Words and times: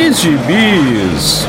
de 0.00 0.12
gibis. 0.14 1.46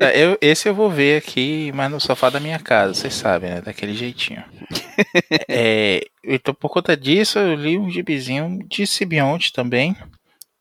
É, 0.01 0.21
eu, 0.23 0.37
esse 0.41 0.67
eu 0.67 0.73
vou 0.75 0.89
ver 0.89 1.17
aqui, 1.17 1.71
mas 1.73 1.91
no 1.91 1.99
sofá 1.99 2.29
da 2.29 2.39
minha 2.39 2.59
casa, 2.59 2.93
vocês 2.93 3.13
sabem, 3.13 3.49
né? 3.49 3.61
Daquele 3.61 3.93
jeitinho. 3.93 4.43
é, 5.47 6.01
então, 6.23 6.53
por 6.53 6.69
conta 6.69 6.95
disso, 6.95 7.39
eu 7.39 7.55
li 7.55 7.77
um 7.77 7.89
gibizinho 7.89 8.59
de 8.67 8.85
Sibionte 8.87 9.51
também, 9.53 9.95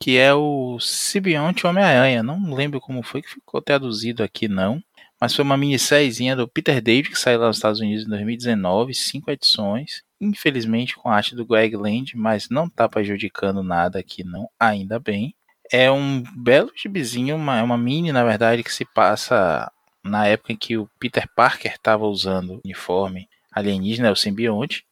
que 0.01 0.17
é 0.17 0.33
o 0.33 0.79
Sibionte 0.81 1.67
Homem-Aranha. 1.67 2.23
Não 2.23 2.55
lembro 2.55 2.81
como 2.81 3.03
foi 3.03 3.23
que 3.23 3.31
ficou 3.31 3.61
traduzido 3.61 4.23
aqui, 4.23 4.49
não. 4.49 4.83
Mas 5.21 5.35
foi 5.35 5.45
uma 5.45 5.57
minissériezinha 5.57 6.37
do 6.37 6.47
Peter 6.47 6.81
David, 6.81 7.11
que 7.11 7.19
saiu 7.19 7.41
lá 7.41 7.49
nos 7.49 7.57
Estados 7.57 7.81
Unidos 7.81 8.05
em 8.05 8.09
2019, 8.09 8.95
cinco 8.95 9.31
edições. 9.31 10.05
Infelizmente 10.21 10.97
com 10.97 11.09
a 11.09 11.17
arte 11.17 11.35
do 11.35 11.47
Greg 11.47 11.77
Land, 11.77 12.17
mas 12.17 12.49
não 12.49 12.69
tá 12.69 12.89
prejudicando 12.89 13.63
nada 13.63 13.99
aqui, 13.99 14.25
não, 14.25 14.49
ainda 14.59 14.99
bem. 14.99 15.35
É 15.71 15.91
um 15.91 16.23
belo 16.37 16.73
gibizinho, 16.75 17.37
uma, 17.37 17.59
é 17.59 17.63
uma 17.63 17.77
mini, 17.77 18.11
na 18.13 18.25
verdade, 18.25 18.63
que 18.63 18.73
se 18.73 18.85
passa 18.85 19.71
na 20.03 20.27
época 20.27 20.53
em 20.53 20.57
que 20.57 20.77
o 20.79 20.89
Peter 20.99 21.29
Parker 21.35 21.73
estava 21.73 22.07
usando 22.07 22.55
o 22.55 22.61
uniforme 22.65 23.29
alienígena, 23.53 24.13
o 24.13 24.17
simbionte. 24.17 24.85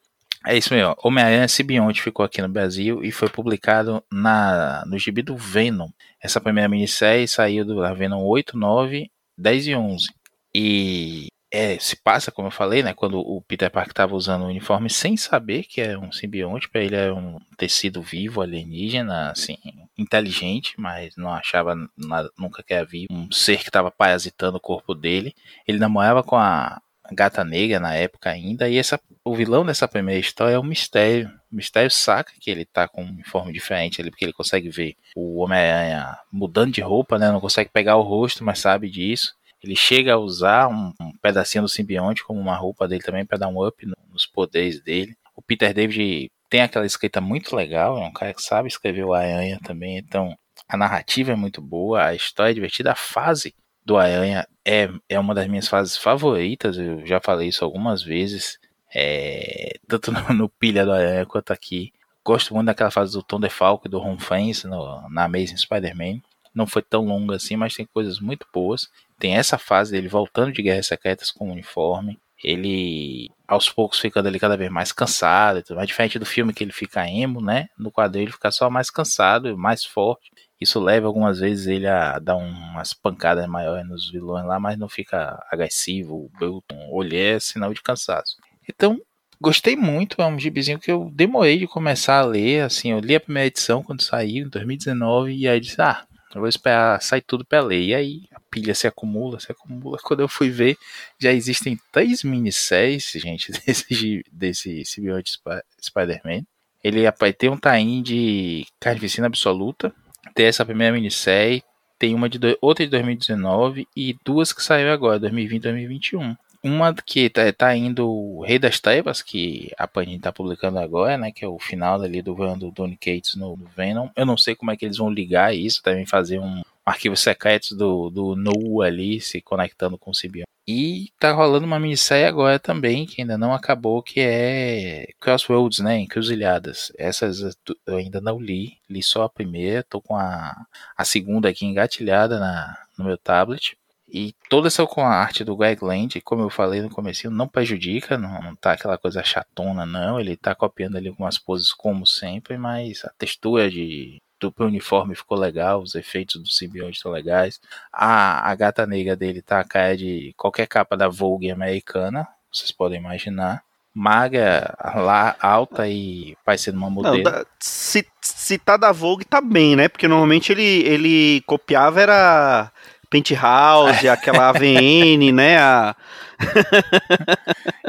É 0.46 0.56
isso 0.56 0.72
mesmo, 0.72 0.94
Homem-Aranha 1.02 1.48
Simbionte 1.48 2.00
ficou 2.00 2.24
aqui 2.24 2.40
no 2.40 2.48
Brasil 2.48 3.02
e 3.02 3.10
foi 3.10 3.28
publicado 3.28 4.00
na, 4.10 4.84
no 4.86 4.96
gibi 4.96 5.20
do 5.20 5.36
Venom. 5.36 5.88
Essa 6.22 6.40
primeira 6.40 6.68
minissérie 6.68 7.26
saiu 7.26 7.64
do 7.64 7.82
Venom 7.96 8.24
8, 8.24 8.56
9, 8.56 9.10
10 9.36 9.66
e 9.66 9.74
11. 9.74 10.06
E 10.54 11.26
é, 11.50 11.78
se 11.80 11.96
passa, 11.96 12.30
como 12.30 12.46
eu 12.46 12.52
falei, 12.52 12.82
né, 12.82 12.94
quando 12.94 13.18
o 13.18 13.42
Peter 13.42 13.70
Parker 13.70 13.90
estava 13.90 14.14
usando 14.14 14.42
o 14.42 14.48
uniforme 14.48 14.88
sem 14.88 15.16
saber 15.16 15.64
que 15.64 15.80
é 15.80 15.98
um 15.98 16.12
simbionte, 16.12 16.68
para 16.68 16.82
ele 16.82 16.94
é 16.94 17.12
um 17.12 17.38
tecido 17.56 18.00
vivo 18.00 18.40
alienígena, 18.40 19.30
assim, 19.30 19.58
inteligente, 19.98 20.74
mas 20.78 21.16
não 21.16 21.32
achava 21.32 21.74
nada, 21.96 22.30
nunca 22.38 22.62
que 22.62 22.74
havia 22.74 23.06
um 23.10 23.32
ser 23.32 23.58
que 23.58 23.68
estava 23.68 23.90
parasitando 23.90 24.58
o 24.58 24.60
corpo 24.60 24.94
dele. 24.94 25.34
Ele 25.66 25.78
namorava 25.78 26.22
com 26.22 26.36
a 26.36 26.80
Gata 27.12 27.44
Negra 27.44 27.78
na 27.80 27.94
época 27.94 28.30
ainda, 28.30 28.68
e 28.68 28.76
essa, 28.78 29.00
o 29.24 29.34
vilão 29.34 29.64
dessa 29.64 29.86
primeira 29.88 30.20
história 30.20 30.54
é 30.54 30.58
o 30.58 30.62
Mistério. 30.64 31.28
O 31.52 31.56
Mistério 31.56 31.90
saca 31.90 32.32
que 32.40 32.50
ele 32.50 32.64
tá 32.64 32.86
com 32.88 33.02
um 33.02 33.08
uniforme 33.08 33.52
diferente 33.52 34.00
ali, 34.00 34.10
porque 34.10 34.24
ele 34.24 34.32
consegue 34.32 34.68
ver 34.68 34.94
o 35.14 35.40
Homem-Aranha 35.42 36.18
mudando 36.32 36.72
de 36.72 36.80
roupa, 36.80 37.18
né? 37.18 37.30
Não 37.30 37.40
consegue 37.40 37.70
pegar 37.70 37.96
o 37.96 38.02
rosto, 38.02 38.44
mas 38.44 38.58
sabe 38.58 38.90
disso. 38.90 39.34
Ele 39.62 39.74
chega 39.74 40.14
a 40.14 40.18
usar 40.18 40.68
um, 40.68 40.92
um 41.00 41.12
pedacinho 41.20 41.62
do 41.62 41.68
simbionte 41.68 42.22
como 42.24 42.38
uma 42.40 42.56
roupa 42.56 42.86
dele 42.86 43.02
também 43.02 43.24
para 43.24 43.38
dar 43.38 43.48
um 43.48 43.66
up 43.66 43.84
no- 43.86 43.94
nos 44.12 44.26
poderes 44.26 44.80
dele. 44.82 45.16
O 45.34 45.42
Peter 45.42 45.72
David 45.72 46.30
tem 46.48 46.60
aquela 46.62 46.86
escrita 46.86 47.20
muito 47.20 47.56
legal, 47.56 47.98
é 47.98 48.04
um 48.06 48.12
cara 48.12 48.32
que 48.34 48.42
sabe 48.42 48.68
escrever 48.68 49.04
o 49.04 49.12
Aranha 49.14 49.58
também, 49.64 49.98
então 49.98 50.36
a 50.68 50.76
narrativa 50.76 51.32
é 51.32 51.36
muito 51.36 51.60
boa, 51.60 52.04
a 52.06 52.14
história 52.14 52.50
é 52.50 52.54
divertida, 52.54 52.92
a 52.92 52.94
fase 52.94 53.54
do 53.86 53.96
Aranha 53.96 54.48
é, 54.64 54.90
é 55.08 55.18
uma 55.18 55.32
das 55.32 55.46
minhas 55.46 55.68
fases 55.68 55.96
favoritas, 55.96 56.76
eu 56.76 57.06
já 57.06 57.20
falei 57.20 57.48
isso 57.48 57.64
algumas 57.64 58.02
vezes, 58.02 58.58
é, 58.92 59.78
tanto 59.86 60.10
no, 60.10 60.34
no 60.34 60.48
Pilha 60.48 60.84
do 60.84 60.92
Aranha 60.92 61.24
quanto 61.24 61.52
aqui. 61.52 61.92
Gosto 62.24 62.52
muito 62.52 62.66
daquela 62.66 62.90
fase 62.90 63.12
do 63.12 63.22
Tom 63.22 63.38
DeFalco 63.38 63.86
e 63.86 63.90
do 63.90 64.00
Ron 64.00 64.18
Fence 64.18 64.66
na 64.66 65.24
Amazing 65.24 65.56
Spider-Man. 65.56 66.20
Não 66.52 66.66
foi 66.66 66.82
tão 66.82 67.04
longa 67.04 67.36
assim, 67.36 67.54
mas 67.54 67.76
tem 67.76 67.86
coisas 67.86 68.18
muito 68.18 68.44
boas. 68.52 68.88
Tem 69.20 69.36
essa 69.36 69.56
fase 69.56 69.92
dele 69.92 70.08
voltando 70.08 70.52
de 70.52 70.60
Guerras 70.60 70.88
Secretas 70.88 71.30
com 71.30 71.48
o 71.48 71.52
uniforme. 71.52 72.18
Ele, 72.42 73.30
aos 73.46 73.70
poucos, 73.70 74.00
ficando 74.00 74.26
ali 74.26 74.40
cada 74.40 74.56
vez 74.56 74.68
mais 74.72 74.90
cansado. 74.90 75.62
mais. 75.76 75.86
Diferente 75.86 76.18
do 76.18 76.26
filme 76.26 76.52
que 76.52 76.64
ele 76.64 76.72
fica 76.72 77.08
emo, 77.08 77.40
né? 77.40 77.68
No 77.78 77.92
quadrinho 77.92 78.24
ele 78.24 78.32
fica 78.32 78.50
só 78.50 78.68
mais 78.68 78.90
cansado, 78.90 79.56
mais 79.56 79.84
forte. 79.84 80.32
Isso 80.60 80.80
leva 80.80 81.06
algumas 81.06 81.40
vezes 81.40 81.66
ele 81.66 81.86
a 81.86 82.18
dar 82.18 82.36
umas 82.36 82.94
pancadas 82.94 83.46
maiores 83.46 83.86
nos 83.86 84.10
vilões 84.10 84.46
lá, 84.46 84.58
mas 84.58 84.78
não 84.78 84.88
fica 84.88 85.38
agressivo, 85.50 86.30
bruto. 86.38 86.74
Olhar 86.90 87.36
é 87.36 87.40
sinal 87.40 87.74
de 87.74 87.82
cansaço. 87.82 88.36
Então, 88.68 88.98
gostei 89.40 89.76
muito. 89.76 90.20
É 90.20 90.26
um 90.26 90.38
gibizinho 90.38 90.78
que 90.78 90.90
eu 90.90 91.10
demorei 91.12 91.58
de 91.58 91.66
começar 91.66 92.20
a 92.20 92.24
ler. 92.24 92.62
Assim, 92.62 92.90
eu 92.90 93.00
li 93.00 93.14
a 93.14 93.20
primeira 93.20 93.48
edição 93.48 93.82
quando 93.82 94.02
saiu, 94.02 94.46
em 94.46 94.48
2019, 94.48 95.34
e 95.34 95.46
aí 95.46 95.60
disse: 95.60 95.80
Ah, 95.80 96.06
Eu 96.34 96.40
vou 96.40 96.48
esperar 96.48 97.00
sair 97.02 97.22
tudo 97.22 97.44
pra 97.44 97.60
ler. 97.60 97.82
E 97.82 97.94
aí 97.94 98.22
a 98.34 98.40
pilha 98.50 98.74
se 98.74 98.86
acumula, 98.86 99.38
se 99.38 99.52
acumula. 99.52 99.98
Quando 100.02 100.20
eu 100.20 100.28
fui 100.28 100.50
ver, 100.50 100.76
já 101.20 101.32
existem 101.32 101.78
três 101.92 102.22
minisséries, 102.22 103.12
gente, 103.14 103.52
desse, 103.64 104.22
desse 104.32 104.84
symbiote 104.84 105.38
Spider-Man. 105.82 106.42
Ele 106.82 107.10
ter 107.32 107.50
um 107.50 107.56
tain 107.56 108.02
de 108.02 108.66
carnificina 108.78 109.26
absoluta. 109.26 109.92
Tem 110.34 110.46
essa 110.46 110.64
primeira 110.64 110.94
minissérie. 110.94 111.62
Tem 111.98 112.14
uma 112.14 112.28
de 112.28 112.38
outra 112.60 112.84
de 112.84 112.90
2019 112.90 113.88
e 113.96 114.16
duas 114.24 114.52
que 114.52 114.62
saíram 114.62 114.92
agora, 114.92 115.18
2020 115.18 115.60
e 115.60 115.62
2021. 115.62 116.36
Uma 116.62 116.92
que 116.94 117.30
tá, 117.30 117.52
tá 117.52 117.76
indo 117.76 118.10
o 118.10 118.42
Rei 118.42 118.58
das 118.58 118.80
Trevas, 118.80 119.22
que 119.22 119.70
a 119.78 119.86
Panini 119.86 120.18
tá 120.18 120.32
publicando 120.32 120.78
agora, 120.78 121.16
né? 121.16 121.30
Que 121.30 121.44
é 121.44 121.48
o 121.48 121.58
final 121.58 122.02
ali 122.02 122.20
do 122.20 122.34
Van 122.34 122.58
do 122.58 122.70
Donny 122.70 122.96
Cates 122.96 123.36
no, 123.36 123.56
no, 123.56 123.66
Venom. 123.76 124.08
Eu 124.16 124.26
não 124.26 124.36
sei 124.36 124.54
como 124.54 124.70
é 124.70 124.76
que 124.76 124.84
eles 124.84 124.98
vão 124.98 125.10
ligar 125.10 125.54
isso, 125.54 125.82
devem 125.82 126.04
fazer 126.04 126.38
um 126.38 126.62
arquivo 126.84 127.16
secreto 127.16 127.74
do, 127.74 128.10
do 128.10 128.36
No 128.36 128.82
ali 128.82 129.20
se 129.20 129.40
conectando 129.40 129.96
com 129.96 130.10
o 130.10 130.14
Sibion. 130.14 130.44
E 130.68 131.12
tá 131.20 131.32
rolando 131.32 131.64
uma 131.64 131.78
minissérie 131.78 132.24
agora 132.26 132.58
também, 132.58 133.06
que 133.06 133.20
ainda 133.22 133.38
não 133.38 133.54
acabou, 133.54 134.02
que 134.02 134.18
é 134.20 135.06
Crossroads, 135.20 135.78
né? 135.78 135.98
Encruzilhadas. 136.00 136.92
Essas 136.98 137.56
eu 137.86 137.96
ainda 137.96 138.20
não 138.20 138.40
li, 138.40 138.78
li 138.90 139.00
só 139.02 139.22
a 139.24 139.28
primeira, 139.28 139.84
tô 139.84 140.00
com 140.00 140.16
a, 140.16 140.66
a 140.96 141.04
segunda 141.04 141.48
aqui 141.48 141.64
engatilhada 141.64 142.40
na, 142.40 142.76
no 142.98 143.04
meu 143.04 143.16
tablet. 143.16 143.78
E 144.08 144.34
toda 144.48 144.68
essa 144.68 144.86
com 144.86 145.02
a 145.02 145.08
arte 145.08 145.44
do 145.44 145.56
Greg 145.56 145.84
Land, 145.84 146.20
como 146.22 146.42
eu 146.42 146.50
falei 146.50 146.80
no 146.80 146.90
começo, 146.90 147.30
não 147.30 147.48
prejudica, 147.48 148.16
não, 148.18 148.40
não 148.40 148.56
tá 148.56 148.72
aquela 148.72 148.98
coisa 148.98 149.22
chatona, 149.22 149.84
não. 149.86 150.18
Ele 150.18 150.36
tá 150.36 150.54
copiando 150.54 150.96
ali 150.96 151.08
algumas 151.08 151.38
poses 151.38 151.72
como 151.72 152.06
sempre, 152.06 152.56
mas 152.56 153.04
a 153.04 153.10
textura 153.18 153.70
de, 153.70 154.20
do 154.40 154.52
uniforme 154.58 155.14
ficou 155.14 155.38
legal, 155.38 155.80
os 155.80 155.94
efeitos 155.94 156.42
do 156.42 156.48
simbionte 156.48 156.96
estão 156.96 157.12
legais. 157.12 157.60
A, 157.92 158.50
a 158.50 158.54
gata 158.54 158.86
negra 158.86 159.16
dele 159.16 159.42
tá 159.42 159.60
a 159.60 159.64
cara 159.64 159.96
de 159.96 160.34
qualquer 160.36 160.66
capa 160.66 160.96
da 160.96 161.08
Vogue 161.08 161.50
americana, 161.50 162.28
vocês 162.52 162.70
podem 162.70 162.98
imaginar. 162.98 163.62
Magra, 163.94 164.76
lá, 164.94 165.36
alta 165.40 165.88
e 165.88 166.36
parecendo 166.44 166.76
uma 166.76 166.90
modelo. 166.90 167.22
Não, 167.22 167.46
se, 167.58 168.06
se 168.20 168.58
tá 168.58 168.76
da 168.76 168.92
Vogue, 168.92 169.24
tá 169.24 169.40
bem, 169.40 169.74
né? 169.74 169.88
Porque 169.88 170.06
normalmente 170.06 170.52
ele, 170.52 170.82
ele 170.86 171.40
copiava 171.46 172.02
era 172.02 172.70
Penthouse, 173.08 174.06
aquela 174.08 174.50
AVN, 174.50 175.32
né? 175.32 175.56
A... 175.58 175.96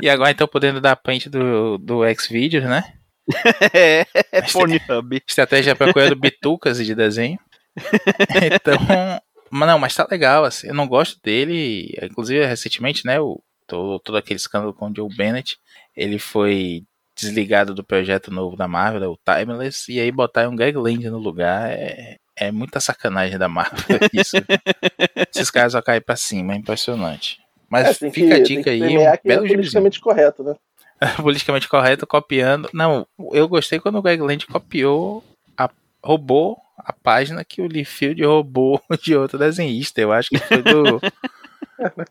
e 0.02 0.10
agora 0.10 0.32
então 0.32 0.48
podendo 0.48 0.80
dar 0.80 0.96
print 0.96 1.28
do, 1.28 1.78
do 1.78 2.02
Xvideos, 2.18 2.64
né? 2.64 2.94
É, 3.74 4.06
Pornhub. 4.52 5.22
Estratégia 5.28 5.76
procurando 5.76 6.16
bitucas 6.16 6.84
de 6.84 6.96
desenho. 6.96 7.40
então, 8.54 8.78
mas 9.50 9.68
não, 9.68 9.80
mas 9.80 9.96
tá 9.96 10.08
legal, 10.10 10.44
assim, 10.44 10.68
eu 10.68 10.74
não 10.74 10.88
gosto 10.88 11.20
dele, 11.22 11.96
inclusive 12.02 12.46
recentemente, 12.46 13.06
né, 13.06 13.20
o, 13.20 13.42
todo, 13.68 14.00
todo 14.00 14.18
aquele 14.18 14.38
escândalo 14.38 14.74
com 14.74 14.90
o 14.90 14.96
Joe 14.96 15.16
Bennett, 15.16 15.58
ele 15.96 16.20
foi 16.20 16.84
desligado 17.16 17.74
do 17.74 17.84
projeto 17.84 18.32
novo 18.32 18.56
da 18.56 18.68
Marvel, 18.68 19.12
o 19.12 19.20
Timeless, 19.24 19.92
e 19.92 20.00
aí 20.00 20.12
botar 20.12 20.48
um 20.48 20.56
Greg 20.56 20.78
Land 20.78 21.10
no 21.10 21.18
lugar 21.18 21.72
é, 21.72 22.18
é 22.36 22.52
muita 22.52 22.80
sacanagem 22.80 23.38
da 23.38 23.48
Marvel 23.48 24.00
isso. 24.14 24.38
Esses 25.34 25.50
caras 25.50 25.72
só 25.74 25.82
caem 25.82 26.02
pra 26.02 26.16
cima, 26.16 26.54
é 26.54 26.58
impressionante. 26.58 27.40
Mas 27.70 28.02
é, 28.02 28.12
fica 28.12 28.28
que, 28.28 28.34
a 28.34 28.44
dica 28.44 28.70
aí, 28.70 28.82
um 28.82 29.02
é 29.02 29.20
belo 29.24 29.46
é 29.46 29.50
politicamente 29.50 30.00
correto, 30.00 30.44
né? 30.44 30.56
politicamente 31.22 31.68
correto, 31.68 32.08
copiando. 32.08 32.70
Não, 32.74 33.08
eu 33.32 33.48
gostei 33.48 33.80
quando 33.80 33.98
o 33.98 34.02
Greg 34.02 34.22
Land 34.22 34.48
copiou, 34.48 35.24
a, 35.58 35.70
roubou 36.04 36.58
a 36.78 36.94
página 36.94 37.44
que 37.44 37.62
o 37.62 37.68
Liefeld 37.68 38.24
roubou 38.24 38.82
de 39.04 39.16
outro 39.16 39.38
desenhista. 39.38 40.00
Eu 40.00 40.12
acho 40.12 40.30
que 40.30 40.38
foi 40.38 40.62
do. 40.62 41.02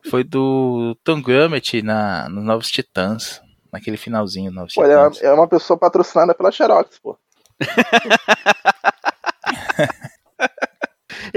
foi 0.10 0.24
do 0.24 0.96
Tom 1.02 1.20
Grummett 1.20 1.82
na, 1.82 2.28
no 2.28 2.42
Novos 2.42 2.70
Titãs. 2.70 3.40
Naquele 3.72 3.96
finalzinho, 3.96 4.50
Novos 4.50 4.74
pô, 4.74 4.82
Titãs. 4.82 5.20
É 5.22 5.26
uma, 5.26 5.32
é 5.32 5.34
uma 5.34 5.48
pessoa 5.48 5.78
patrocinada 5.78 6.34
pela 6.34 6.50
Xerox, 6.50 6.98
pô. 6.98 7.18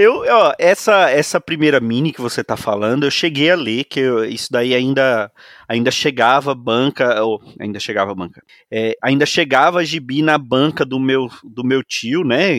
Eu, 0.02 0.24
ó, 0.26 0.54
essa, 0.58 1.10
essa 1.10 1.38
primeira 1.38 1.78
mini 1.78 2.10
que 2.10 2.22
você 2.22 2.42
tá 2.42 2.56
falando, 2.56 3.04
eu 3.04 3.10
cheguei 3.10 3.50
a 3.50 3.54
ler, 3.54 3.84
que 3.84 4.00
eu, 4.00 4.24
isso 4.24 4.48
daí 4.50 4.74
ainda, 4.74 5.30
ainda 5.68 5.90
chegava 5.90 6.54
banca, 6.54 7.22
ou 7.22 7.38
ainda 7.60 7.78
chegava 7.78 8.14
banca, 8.14 8.42
é, 8.70 8.94
ainda 9.02 9.26
chegava 9.26 9.84
gibi 9.84 10.22
na 10.22 10.38
banca 10.38 10.86
do 10.86 10.98
meu, 10.98 11.28
do 11.44 11.62
meu 11.62 11.84
tio, 11.84 12.24
né, 12.24 12.50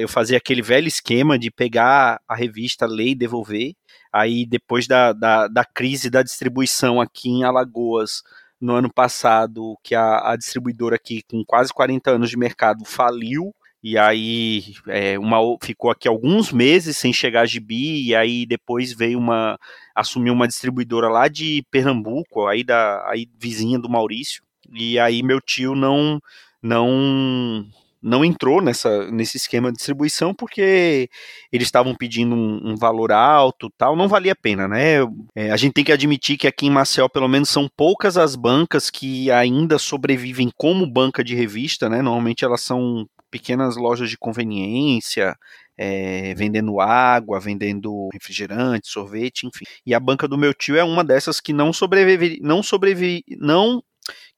eu 0.00 0.08
fazia 0.08 0.38
aquele 0.38 0.62
velho 0.62 0.88
esquema 0.88 1.38
de 1.38 1.50
pegar 1.50 2.18
a 2.26 2.34
revista, 2.34 2.86
ler 2.86 3.08
e 3.08 3.14
devolver, 3.14 3.74
aí 4.10 4.46
depois 4.46 4.86
da, 4.86 5.12
da, 5.12 5.48
da 5.48 5.66
crise 5.66 6.08
da 6.08 6.22
distribuição 6.22 6.98
aqui 6.98 7.28
em 7.28 7.44
Alagoas, 7.44 8.22
no 8.58 8.74
ano 8.74 8.90
passado, 8.90 9.76
que 9.82 9.94
a, 9.94 10.30
a 10.32 10.34
distribuidora 10.34 10.96
aqui, 10.96 11.22
com 11.30 11.44
quase 11.44 11.74
40 11.74 12.10
anos 12.12 12.30
de 12.30 12.38
mercado, 12.38 12.86
faliu, 12.86 13.54
e 13.88 13.96
aí 13.96 14.74
é, 14.88 15.16
uma, 15.16 15.38
ficou 15.62 15.92
aqui 15.92 16.08
alguns 16.08 16.50
meses 16.50 16.96
sem 16.96 17.12
chegar 17.12 17.46
gibi, 17.46 18.08
e 18.08 18.16
aí 18.16 18.44
depois 18.44 18.92
veio 18.92 19.16
uma. 19.16 19.56
assumiu 19.94 20.32
uma 20.32 20.48
distribuidora 20.48 21.08
lá 21.08 21.28
de 21.28 21.64
Pernambuco, 21.70 22.48
aí 22.48 22.64
da 22.64 23.08
aí 23.08 23.28
vizinha 23.38 23.78
do 23.78 23.88
Maurício. 23.88 24.42
E 24.74 24.98
aí 24.98 25.22
meu 25.22 25.40
tio 25.40 25.76
não 25.76 26.20
não 26.60 27.64
não 28.02 28.24
entrou 28.24 28.60
nessa, 28.60 29.08
nesse 29.12 29.36
esquema 29.36 29.70
de 29.70 29.76
distribuição 29.76 30.34
porque 30.34 31.08
eles 31.52 31.68
estavam 31.68 31.94
pedindo 31.94 32.34
um, 32.34 32.72
um, 32.72 32.76
valor 32.76 33.12
alto 33.12 33.70
tal, 33.78 33.94
não 33.94 34.08
valia 34.08 34.32
a 34.32 34.36
pena, 34.36 34.66
né? 34.66 34.96
É, 35.32 35.52
a 35.52 35.56
gente 35.56 35.74
tem 35.74 35.84
que 35.84 35.92
admitir 35.92 36.36
que 36.36 36.48
aqui 36.48 36.66
em 36.66 36.70
Marcel, 36.70 37.08
pelo 37.08 37.28
menos, 37.28 37.48
são 37.50 37.68
poucas 37.76 38.16
as 38.16 38.34
bancas 38.34 38.90
que 38.90 39.30
ainda 39.30 39.78
sobrevivem 39.78 40.50
como 40.56 40.90
banca 40.90 41.22
de 41.22 41.36
revista, 41.36 41.88
né? 41.88 42.02
Normalmente 42.02 42.44
elas 42.44 42.62
são 42.62 43.08
pequenas 43.36 43.76
lojas 43.76 44.08
de 44.08 44.16
conveniência, 44.16 45.36
é, 45.76 46.34
vendendo 46.34 46.80
água, 46.80 47.38
vendendo 47.38 48.08
refrigerante, 48.10 48.88
sorvete, 48.88 49.46
enfim. 49.46 49.64
E 49.84 49.94
a 49.94 50.00
banca 50.00 50.26
do 50.26 50.38
meu 50.38 50.54
tio 50.54 50.76
é 50.76 50.82
uma 50.82 51.04
dessas 51.04 51.38
que 51.38 51.52
não 51.52 51.70
sobrevive, 51.70 52.40
não 52.42 52.62
sobrevive, 52.62 53.22
não 53.38 53.82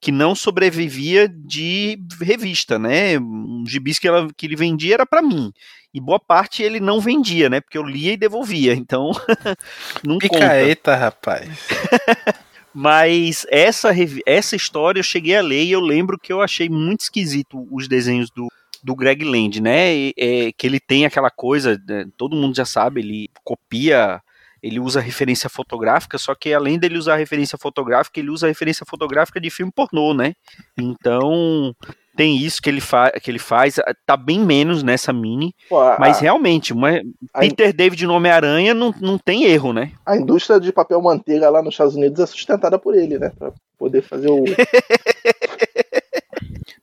que 0.01 0.11
não 0.11 0.35
sobrevivia 0.35 1.29
de 1.29 1.99
revista, 2.21 2.79
né? 2.79 3.19
Um 3.19 3.65
gibis 3.67 3.99
que, 3.99 4.09
ela, 4.09 4.29
que 4.37 4.47
ele 4.47 4.57
vendia 4.57 4.95
era 4.95 5.07
para 5.07 5.21
mim. 5.21 5.53
E 5.93 6.01
boa 6.01 6.21
parte 6.21 6.63
ele 6.63 6.81
não 6.81 7.01
vendia, 7.01 7.49
né? 7.49 7.61
Porque 7.61 7.77
eu 7.77 7.83
lia 7.83 8.13
e 8.13 8.17
devolvia. 8.17 8.75
Então, 8.75 9.11
não 10.05 10.19
Picaeta, 10.19 10.93
conta. 10.93 10.97
rapaz. 10.97 11.49
Mas 12.73 13.45
essa, 13.51 13.91
essa 14.25 14.55
história 14.55 15.01
eu 15.01 15.05
cheguei 15.05 15.37
a 15.37 15.43
ler 15.43 15.65
e 15.65 15.73
eu 15.73 15.81
lembro 15.81 16.19
que 16.19 16.33
eu 16.33 16.41
achei 16.41 16.69
muito 16.69 17.01
esquisito 17.01 17.67
os 17.73 17.89
desenhos 17.89 18.31
do, 18.31 18.47
do 18.83 18.95
Greg 18.95 19.25
Land, 19.25 19.61
né? 19.61 19.95
E, 19.95 20.15
é, 20.17 20.53
que 20.53 20.67
ele 20.67 20.81
tem 20.81 21.05
aquela 21.05 21.31
coisa, 21.31 21.81
né, 21.89 22.07
todo 22.17 22.37
mundo 22.37 22.57
já 22.57 22.65
sabe, 22.65 23.01
ele 23.01 23.29
copia, 23.45 24.21
ele 24.63 24.81
usa 24.81 25.01
referência 25.01 25.49
fotográfica, 25.49 26.19
só 26.19 26.35
que 26.35 26.53
além 26.53 26.79
dele 26.79 26.99
usar 26.99 27.17
referência 27.17 27.59
fotográfica, 27.59 28.19
ele 28.19 28.31
usa 28.31 28.47
referência 28.47 28.85
fotográfica 28.87 29.41
de 29.41 29.51
filme 29.51 29.73
pornô, 29.75 30.15
né? 30.15 30.35
Então 30.77 31.75
tem 32.17 32.37
isso 32.37 32.61
que 32.61 32.69
ele, 32.69 32.81
fa 32.81 33.13
que 33.13 33.31
ele 33.31 33.39
faz, 33.39 33.77
tá 34.05 34.17
bem 34.17 34.41
menos 34.41 34.83
nessa 34.83 35.13
mini, 35.13 35.55
Pô, 35.69 35.81
a, 35.81 35.97
mas 36.01 36.19
realmente, 36.19 36.73
uma, 36.73 37.01
Peter 37.39 37.69
in... 37.69 37.73
David 37.73 38.07
no 38.07 38.15
Homem-Aranha 38.15 38.75
não, 38.75 38.93
não 39.01 39.17
tem 39.17 39.45
erro, 39.45 39.73
né? 39.73 39.93
A 40.05 40.17
indústria 40.17 40.59
de 40.59 40.73
papel 40.73 41.01
manteiga 41.01 41.49
lá 41.49 41.63
nos 41.63 41.75
Estados 41.75 41.95
Unidos 41.95 42.19
é 42.19 42.27
sustentada 42.27 42.77
por 42.77 42.97
ele, 42.97 43.21
né? 43.21 43.31
Pra 43.39 43.53
poder 43.79 44.03
fazer 44.03 44.29
o. 44.29 44.43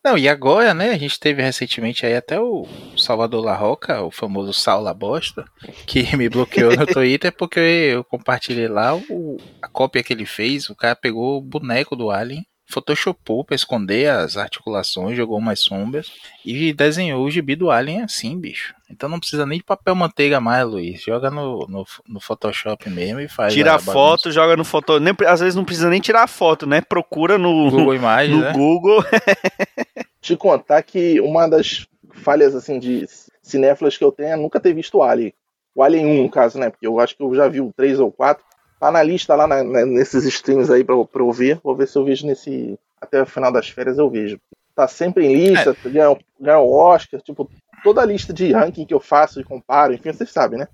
Não, 0.06 0.16
e 0.16 0.30
agora, 0.30 0.72
né, 0.72 0.92
a 0.92 0.98
gente 1.00 1.20
teve 1.20 1.42
recentemente 1.42 2.06
aí 2.06 2.16
até 2.16 2.40
o 2.40 2.68
Salvador 2.96 3.44
La 3.44 3.56
Roca, 3.56 4.04
o 4.04 4.12
famoso 4.12 4.54
Sal 4.54 4.80
La 4.80 4.94
Bosta, 4.94 5.46
que 5.88 6.04
me 6.16 6.30
bloqueou 6.30 6.78
no 6.78 6.86
Twitter 6.86 7.32
porque 7.36 7.60
eu 7.60 8.04
compartilhei 8.04 8.68
lá 8.68 8.96
o, 8.96 9.38
a 9.60 9.68
cópia 9.68 10.04
que 10.04 10.14
ele 10.14 10.28
fez, 10.28 10.70
o 10.70 10.76
cara 10.76 10.96
pegou 10.96 11.40
o 11.40 11.42
boneco 11.42 11.96
do 11.96 12.12
Alien, 12.12 12.46
photoshopou 12.68 13.44
para 13.44 13.56
esconder 13.56 14.10
as 14.10 14.38
articulações, 14.38 15.18
jogou 15.18 15.38
umas 15.38 15.60
sombras 15.60 16.12
e 16.46 16.72
desenhou 16.72 17.24
o 17.24 17.32
gibi 17.32 17.56
do 17.56 17.72
Alien 17.72 18.02
assim, 18.02 18.40
bicho. 18.40 18.76
Então 18.90 19.10
não 19.10 19.20
precisa 19.20 19.46
nem 19.46 19.58
de 19.58 19.64
papel 19.64 19.96
manteiga 19.96 20.40
mais, 20.40 20.66
Luiz. 20.68 21.02
Joga 21.02 21.32
no, 21.32 21.66
no, 21.68 21.86
no 22.08 22.20
Photoshop 22.20 22.90
mesmo 22.90 23.20
e 23.20 23.28
faz. 23.28 23.54
Tira 23.54 23.76
a, 23.76 23.80
foto, 23.80 24.32
joga 24.32 24.56
no 24.56 24.64
foto. 24.64 25.00
Nem, 25.00 25.14
às 25.28 25.40
vezes 25.40 25.56
não 25.56 25.66
precisa 25.66 25.90
nem 25.90 26.00
tirar 26.00 26.24
a 26.24 26.28
foto, 26.28 26.68
né? 26.68 26.82
Procura 26.82 27.38
no 27.38 27.70
Google 27.72 27.96
Imagens, 27.96 28.38
no 28.38 28.44
né? 28.44 28.54
Google. 28.54 29.04
Te 30.26 30.36
contar 30.36 30.82
que 30.82 31.22
uma 31.22 31.48
das 31.48 31.86
falhas 32.12 32.56
assim 32.56 32.80
de 32.80 33.06
cinéfilas 33.44 33.96
que 33.96 34.04
eu 34.04 34.12
tenho 34.12 34.30
é 34.30 34.36
nunca 34.36 34.60
ter 34.60 34.74
visto 34.74 34.98
o 34.98 35.04
Alien. 35.04 35.32
O 35.76 35.84
Alien 35.84 36.08
1, 36.08 36.24
no 36.24 36.32
caso, 36.32 36.58
né? 36.58 36.72
Porque 36.72 36.88
eu 36.88 37.00
acho 37.00 37.16
que 37.16 37.22
eu 37.22 37.36
já 37.36 37.48
vi 37.48 37.62
o 37.62 37.72
3 37.72 38.00
ou 38.00 38.12
4. 38.12 38.44
Tá 38.80 38.92
na 38.92 39.04
lista 39.04 39.36
lá 39.36 39.46
na, 39.46 39.64
na, 39.64 39.86
nesses 39.86 40.26
streams 40.26 40.72
aí 40.72 40.84
pra, 40.84 40.96
pra 41.06 41.22
eu 41.22 41.32
ver. 41.32 41.60
Vou 41.64 41.76
ver 41.76 41.88
se 41.88 41.96
eu 41.96 42.04
vejo 42.04 42.26
nesse. 42.26 42.76
Até 43.00 43.22
o 43.22 43.26
final 43.28 43.52
das 43.52 43.70
férias 43.70 44.00
eu 44.00 44.10
vejo. 44.10 44.40
tá 44.74 44.88
sempre 44.88 45.28
em 45.28 45.36
lista, 45.36 45.78
é. 45.86 45.90
ganha, 45.90 46.18
ganha 46.40 46.58
o 46.58 46.74
Oscar, 46.74 47.22
tipo, 47.22 47.48
toda 47.84 48.02
a 48.02 48.06
lista 48.06 48.34
de 48.34 48.52
ranking 48.52 48.84
que 48.84 48.96
eu 48.96 49.00
faço 49.00 49.40
e 49.40 49.44
comparo, 49.44 49.94
enfim, 49.94 50.12
vocês 50.12 50.32
sabem, 50.32 50.58
né? 50.58 50.68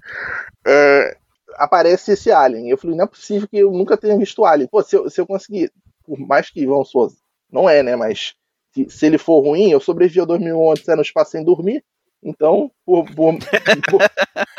É, 0.65 1.17
aparece 1.55 2.13
esse 2.13 2.31
Alien. 2.31 2.70
Eu 2.70 2.77
falei, 2.77 2.96
não 2.96 3.03
é 3.03 3.08
possível 3.08 3.50
que 3.50 3.58
eu 3.58 3.70
nunca 3.70 3.98
tenha 3.98 4.17
visto 4.17 4.46
Alien. 4.46 4.70
Pô, 4.70 4.81
se 4.81 4.96
eu, 4.96 5.10
se 5.10 5.20
eu 5.20 5.27
conseguir, 5.27 5.74
por 6.05 6.17
mais 6.17 6.50
que 6.50 6.65
vamos 6.65 6.88
supor, 6.88 7.12
não 7.51 7.70
é, 7.70 7.84
né? 7.84 7.98
Mas 7.98 8.34
se, 8.74 8.90
se, 8.90 9.06
ele 9.06 9.18
for 9.18 9.42
ruim, 9.42 9.70
eu 9.70 9.80
sobrevivi 9.80 10.20
ao 10.20 10.25
2011 10.25 10.84
no 10.96 11.01
espaço 11.01 11.32
sem 11.32 11.44
dormir. 11.44 11.84
Então, 12.24 12.72
por, 12.86 13.06
por, 13.13 13.36
por, 13.90 14.01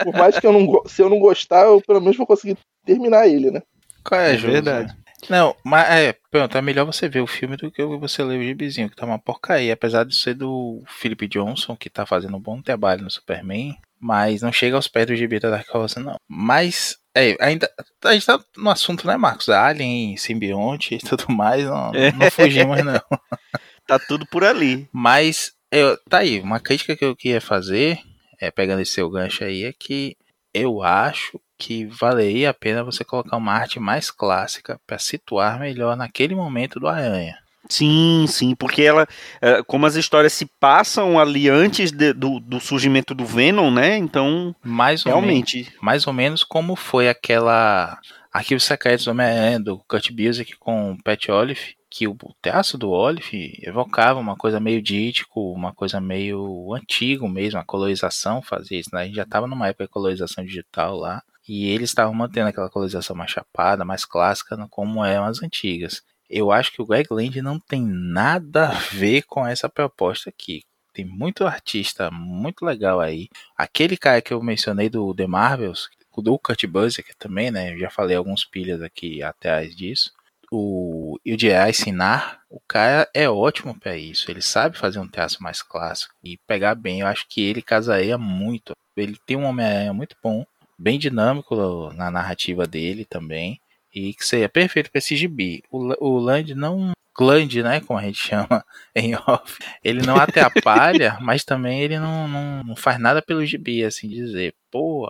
por, 0.02 0.12
mais 0.14 0.38
que 0.38 0.46
eu 0.46 0.52
não, 0.52 0.82
se 0.86 1.00
eu 1.00 1.08
não 1.08 1.18
gostar, 1.18 1.64
eu 1.64 1.80
pelo 1.80 2.00
menos 2.00 2.16
vou 2.16 2.26
conseguir 2.26 2.56
terminar 2.84 3.28
ele, 3.28 3.50
né? 3.50 3.62
Qual 4.04 4.20
é, 4.20 4.34
é 4.34 4.36
verdade. 4.36 4.96
Não, 5.30 5.54
mas 5.64 5.88
é, 5.88 6.16
pronto, 6.30 6.58
é 6.58 6.62
melhor 6.62 6.84
você 6.84 7.08
ver 7.08 7.20
o 7.20 7.26
filme 7.26 7.56
do 7.56 7.70
que 7.70 7.84
você 7.84 8.24
ler 8.24 8.40
o 8.40 8.42
gibizinho, 8.42 8.90
que 8.90 8.96
tá 8.96 9.06
uma 9.06 9.18
porcaria. 9.18 9.72
Apesar 9.72 10.04
de 10.04 10.16
ser 10.16 10.34
do 10.34 10.82
Philip 10.88 11.28
Johnson, 11.28 11.76
que 11.76 11.88
tá 11.88 12.04
fazendo 12.04 12.36
um 12.36 12.40
bom 12.40 12.60
trabalho 12.60 13.04
no 13.04 13.10
Superman, 13.10 13.76
mas 14.00 14.42
não 14.42 14.50
chega 14.52 14.74
aos 14.74 14.88
pés 14.88 15.06
do 15.06 15.14
gibi 15.14 15.38
da 15.38 15.50
Dark 15.50 15.72
Horse, 15.72 16.00
não. 16.00 16.16
Mas, 16.28 16.96
é, 17.14 17.36
ainda. 17.40 17.70
A 18.04 18.12
gente 18.12 18.26
tá 18.26 18.40
no 18.56 18.70
assunto, 18.70 19.06
né, 19.06 19.16
Marcos? 19.16 19.48
Alien, 19.48 20.16
simbionte 20.16 20.96
e 20.96 20.98
tudo 20.98 21.26
mais, 21.28 21.64
não, 21.64 21.92
não 21.92 22.30
fugimos, 22.30 22.84
não. 22.84 23.00
tá 23.98 24.04
tudo 24.06 24.26
por 24.26 24.44
ali. 24.44 24.88
Mas, 24.92 25.52
eu, 25.70 25.96
tá 26.08 26.18
aí, 26.18 26.40
uma 26.40 26.60
crítica 26.60 26.96
que 26.96 27.04
eu 27.04 27.16
queria 27.16 27.40
fazer, 27.40 27.98
é, 28.40 28.50
pegando 28.50 28.80
esse 28.80 28.92
seu 28.92 29.10
gancho 29.10 29.44
aí, 29.44 29.64
é 29.64 29.72
que 29.72 30.16
eu 30.54 30.82
acho 30.82 31.40
que 31.58 31.86
valeria 31.86 32.50
a 32.50 32.54
pena 32.54 32.82
você 32.82 33.04
colocar 33.04 33.36
uma 33.36 33.52
arte 33.52 33.78
mais 33.78 34.10
clássica 34.10 34.80
para 34.86 34.98
situar 34.98 35.60
melhor 35.60 35.96
naquele 35.96 36.34
momento 36.34 36.80
do 36.80 36.88
Aranha. 36.88 37.38
Sim, 37.68 38.26
sim, 38.28 38.54
porque 38.56 38.82
ela, 38.82 39.06
é, 39.40 39.62
como 39.62 39.86
as 39.86 39.94
histórias 39.94 40.32
se 40.32 40.46
passam 40.58 41.18
ali 41.18 41.48
antes 41.48 41.92
de, 41.92 42.12
do, 42.12 42.40
do, 42.40 42.58
surgimento 42.58 43.14
do 43.14 43.24
Venom, 43.24 43.70
né? 43.70 43.96
Então, 43.96 44.54
mais 44.62 45.04
realmente, 45.04 45.58
menos, 45.58 45.72
mais 45.80 46.06
ou 46.06 46.12
menos 46.12 46.42
como 46.42 46.74
foi 46.74 47.08
aquela 47.08 47.98
Arquivos 48.32 48.64
Secretos 48.64 49.04
do 49.04 49.12
Homem-Aranha 49.12 49.60
do 49.60 49.78
Kurt 49.86 50.10
Busiek 50.10 50.56
com 50.56 50.96
Pat 51.04 51.28
Olive, 51.28 51.76
que 51.92 52.08
o 52.08 52.16
traço 52.40 52.78
do 52.78 52.90
Olive 52.90 53.52
evocava 53.62 54.18
uma 54.18 54.34
coisa 54.34 54.58
meio 54.58 54.80
dítico, 54.80 55.52
uma 55.52 55.74
coisa 55.74 56.00
meio 56.00 56.72
antigo 56.72 57.28
mesmo, 57.28 57.60
a 57.60 57.64
colorização 57.64 58.40
fazia 58.40 58.80
isso, 58.80 58.88
né? 58.94 59.02
A 59.02 59.04
gente 59.04 59.16
já 59.16 59.24
estava 59.24 59.46
numa 59.46 59.68
época 59.68 59.84
de 59.84 59.90
colorização 59.90 60.42
digital 60.42 60.96
lá. 60.96 61.22
E 61.46 61.68
eles 61.68 61.90
estavam 61.90 62.14
mantendo 62.14 62.48
aquela 62.48 62.70
colorização 62.70 63.14
mais 63.14 63.30
chapada, 63.30 63.84
mais 63.84 64.06
clássica, 64.06 64.56
como 64.70 65.04
eram 65.04 65.24
as 65.24 65.42
antigas. 65.42 66.02
Eu 66.30 66.50
acho 66.50 66.72
que 66.72 66.80
o 66.80 66.86
Greg 66.86 67.08
Land 67.10 67.42
não 67.42 67.60
tem 67.60 67.82
nada 67.84 68.68
a 68.70 68.72
ver 68.72 69.24
com 69.24 69.46
essa 69.46 69.68
proposta 69.68 70.30
aqui. 70.30 70.62
Tem 70.94 71.04
muito 71.04 71.44
artista 71.44 72.10
muito 72.10 72.64
legal 72.64 73.00
aí. 73.00 73.28
Aquele 73.54 73.98
cara 73.98 74.22
que 74.22 74.32
eu 74.32 74.42
mencionei 74.42 74.88
do 74.88 75.14
The 75.14 75.26
Marvels, 75.26 75.90
do 76.16 76.38
Kurt 76.38 76.64
Busiek 76.66 77.14
também, 77.18 77.50
né? 77.50 77.74
Eu 77.74 77.78
já 77.78 77.90
falei 77.90 78.16
alguns 78.16 78.46
pilhas 78.46 78.80
aqui 78.80 79.22
atrás 79.22 79.76
disso. 79.76 80.10
O 80.54 81.18
Ildiai 81.24 81.72
Sinar, 81.72 82.42
o 82.50 82.60
cara 82.68 83.08
é 83.14 83.26
ótimo 83.26 83.74
para 83.78 83.96
isso. 83.96 84.30
Ele 84.30 84.42
sabe 84.42 84.76
fazer 84.76 84.98
um 84.98 85.08
traço 85.08 85.42
mais 85.42 85.62
clássico 85.62 86.14
e 86.22 86.36
pegar 86.46 86.74
bem. 86.74 87.00
Eu 87.00 87.06
acho 87.06 87.26
que 87.26 87.40
ele 87.40 87.62
casaria 87.62 88.18
muito. 88.18 88.74
Ele 88.94 89.16
tem 89.24 89.34
um 89.34 89.44
Homem-Aranha 89.44 89.94
muito 89.94 90.14
bom 90.22 90.44
bem 90.78 90.98
dinâmico 90.98 91.90
na 91.94 92.10
narrativa 92.10 92.66
dele 92.66 93.04
também. 93.04 93.60
E 93.94 94.12
que 94.12 94.26
seria 94.26 94.48
perfeito 94.48 94.90
para 94.90 94.98
esse 94.98 95.16
gibi. 95.16 95.62
O, 95.70 95.94
o 96.04 96.18
Land 96.18 96.54
não. 96.54 96.92
Gland, 97.16 97.62
né? 97.62 97.80
Como 97.80 97.98
a 97.98 98.02
gente 98.02 98.18
chama 98.28 98.64
em 98.94 99.14
off. 99.14 99.58
Ele 99.84 100.04
não 100.04 100.16
atrapalha, 100.16 101.18
mas 101.20 101.44
também 101.44 101.80
ele 101.80 101.98
não, 101.98 102.26
não, 102.26 102.64
não, 102.64 102.76
faz 102.76 102.98
nada 102.98 103.22
pelo 103.22 103.44
gibi, 103.44 103.84
assim 103.84 104.08
dizer. 104.08 104.54
Pô, 104.70 105.08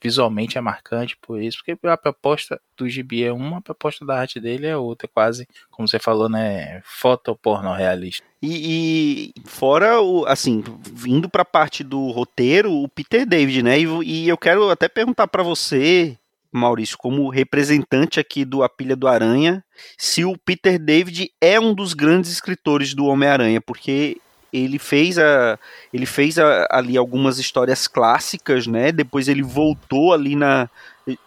visualmente 0.00 0.56
é 0.56 0.60
marcante 0.60 1.16
por 1.20 1.40
isso, 1.40 1.58
porque 1.58 1.86
a 1.86 1.96
proposta 1.96 2.60
do 2.76 2.88
gibi 2.88 3.24
é 3.24 3.32
uma, 3.32 3.58
a 3.58 3.62
proposta 3.62 4.04
da 4.04 4.18
arte 4.18 4.40
dele 4.40 4.66
é 4.66 4.76
outra, 4.76 5.06
quase, 5.06 5.46
como 5.70 5.86
você 5.86 5.98
falou, 5.98 6.28
né, 6.28 6.80
fotoporno 6.84 7.72
realista. 7.72 8.24
E, 8.42 9.32
e 9.36 9.48
fora 9.48 10.00
o, 10.00 10.24
assim, 10.26 10.64
vindo 10.92 11.28
para 11.28 11.42
a 11.42 11.44
parte 11.44 11.84
do 11.84 12.10
roteiro, 12.10 12.72
o 12.72 12.88
Peter 12.88 13.26
David, 13.26 13.62
né, 13.62 13.78
e, 13.78 13.86
e 14.04 14.28
eu 14.28 14.38
quero 14.38 14.70
até 14.70 14.88
perguntar 14.88 15.28
para 15.28 15.42
você, 15.42 16.16
Maurício, 16.50 16.96
como 16.96 17.28
representante 17.28 18.18
aqui 18.18 18.44
do 18.44 18.62
A 18.62 18.68
Pilha 18.68 18.96
do 18.96 19.06
Aranha, 19.06 19.62
se 19.98 20.24
o 20.24 20.36
Peter 20.36 20.78
David 20.78 21.30
é 21.40 21.60
um 21.60 21.74
dos 21.74 21.94
grandes 21.94 22.30
escritores 22.30 22.94
do 22.94 23.04
Homem-Aranha, 23.06 23.60
porque 23.60 24.18
ele 24.52 24.78
fez, 24.78 25.18
a, 25.18 25.58
ele 25.92 26.06
fez 26.06 26.38
a, 26.38 26.66
ali 26.70 26.96
algumas 26.96 27.38
histórias 27.38 27.86
clássicas, 27.86 28.66
né? 28.66 28.92
Depois 28.92 29.28
ele 29.28 29.42
voltou 29.42 30.12
ali 30.12 30.34
na, 30.34 30.68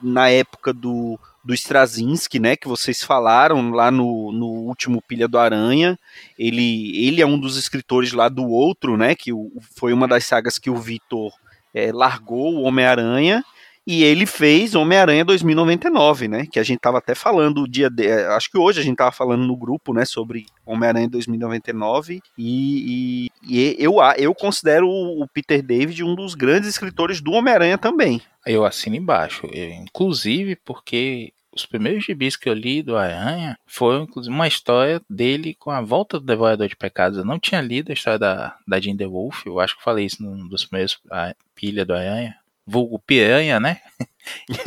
na 0.01 0.29
época 0.29 0.73
do, 0.73 1.19
do 1.43 1.53
Straczynski, 1.53 2.39
né? 2.39 2.55
Que 2.55 2.67
vocês 2.67 3.03
falaram 3.03 3.71
lá 3.71 3.91
no, 3.91 4.31
no 4.31 4.47
último 4.47 5.01
Pilha 5.01 5.27
do 5.27 5.37
Aranha. 5.37 5.97
Ele, 6.37 7.05
ele 7.05 7.21
é 7.21 7.25
um 7.25 7.39
dos 7.39 7.57
escritores 7.57 8.13
lá 8.13 8.29
do 8.29 8.47
outro, 8.47 8.97
né? 8.97 9.15
Que 9.15 9.31
foi 9.75 9.93
uma 9.93 10.07
das 10.07 10.25
sagas 10.25 10.57
que 10.57 10.69
o 10.69 10.75
Vitor 10.75 11.31
é, 11.73 11.91
largou, 11.91 12.55
o 12.55 12.63
Homem-Aranha. 12.63 13.43
E 13.85 14.03
ele 14.03 14.25
fez 14.25 14.75
Homem-Aranha 14.75 15.25
2099, 15.25 16.27
né? 16.27 16.45
Que 16.49 16.59
a 16.59 16.63
gente 16.63 16.79
tava 16.79 16.99
até 16.99 17.13
falando 17.13 17.61
o 17.61 17.67
dia 17.67 17.89
de, 17.89 18.07
é, 18.07 18.27
acho 18.27 18.49
que 18.49 18.57
hoje 18.57 18.79
a 18.79 18.83
gente 18.83 18.95
tava 18.95 19.11
falando 19.11 19.45
no 19.45 19.57
grupo, 19.57 19.93
né, 19.93 20.05
sobre 20.05 20.45
Homem-Aranha 20.65 21.09
2099 21.09 22.21
e, 22.37 23.29
e, 23.29 23.31
e, 23.43 23.75
eu 23.77 23.95
eu 24.17 24.33
considero 24.33 24.87
o 24.87 25.27
Peter 25.27 25.61
David 25.61 26.03
um 26.03 26.15
dos 26.15 26.33
grandes 26.33 26.69
escritores 26.69 27.19
do 27.19 27.31
Homem-Aranha 27.31 27.77
também. 27.77 28.21
Eu 28.45 28.65
assino 28.65 28.95
embaixo, 28.95 29.47
eu, 29.51 29.69
inclusive 29.71 30.55
porque 30.55 31.33
os 31.53 31.65
primeiros 31.65 32.03
gibis 32.03 32.35
que 32.35 32.49
eu 32.49 32.53
li 32.53 32.81
do 32.81 32.97
Aranha 32.97 33.57
foram 33.65 34.03
inclusive 34.03 34.33
uma 34.33 34.47
história 34.47 35.01
dele 35.09 35.55
com 35.59 35.69
a 35.69 35.81
volta 35.81 36.19
do 36.19 36.25
Devorador 36.25 36.67
de 36.67 36.75
Pecados. 36.75 37.17
Eu 37.17 37.25
não 37.25 37.39
tinha 37.39 37.61
lido 37.61 37.91
a 37.91 37.93
história 37.93 38.19
da, 38.19 38.57
da 38.67 38.79
Jean 38.79 38.97
The 38.97 39.05
Wolf, 39.05 39.45
eu 39.45 39.59
acho 39.59 39.77
que 39.77 39.83
falei 39.83 40.05
isso 40.05 40.23
num 40.23 40.47
dos 40.47 40.65
primeiros 40.65 40.99
a 41.11 41.35
pilha 41.55 41.85
do 41.85 41.93
Aranha, 41.93 42.35
vulgo 42.65 42.99
piranha, 42.99 43.59
né? 43.59 43.79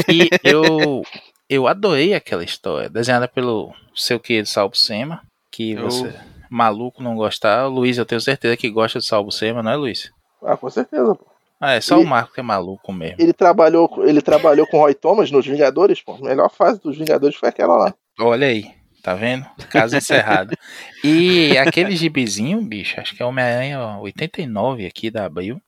E 0.06 0.28
eu, 0.44 1.02
eu 1.48 1.66
adorei 1.66 2.12
aquela 2.12 2.44
história, 2.44 2.90
desenhada 2.90 3.26
pelo 3.26 3.72
seu 3.94 4.20
querido 4.20 4.46
Salvo 4.46 4.76
Sema, 4.76 5.22
que 5.50 5.72
eu... 5.72 5.84
você, 5.84 6.14
maluco, 6.50 7.02
não 7.02 7.16
gostar. 7.16 7.66
Luiz, 7.66 7.96
eu 7.96 8.04
tenho 8.04 8.20
certeza 8.20 8.56
que 8.56 8.68
gosta 8.68 8.98
de 8.98 9.06
Salvo 9.06 9.30
Sema, 9.30 9.62
não 9.62 9.70
é, 9.70 9.76
Luiz? 9.76 10.12
Ah, 10.42 10.56
com 10.56 10.68
certeza, 10.68 11.14
pô. 11.14 11.26
Ah, 11.58 11.72
é 11.72 11.80
só 11.80 11.96
ele, 11.96 12.04
o 12.04 12.08
Marco 12.08 12.34
que 12.34 12.40
é 12.40 12.42
maluco 12.42 12.92
mesmo. 12.92 13.16
Ele 13.18 13.32
trabalhou, 13.32 14.04
ele 14.06 14.20
trabalhou 14.20 14.66
com 14.66 14.78
Roy 14.78 14.94
Thomas 14.94 15.30
nos 15.30 15.46
Vingadores, 15.46 16.02
pô. 16.02 16.12
A 16.12 16.20
melhor 16.20 16.50
fase 16.50 16.80
dos 16.80 16.98
Vingadores 16.98 17.34
foi 17.34 17.48
aquela 17.48 17.76
lá. 17.76 17.94
Olha 18.20 18.46
aí, 18.46 18.70
tá 19.02 19.14
vendo? 19.14 19.46
Caso 19.70 19.96
encerrado. 19.96 20.54
e 21.02 21.56
aquele 21.56 21.96
gibizinho, 21.96 22.60
bicho, 22.60 23.00
acho 23.00 23.16
que 23.16 23.22
é 23.22 23.26
Homem-Aranha 23.26 23.98
89 23.98 24.86
aqui 24.86 25.10
da 25.10 25.24
Abril 25.24 25.60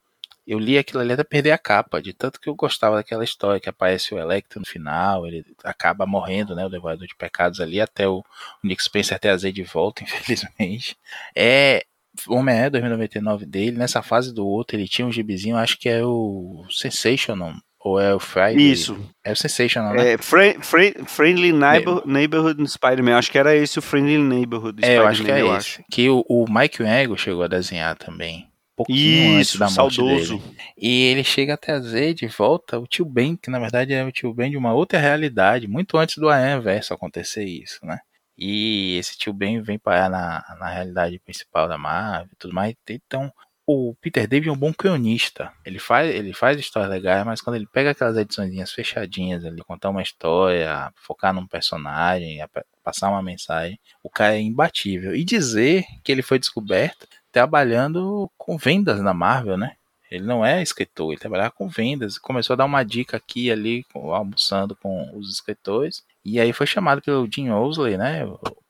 eu 0.48 0.58
li 0.58 0.78
aquilo 0.78 1.00
ali 1.00 1.12
até 1.12 1.22
perder 1.22 1.50
a 1.50 1.58
capa, 1.58 2.00
de 2.00 2.14
tanto 2.14 2.40
que 2.40 2.48
eu 2.48 2.54
gostava 2.54 2.96
daquela 2.96 3.22
história 3.22 3.60
que 3.60 3.68
aparece 3.68 4.14
o 4.14 4.18
Electro 4.18 4.58
no 4.58 4.66
final, 4.66 5.26
ele 5.26 5.44
acaba 5.62 6.06
morrendo, 6.06 6.56
né, 6.56 6.64
o 6.64 6.70
Devorador 6.70 7.06
de 7.06 7.14
Pecados 7.14 7.60
ali, 7.60 7.78
até 7.78 8.08
o, 8.08 8.24
Nick 8.64 8.82
Spencer 8.82 9.18
trazer 9.18 9.52
de 9.52 9.62
volta, 9.62 10.02
infelizmente. 10.04 10.96
É, 11.36 11.84
Homem-Aranha 12.26 12.70
2099 12.70 13.44
dele, 13.44 13.76
nessa 13.76 14.00
fase 14.00 14.32
do 14.32 14.46
outro, 14.46 14.74
ele 14.74 14.88
tinha 14.88 15.06
um 15.06 15.12
gibizinho, 15.12 15.54
acho 15.54 15.78
que 15.78 15.86
é 15.86 16.02
o 16.02 16.64
Sensational, 16.70 17.52
ou 17.78 18.00
é 18.00 18.14
o 18.14 18.18
Friday? 18.18 18.72
Isso. 18.72 18.98
É 19.22 19.32
o 19.32 19.36
Sensational, 19.36 19.92
né? 19.92 20.14
É, 20.14 20.18
friend, 20.18 20.64
friend, 20.64 20.94
friendly 21.06 21.52
Neighbor, 21.52 22.02
Neighborhood 22.06 22.66
Spider-Man. 22.66 23.18
Acho 23.18 23.30
que 23.30 23.38
era 23.38 23.54
esse 23.54 23.78
o 23.78 23.82
Friendly 23.82 24.16
Neighborhood 24.16 24.82
É, 24.82 24.96
eu 24.96 25.06
acho 25.06 25.22
que 25.22 25.30
é 25.30 25.40
esse. 25.40 25.50
Acho. 25.50 25.84
Que 25.90 26.08
o, 26.08 26.24
o 26.26 26.46
Mike 26.48 26.82
Ego 26.82 27.18
chegou 27.18 27.42
a 27.42 27.48
desenhar 27.48 27.96
também 27.96 28.48
pouquinho 28.78 29.40
Isso, 29.40 29.62
antes 29.62 29.74
da 29.74 29.82
morte 29.82 29.96
saudoso. 29.96 30.38
dele. 30.38 30.56
E 30.76 31.02
ele 31.04 31.24
chega 31.24 31.54
a 31.54 31.58
trazer 31.58 32.14
de 32.14 32.26
volta 32.28 32.78
o 32.78 32.86
tio 32.86 33.04
Ben, 33.04 33.36
que 33.36 33.50
na 33.50 33.58
verdade 33.58 33.92
é 33.92 34.04
o 34.04 34.12
tio 34.12 34.32
Ben 34.32 34.50
de 34.50 34.56
uma 34.56 34.72
outra 34.72 34.98
realidade, 34.98 35.66
muito 35.66 35.96
antes 35.96 36.16
do 36.18 36.28
Aranha 36.28 36.60
Verso 36.60 36.94
acontecer 36.94 37.44
isso, 37.44 37.84
né? 37.84 37.98
E 38.36 38.96
esse 38.96 39.18
tio 39.18 39.32
Ben 39.32 39.60
vem 39.60 39.78
parar 39.78 40.08
na, 40.08 40.56
na 40.60 40.68
realidade 40.68 41.18
principal 41.18 41.66
da 41.68 41.76
Marvel 41.76 42.30
e 42.32 42.36
tudo 42.36 42.54
mais. 42.54 42.74
Então, 42.88 43.32
o 43.66 43.94
Peter 44.00 44.26
David 44.26 44.48
é 44.48 44.52
um 44.52 44.56
bom 44.56 44.72
cronista. 44.72 45.52
Ele 45.66 45.78
faz, 45.80 46.14
ele 46.14 46.32
faz 46.32 46.58
histórias 46.58 46.90
legais, 46.90 47.26
mas 47.26 47.40
quando 47.40 47.56
ele 47.56 47.66
pega 47.66 47.90
aquelas 47.90 48.16
edições 48.16 48.72
fechadinhas 48.72 49.44
ali, 49.44 49.60
contar 49.62 49.90
uma 49.90 50.00
história, 50.00 50.90
focar 50.94 51.34
num 51.34 51.46
personagem, 51.46 52.38
passar 52.82 53.10
uma 53.10 53.22
mensagem, 53.22 53.78
o 54.02 54.08
cara 54.08 54.36
é 54.36 54.40
imbatível. 54.40 55.14
E 55.14 55.24
dizer 55.24 55.84
que 56.02 56.12
ele 56.12 56.22
foi 56.22 56.38
descoberto 56.38 57.06
trabalhando 57.38 58.28
com 58.36 58.58
vendas 58.58 59.00
na 59.00 59.14
Marvel, 59.14 59.56
né? 59.56 59.76
Ele 60.10 60.24
não 60.24 60.44
é 60.44 60.60
escritor, 60.60 61.12
ele 61.12 61.20
trabalhava 61.20 61.52
com 61.52 61.68
vendas. 61.68 62.18
Começou 62.18 62.54
a 62.54 62.56
dar 62.56 62.64
uma 62.64 62.82
dica 62.82 63.16
aqui 63.16 63.44
e 63.46 63.52
ali, 63.52 63.86
almoçando 63.94 64.74
com 64.74 65.16
os 65.16 65.30
escritores. 65.30 66.02
E 66.24 66.40
aí 66.40 66.52
foi 66.52 66.66
chamado 66.66 67.00
pelo 67.00 67.28
Jim 67.30 67.50
Owsley, 67.50 67.96
né? 67.96 68.24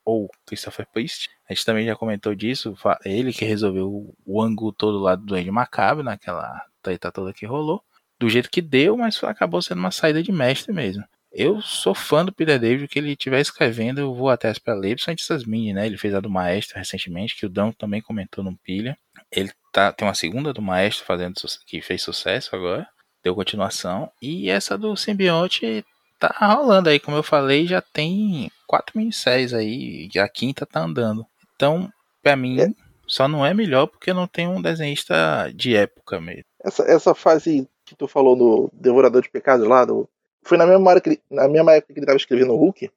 Ou 0.05 0.29
Christopher 0.45 0.85
Priest. 0.93 1.29
A 1.49 1.53
gente 1.53 1.65
também 1.65 1.83
já 1.83 1.95
comentou 1.95 2.35
disso. 2.35 2.75
Ele 3.03 3.33
que 3.33 3.43
resolveu 3.43 4.13
o 4.23 4.41
ângulo 4.41 4.71
todo 4.71 4.99
lá 4.99 5.15
do 5.15 5.25
Duende 5.25 5.49
Macabro, 5.49 6.03
naquela 6.03 6.63
treta 6.83 7.11
toda 7.11 7.33
que 7.33 7.47
rolou. 7.47 7.81
Do 8.19 8.29
jeito 8.29 8.51
que 8.51 8.61
deu, 8.61 8.95
mas 8.95 9.23
acabou 9.23 9.63
sendo 9.63 9.79
uma 9.79 9.91
saída 9.91 10.21
de 10.21 10.31
mestre 10.31 10.71
mesmo. 10.71 11.03
Eu 11.31 11.61
sou 11.61 11.93
fã 11.93 12.25
do 12.25 12.33
Peter 12.33 12.59
David, 12.59 12.87
que 12.87 12.97
ele 12.97 13.11
estiver 13.11 13.39
escrevendo, 13.39 13.99
eu 13.99 14.13
vou 14.13 14.29
até 14.29 14.51
para 14.53 14.73
ler, 14.73 14.95
principalmente 14.95 15.23
essas 15.23 15.45
mini, 15.45 15.73
né? 15.73 15.85
Ele 15.85 15.97
fez 15.97 16.13
a 16.15 16.19
do 16.19 16.29
Maestro 16.29 16.77
recentemente, 16.77 17.35
que 17.35 17.45
o 17.45 17.49
Dão 17.49 17.71
também 17.71 18.01
comentou 18.01 18.43
no 18.43 18.57
Pilha. 18.57 18.97
Ele 19.31 19.51
tá, 19.71 19.91
tem 19.91 20.07
uma 20.07 20.15
segunda 20.15 20.51
do 20.51 20.61
Maestro 20.61 21.05
fazendo 21.05 21.35
que 21.67 21.81
fez 21.81 22.01
sucesso 22.01 22.55
agora, 22.55 22.87
deu 23.23 23.35
continuação. 23.35 24.11
E 24.21 24.49
essa 24.49 24.77
do 24.77 24.95
Simbionte 24.95 25.85
tá 26.19 26.35
rolando 26.55 26.89
aí, 26.89 26.99
como 26.99 27.15
eu 27.15 27.23
falei, 27.23 27.67
já 27.67 27.81
tem 27.81 28.51
quatro 28.67 28.97
minisséries 28.97 29.53
aí, 29.53 30.09
e 30.13 30.19
a 30.19 30.27
quinta 30.27 30.65
tá 30.65 30.81
andando. 30.81 31.25
Então, 31.55 31.91
para 32.23 32.35
mim, 32.35 32.59
é. 32.59 32.69
só 33.07 33.27
não 33.27 33.45
é 33.45 33.53
melhor 33.53 33.87
porque 33.87 34.13
não 34.13 34.27
tem 34.27 34.47
um 34.47 34.61
desenhista 34.61 35.51
de 35.55 35.75
época 35.75 36.19
mesmo. 36.19 36.43
Essa, 36.63 36.83
essa 36.83 37.13
fase 37.13 37.67
que 37.85 37.95
tu 37.95 38.07
falou 38.07 38.35
no 38.35 38.69
Devorador 38.73 39.21
de 39.21 39.29
Pecados 39.29 39.67
lá, 39.67 39.85
do, 39.85 40.07
foi 40.43 40.57
na 40.57 40.65
mesma, 40.65 40.89
hora 40.89 41.01
que 41.01 41.09
ele, 41.09 41.21
na 41.29 41.47
mesma 41.47 41.73
época 41.73 41.93
que 41.93 41.99
ele 41.99 42.05
estava 42.05 42.17
escrevendo 42.17 42.53
o 42.53 42.57
Hulk? 42.57 42.89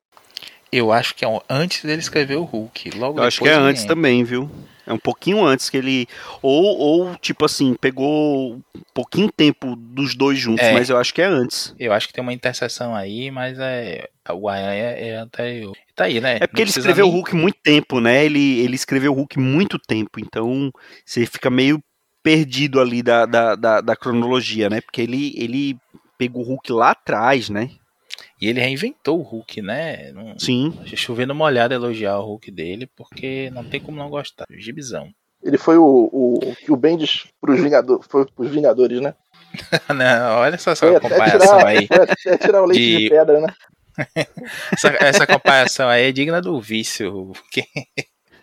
Eu 0.73 0.91
acho 0.91 1.15
que 1.15 1.25
é 1.25 1.41
antes 1.51 1.85
dele 1.85 2.01
escrever 2.01 2.37
o 2.37 2.45
Hulk. 2.45 2.93
Logo 2.97 3.19
Eu 3.19 3.25
acho 3.25 3.43
que 3.43 3.49
é 3.49 3.53
antes 3.53 3.85
também, 3.85 4.25
viu? 4.25 4.51
É 4.87 4.93
um 4.93 4.99
pouquinho 4.99 5.45
antes 5.45 5.69
que 5.71 5.77
ele. 5.77 6.09
Ou, 6.41 6.65
ou 6.65 7.17
tipo 7.17 7.45
assim, 7.45 7.75
pegou 7.75 8.55
um 8.55 8.63
pouquinho 8.95 9.31
tempo 9.31 9.77
dos 9.77 10.15
dois 10.15 10.39
juntos, 10.39 10.65
é, 10.65 10.73
mas 10.73 10.89
eu 10.89 10.97
acho 10.97 11.15
que 11.15 11.23
é 11.23 11.27
antes. 11.27 11.75
Eu 11.79 11.93
acho 11.93 12.09
que 12.09 12.15
tem 12.15 12.23
uma 12.23 12.33
interseção 12.33 12.95
aí, 12.95 13.31
mas 13.31 13.59
é. 13.61 14.09
O 14.31 14.49
Ayan 14.49 14.73
é, 14.73 15.09
é 15.09 15.17
anterior. 15.17 15.77
Tá 15.95 16.05
aí, 16.05 16.21
né? 16.21 16.39
É 16.41 16.47
porque 16.47 16.63
ele 16.63 16.71
escreveu 16.71 17.05
nem... 17.05 17.13
o 17.13 17.17
Hulk 17.17 17.37
muito 17.37 17.59
tempo, 17.63 18.01
né? 18.01 18.25
Ele, 18.25 18.61
ele 18.61 18.75
escreveu 18.75 19.13
o 19.13 19.15
Hulk 19.15 19.39
muito 19.39 19.79
tempo, 19.79 20.19
então 20.19 20.73
você 21.05 21.27
fica 21.27 21.51
meio 21.51 21.83
perdido 22.23 22.81
ali 22.81 23.03
da, 23.03 23.27
da, 23.27 23.55
da, 23.55 23.81
da 23.81 23.97
cronologia, 23.97 24.71
né? 24.71 24.81
Porque 24.81 25.03
ele, 25.03 25.35
ele 25.37 25.77
pegou 26.23 26.43
o 26.43 26.47
Hulk 26.47 26.71
lá 26.73 26.93
atrás, 26.93 27.49
né? 27.49 27.71
E 28.41 28.49
ele 28.49 28.61
reinventou 28.61 29.19
o 29.19 29.23
Hulk, 29.23 29.61
né? 29.61 30.13
Não, 30.13 30.39
Sim. 30.39 30.79
Chovendo 30.95 31.35
molhado 31.35 31.75
elogiar 31.75 32.19
o 32.19 32.25
Hulk 32.25 32.51
dele, 32.53 32.89
porque 32.97 33.51
não 33.51 33.65
tem 33.65 33.81
como 33.81 33.99
não 33.99 34.09
gostar. 34.09 34.47
Gibizão. 34.51 35.09
Ele 35.43 35.59
foi 35.59 35.77
o, 35.77 36.09
o 36.13 36.55
que 36.55 36.71
o 36.71 36.77
Bendis 36.77 37.27
pros 37.41 37.61
Vingadores, 37.61 38.07
foi 38.09 38.25
pros 38.25 38.49
Vingadores, 38.49 39.01
né? 39.01 39.13
não, 39.93 40.39
olha 40.39 40.57
só 40.57 40.71
essa 40.71 41.01
comparação 41.01 41.59
tirar, 41.59 41.67
aí. 41.67 41.89
É 42.27 42.39
tirar 42.39 42.63
o 42.63 42.67
leite 42.67 42.81
de, 42.81 42.99
de 42.99 43.09
pedra, 43.09 43.41
né? 43.41 43.49
essa, 44.73 44.89
essa, 45.01 45.27
comparação 45.27 45.89
aí 45.89 46.05
é 46.05 46.13
digna 46.13 46.41
do 46.41 46.61
vício. 46.61 47.33
Porque... 47.33 47.65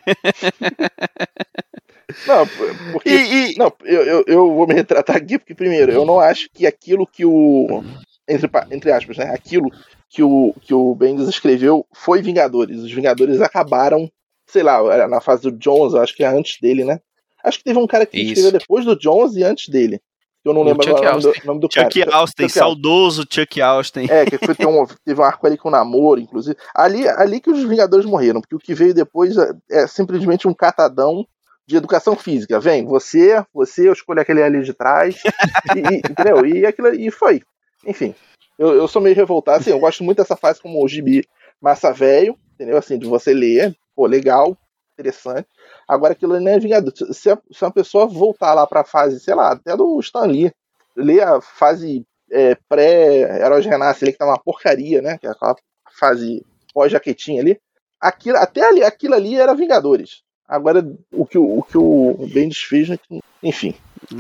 Não, 2.26 2.48
porque. 2.92 3.10
E, 3.10 3.54
e... 3.54 3.58
Não, 3.58 3.72
eu, 3.84 4.04
eu, 4.04 4.24
eu, 4.28 4.54
vou 4.54 4.68
me 4.68 4.74
retratar 4.74 5.16
aqui, 5.16 5.38
porque, 5.38 5.54
primeiro, 5.54 5.92
eu 5.92 6.06
não 6.06 6.20
acho 6.20 6.50
que 6.54 6.66
aquilo 6.66 7.06
que 7.06 7.26
o 7.26 7.84
entre, 8.30 8.50
entre 8.72 8.92
aspas, 8.92 9.18
né? 9.18 9.32
Aquilo 9.34 9.70
que 10.10 10.24
o, 10.24 10.54
que 10.62 10.74
o 10.74 10.96
Bendis 10.96 11.28
escreveu 11.28 11.86
foi 11.94 12.22
Vingadores. 12.22 12.80
Os 12.80 12.92
Vingadores 12.92 13.42
acabaram, 13.42 14.10
sei 14.48 14.64
lá, 14.64 15.08
na 15.08 15.20
fase 15.20 15.44
do 15.44 15.52
Jones, 15.52 15.96
acho 15.96 16.16
que 16.16 16.24
é 16.24 16.28
antes 16.28 16.60
dele, 16.62 16.84
né? 16.84 17.00
Acho 17.44 17.58
que 17.58 17.64
teve 17.64 17.80
um 17.80 17.88
cara 17.88 18.06
que 18.06 18.18
Isso. 18.18 18.34
escreveu 18.34 18.60
depois 18.60 18.86
do 18.86 18.98
Jones 18.98 19.36
e 19.36 19.44
antes 19.44 19.70
dele. 19.70 20.00
Eu 20.44 20.54
não 20.54 20.62
o 20.62 20.64
lembro 20.64 20.88
agora 20.88 21.18
o 21.18 21.22
nome 21.22 21.22
do, 21.22 21.46
nome 21.46 21.60
do 21.60 21.70
Chuck 21.72 22.00
cara. 22.00 22.16
Austin, 22.16 22.44
Chuck 22.44 22.54
saudoso 22.54 23.28
Chuck 23.30 23.62
Austin. 23.62 24.08
É, 24.10 24.26
que 24.26 24.38
foi, 24.38 24.56
um, 24.66 24.86
teve 25.06 25.20
um 25.20 25.24
arco 25.24 25.46
ali 25.46 25.58
com 25.58 25.68
o 25.68 25.72
namoro, 25.72 26.20
inclusive. 26.20 26.58
Ali, 26.74 27.08
ali 27.08 27.42
que 27.42 27.50
os 27.50 27.62
Vingadores 27.64 28.06
morreram, 28.06 28.40
porque 28.40 28.56
o 28.56 28.60
que 28.60 28.74
veio 28.74 28.94
depois 28.94 29.38
é, 29.38 29.52
é 29.70 29.88
simplesmente 29.88 30.48
um 30.48 30.54
catadão 30.54 31.26
de 31.70 31.78
educação 31.78 32.16
física. 32.16 32.60
Vem, 32.60 32.84
você, 32.84 33.46
você, 33.54 33.88
eu 33.88 33.94
escolho 33.94 34.20
aquele 34.20 34.42
ali 34.42 34.64
de 34.64 34.74
trás, 34.74 35.22
e, 35.78 35.80
e, 35.80 35.98
entendeu? 35.98 36.44
E, 36.44 36.66
aquilo, 36.66 36.88
e 36.96 37.12
foi. 37.12 37.44
Enfim, 37.86 38.16
eu, 38.58 38.74
eu 38.74 38.88
sou 38.88 39.00
meio 39.00 39.16
revoltado, 39.16 39.60
assim, 39.60 39.70
eu 39.70 39.80
gosto 39.80 40.04
muito 40.04 40.18
dessa 40.18 40.36
fase 40.36 40.60
como 40.60 40.84
o 40.84 40.88
gibi 40.88 41.24
massa 41.62 41.94
velho, 41.94 42.36
entendeu? 42.56 42.76
Assim, 42.76 42.98
de 42.98 43.06
você 43.06 43.36
ler, 43.36 43.78
pô, 43.96 44.08
legal, 44.08 44.58
interessante. 44.94 45.48
Agora 45.88 46.14
aquilo 46.14 46.40
não 46.40 46.52
é 46.52 46.58
vingado. 46.58 46.92
Se, 47.14 47.30
a, 47.30 47.38
se 47.52 47.64
uma 47.64 47.72
pessoa 47.72 48.08
voltar 48.08 48.56
lá 48.56 48.66
pra 48.66 48.84
fase, 48.84 49.20
sei 49.20 49.36
lá, 49.36 49.52
até 49.52 49.78
do 49.78 50.00
Stan 50.00 50.26
Lee, 50.26 50.52
ler 50.98 51.22
a 51.22 51.40
fase 51.40 52.04
é, 52.32 52.56
pré-Heróis 52.68 53.66
Renasce 53.68 54.04
ali, 54.04 54.12
que 54.12 54.18
tá 54.18 54.26
uma 54.26 54.40
porcaria, 54.40 55.04
né? 55.04 55.20
Que 55.20 55.28
é 55.28 55.30
aquela 55.30 55.56
fase 56.00 56.44
pós-jaquetinha 56.74 57.44
ali. 57.44 57.62
Aquilo, 58.02 58.38
até 58.38 58.66
ali, 58.66 58.84
aquilo 58.84 59.14
ali 59.14 59.36
era 59.36 59.54
Vingadores. 59.54 60.24
Agora, 60.50 60.84
o 61.12 61.28
que 61.28 61.38
o, 61.38 61.60
o, 61.60 61.64
que 61.64 61.78
o 61.78 62.28
Bendis 62.34 62.64
fez, 62.64 62.90
né, 62.90 62.98
enfim. 63.44 63.76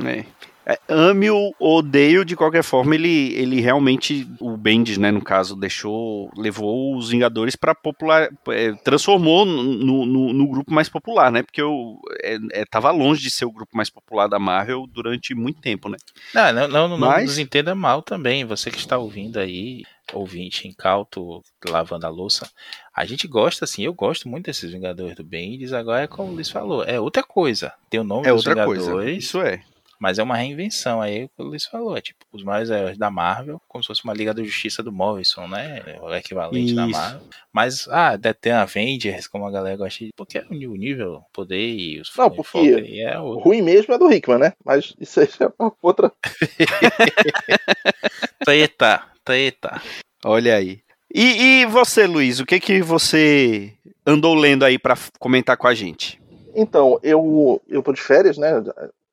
É 0.05 0.23
é, 0.69 0.77
ame 0.87 1.31
ou 1.31 1.55
odeio, 1.59 2.23
de 2.23 2.35
qualquer 2.35 2.61
forma, 2.61 2.93
ele, 2.93 3.33
ele 3.33 3.59
realmente, 3.59 4.27
o 4.39 4.55
Bendis, 4.55 4.99
né, 4.99 5.09
no 5.09 5.19
caso, 5.19 5.55
deixou, 5.55 6.31
levou 6.37 6.95
os 6.95 7.09
Vingadores 7.09 7.55
para 7.55 7.73
popular, 7.73 8.29
é, 8.49 8.73
transformou 8.83 9.45
no, 9.45 10.05
no, 10.05 10.31
no, 10.31 10.47
grupo 10.47 10.71
mais 10.71 10.87
popular, 10.87 11.31
né, 11.31 11.41
porque 11.41 11.59
eu 11.59 11.99
é, 12.21 12.37
é, 12.51 12.65
tava 12.65 12.91
longe 12.91 13.19
de 13.19 13.31
ser 13.31 13.45
o 13.45 13.51
grupo 13.51 13.75
mais 13.75 13.89
popular 13.89 14.27
da 14.27 14.37
Marvel 14.37 14.85
durante 14.85 15.33
muito 15.33 15.59
tempo, 15.59 15.89
né. 15.89 15.97
Não, 16.35 16.53
não, 16.53 16.67
não, 16.67 16.87
não, 16.89 16.97
Mas... 16.99 17.25
nos 17.25 17.39
entenda 17.39 17.73
mal 17.73 18.03
também, 18.03 18.45
você 18.45 18.69
que 18.69 18.77
está 18.77 18.95
ouvindo 18.95 19.39
aí, 19.39 19.81
ouvinte 20.13 20.67
incauto, 20.67 21.43
lavando 21.67 22.05
a 22.05 22.09
louça, 22.09 22.47
a 22.95 23.05
gente 23.05 23.27
gosta, 23.27 23.65
assim, 23.65 23.85
eu 23.85 23.93
gosto 23.93 24.29
muito 24.29 24.45
desses 24.45 24.71
Vingadores 24.71 25.15
do 25.15 25.23
Bendis, 25.23 25.73
agora 25.73 26.03
é 26.03 26.07
como 26.07 26.31
o 26.31 26.35
Luiz 26.35 26.51
falou, 26.51 26.83
é 26.83 26.99
outra 26.99 27.23
coisa, 27.23 27.73
tem 27.89 27.99
o 27.99 28.03
nome 28.03 28.27
é 28.27 28.31
dos 28.31 28.45
outra 28.45 28.53
Vingadores, 28.53 28.87
coisa. 28.87 29.09
isso 29.09 29.41
é. 29.41 29.63
Mas 29.99 30.17
é 30.17 30.23
uma 30.23 30.37
reinvenção, 30.37 31.01
aí 31.01 31.25
o 31.25 31.29
que 31.29 31.41
o 31.41 31.43
Luiz 31.43 31.65
falou, 31.65 31.97
é 31.97 32.01
tipo, 32.01 32.25
os 32.31 32.41
mais 32.41 32.69
heróis 32.69 32.97
da 32.97 33.11
Marvel, 33.11 33.61
como 33.67 33.83
se 33.83 33.87
fosse 33.87 34.03
uma 34.05 34.13
Liga 34.13 34.33
da 34.33 34.41
Justiça 34.41 34.81
do 34.81 34.93
Morrison, 34.93 35.45
né? 35.45 35.83
O 36.01 36.13
equivalente 36.13 36.67
Isso. 36.67 36.75
da 36.75 36.87
Marvel. 36.87 37.21
Mas, 37.51 37.85
ah, 37.89 38.15
deve 38.15 38.35
ter 38.35 38.51
Avengers, 38.51 39.27
como 39.27 39.45
a 39.45 39.51
galera 39.51 39.75
gosta 39.75 40.05
de. 40.05 40.11
Porque 40.15 40.37
é 40.37 40.45
o 40.49 40.53
nível, 40.53 41.21
poder 41.33 41.67
e 41.67 41.99
os. 41.99 42.15
Não, 42.15 42.31
porque 42.31 43.01
é 43.05 43.19
o 43.19 43.39
ruim 43.39 43.61
mesmo 43.61 43.93
é 43.93 43.97
do 43.97 44.09
Hickman, 44.09 44.39
né? 44.39 44.53
Mas 44.63 44.95
isso 44.99 45.19
aí 45.19 45.27
é 45.27 45.51
outra. 45.81 46.13
treta, 48.45 49.03
treta. 49.25 49.81
Olha 50.23 50.55
aí. 50.55 50.81
E, 51.13 51.61
e, 51.61 51.65
você, 51.65 52.05
Luiz, 52.05 52.39
o 52.39 52.45
que 52.45 52.59
que 52.59 52.81
você 52.81 53.73
andou 54.05 54.35
lendo 54.35 54.63
aí 54.63 54.79
para 54.79 54.95
comentar 55.19 55.57
com 55.57 55.67
a 55.67 55.73
gente? 55.73 56.21
Então, 56.55 56.99
eu, 57.03 57.61
eu 57.67 57.81
tô 57.81 57.91
de 57.91 58.01
férias, 58.01 58.37
né? 58.37 58.63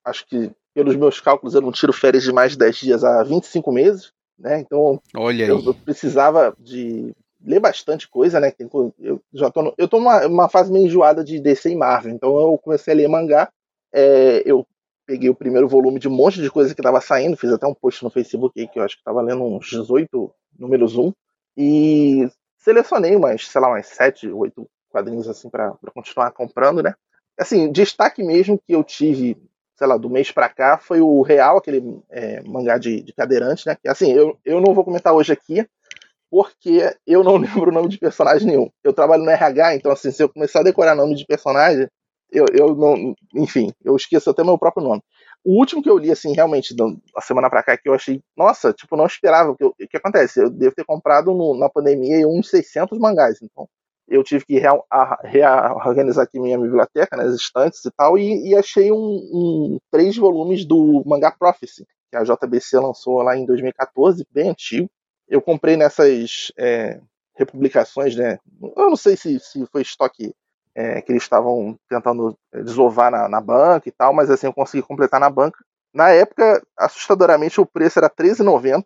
Acho 0.05 0.27
que 0.27 0.51
pelos 0.77 0.95
meus 0.95 1.19
cálculos, 1.23 1.55
eu 1.55 1.62
não 1.62 1.73
tiro 1.73 1.91
férias 1.91 2.23
de 2.23 2.31
mais 2.31 2.53
de 2.53 2.59
10 2.59 2.77
dias 2.77 3.03
há 3.03 3.23
25 3.23 3.73
meses, 3.73 4.12
né? 4.39 4.61
Então, 4.61 5.01
Olha 5.17 5.47
eu, 5.47 5.59
eu, 5.65 5.73
precisava 5.73 6.55
de 6.61 7.15
ler 7.43 7.61
bastante 7.61 8.07
coisa, 8.07 8.39
né? 8.39 8.53
Eu 9.01 9.23
já 9.33 9.51
tô, 9.51 9.62
no, 9.62 9.75
eu 9.79 9.89
tô 9.89 9.99
numa, 9.99 10.27
uma 10.27 10.49
fase 10.51 10.71
meio 10.71 10.85
enjoada 10.85 11.25
de 11.25 11.41
DC 11.41 11.71
e 11.71 11.75
Marvel, 11.75 12.12
então 12.12 12.37
eu 12.39 12.59
comecei 12.59 12.93
a 12.93 12.97
ler 12.99 13.09
mangá. 13.09 13.51
É, 13.91 14.43
eu 14.45 14.67
peguei 15.07 15.31
o 15.31 15.35
primeiro 15.35 15.67
volume 15.67 15.99
de 15.99 16.09
um 16.09 16.15
monte 16.15 16.43
de 16.43 16.51
coisa 16.51 16.75
que 16.75 16.81
estava 16.83 17.01
saindo, 17.01 17.39
fiz 17.39 17.51
até 17.51 17.67
um 17.67 17.73
post 17.73 18.05
no 18.05 18.11
Facebook 18.11 18.61
aí, 18.61 18.69
que 18.69 18.79
eu 18.79 18.83
acho 18.83 18.97
que 18.97 19.01
estava 19.01 19.23
lendo 19.23 19.45
uns 19.45 19.71
18 19.71 20.31
números 20.59 20.95
1, 20.95 21.11
e 21.57 22.29
selecionei 22.59 23.17
umas, 23.17 23.47
sei 23.47 23.61
lá, 23.62 23.69
umas 23.69 23.87
7, 23.87 24.29
8 24.29 24.69
quadrinhos 24.91 25.27
assim 25.27 25.49
para 25.49 25.75
continuar 25.95 26.33
comprando, 26.33 26.83
né? 26.83 26.95
Assim, 27.39 27.73
destaque 27.73 28.23
mesmo 28.23 28.59
que 28.59 28.75
eu 28.75 28.85
tive 28.85 29.39
sei 29.77 29.87
lá, 29.87 29.97
do 29.97 30.11
mês 30.11 30.33
pra 30.33 30.49
cá, 30.49 30.79
foi 30.79 31.01
o 31.01 31.23
Real, 31.23 31.59
aquele 31.59 32.01
é, 32.11 32.43
mangá 32.43 32.79
de, 32.79 33.03
de 33.03 33.12
cadeirante, 33.12 33.67
né? 33.67 33.77
Que, 33.77 33.89
assim, 33.89 34.12
eu, 34.12 34.39
eu 34.45 34.61
não 34.61 34.75
vou 34.75 34.85
comentar 34.85 35.12
hoje 35.12 35.33
aqui, 35.33 35.67
porque 36.31 36.95
eu 37.07 37.23
não 37.23 37.37
lembro 37.39 37.71
o 37.71 37.75
nome 37.75 37.89
de 37.89 37.99
personagem 37.99 38.47
nenhum. 38.47 38.71
Eu 38.83 38.93
trabalho 38.93 39.23
no 39.25 39.31
RH, 39.31 39.77
então, 39.77 39.93
assim, 39.93 40.11
se 40.11 40.23
eu 40.23 40.29
começar 40.29 40.61
a 40.61 40.65
decorar 40.65 40.95
nome 40.95 41.15
de 41.15 41.27
personagem, 41.27 41.89
eu, 42.33 42.47
eu 42.53 42.75
não. 42.75 43.15
Enfim, 43.35 43.73
eu 43.85 43.95
esqueço 43.95 44.31
até 44.31 44.43
meu 44.43 44.59
próprio 44.59 44.83
nome. 44.83 45.03
O 45.45 45.59
último 45.59 45.83
que 45.83 45.91
eu 45.91 45.99
li, 45.99 46.11
assim, 46.11 46.33
realmente, 46.33 46.75
da 46.75 47.21
semana 47.21 47.49
pra 47.49 47.62
cá, 47.62 47.77
que 47.77 47.89
eu 47.89 47.95
achei, 47.95 48.21
nossa, 48.37 48.73
tipo, 48.73 48.97
não 48.97 49.07
esperava. 49.07 49.53
O 49.53 49.57
que, 49.57 49.87
que 49.87 49.97
acontece? 49.97 50.41
Eu 50.41 50.51
devo 50.51 50.75
ter 50.75 50.85
comprado 50.85 51.33
no, 51.33 51.57
na 51.57 51.69
pandemia 51.69 52.27
uns 52.27 52.51
600 52.51 52.99
mangás, 52.99 53.39
então 53.43 53.69
eu 54.09 54.23
tive 54.23 54.45
que 54.45 54.61
reorganizar 55.25 56.25
aqui 56.25 56.38
minha 56.38 56.59
biblioteca, 56.59 57.16
né, 57.16 57.27
estantes 57.29 57.85
e 57.85 57.90
tal, 57.90 58.16
e, 58.16 58.51
e 58.51 58.57
achei 58.57 58.92
um, 58.92 58.97
um, 58.97 59.79
três 59.90 60.16
volumes 60.16 60.64
do 60.64 61.03
Manga 61.05 61.31
Prophecy, 61.31 61.85
que 62.11 62.16
a 62.16 62.23
JBC 62.23 62.79
lançou 62.79 63.21
lá 63.23 63.37
em 63.37 63.45
2014, 63.45 64.25
bem 64.31 64.51
antigo. 64.51 64.88
Eu 65.29 65.42
comprei 65.42 65.77
nessas 65.77 66.53
é, 66.57 67.01
republicações, 67.35 68.14
né? 68.14 68.38
Eu 68.77 68.90
não 68.90 68.97
sei 68.97 69.16
se, 69.16 69.40
se 69.40 69.66
foi 69.66 69.83
estoque 69.83 70.33
é, 70.75 71.01
que 71.01 71.11
eles 71.11 71.23
estavam 71.23 71.77
tentando 71.88 72.37
desovar 72.53 73.11
na, 73.11 73.29
na, 73.29 73.40
banca 73.40 73.88
e 73.88 73.92
tal, 73.92 74.12
mas 74.12 74.31
assim, 74.31 74.47
eu 74.47 74.53
consegui 74.53 74.87
completar 74.87 75.19
na 75.19 75.31
banca. 75.31 75.59
Na 75.92 76.11
época, 76.11 76.62
assustadoramente, 76.79 77.61
o 77.61 77.66
preço 77.66 77.99
era 77.99 78.09
R$13,90, 78.09 78.85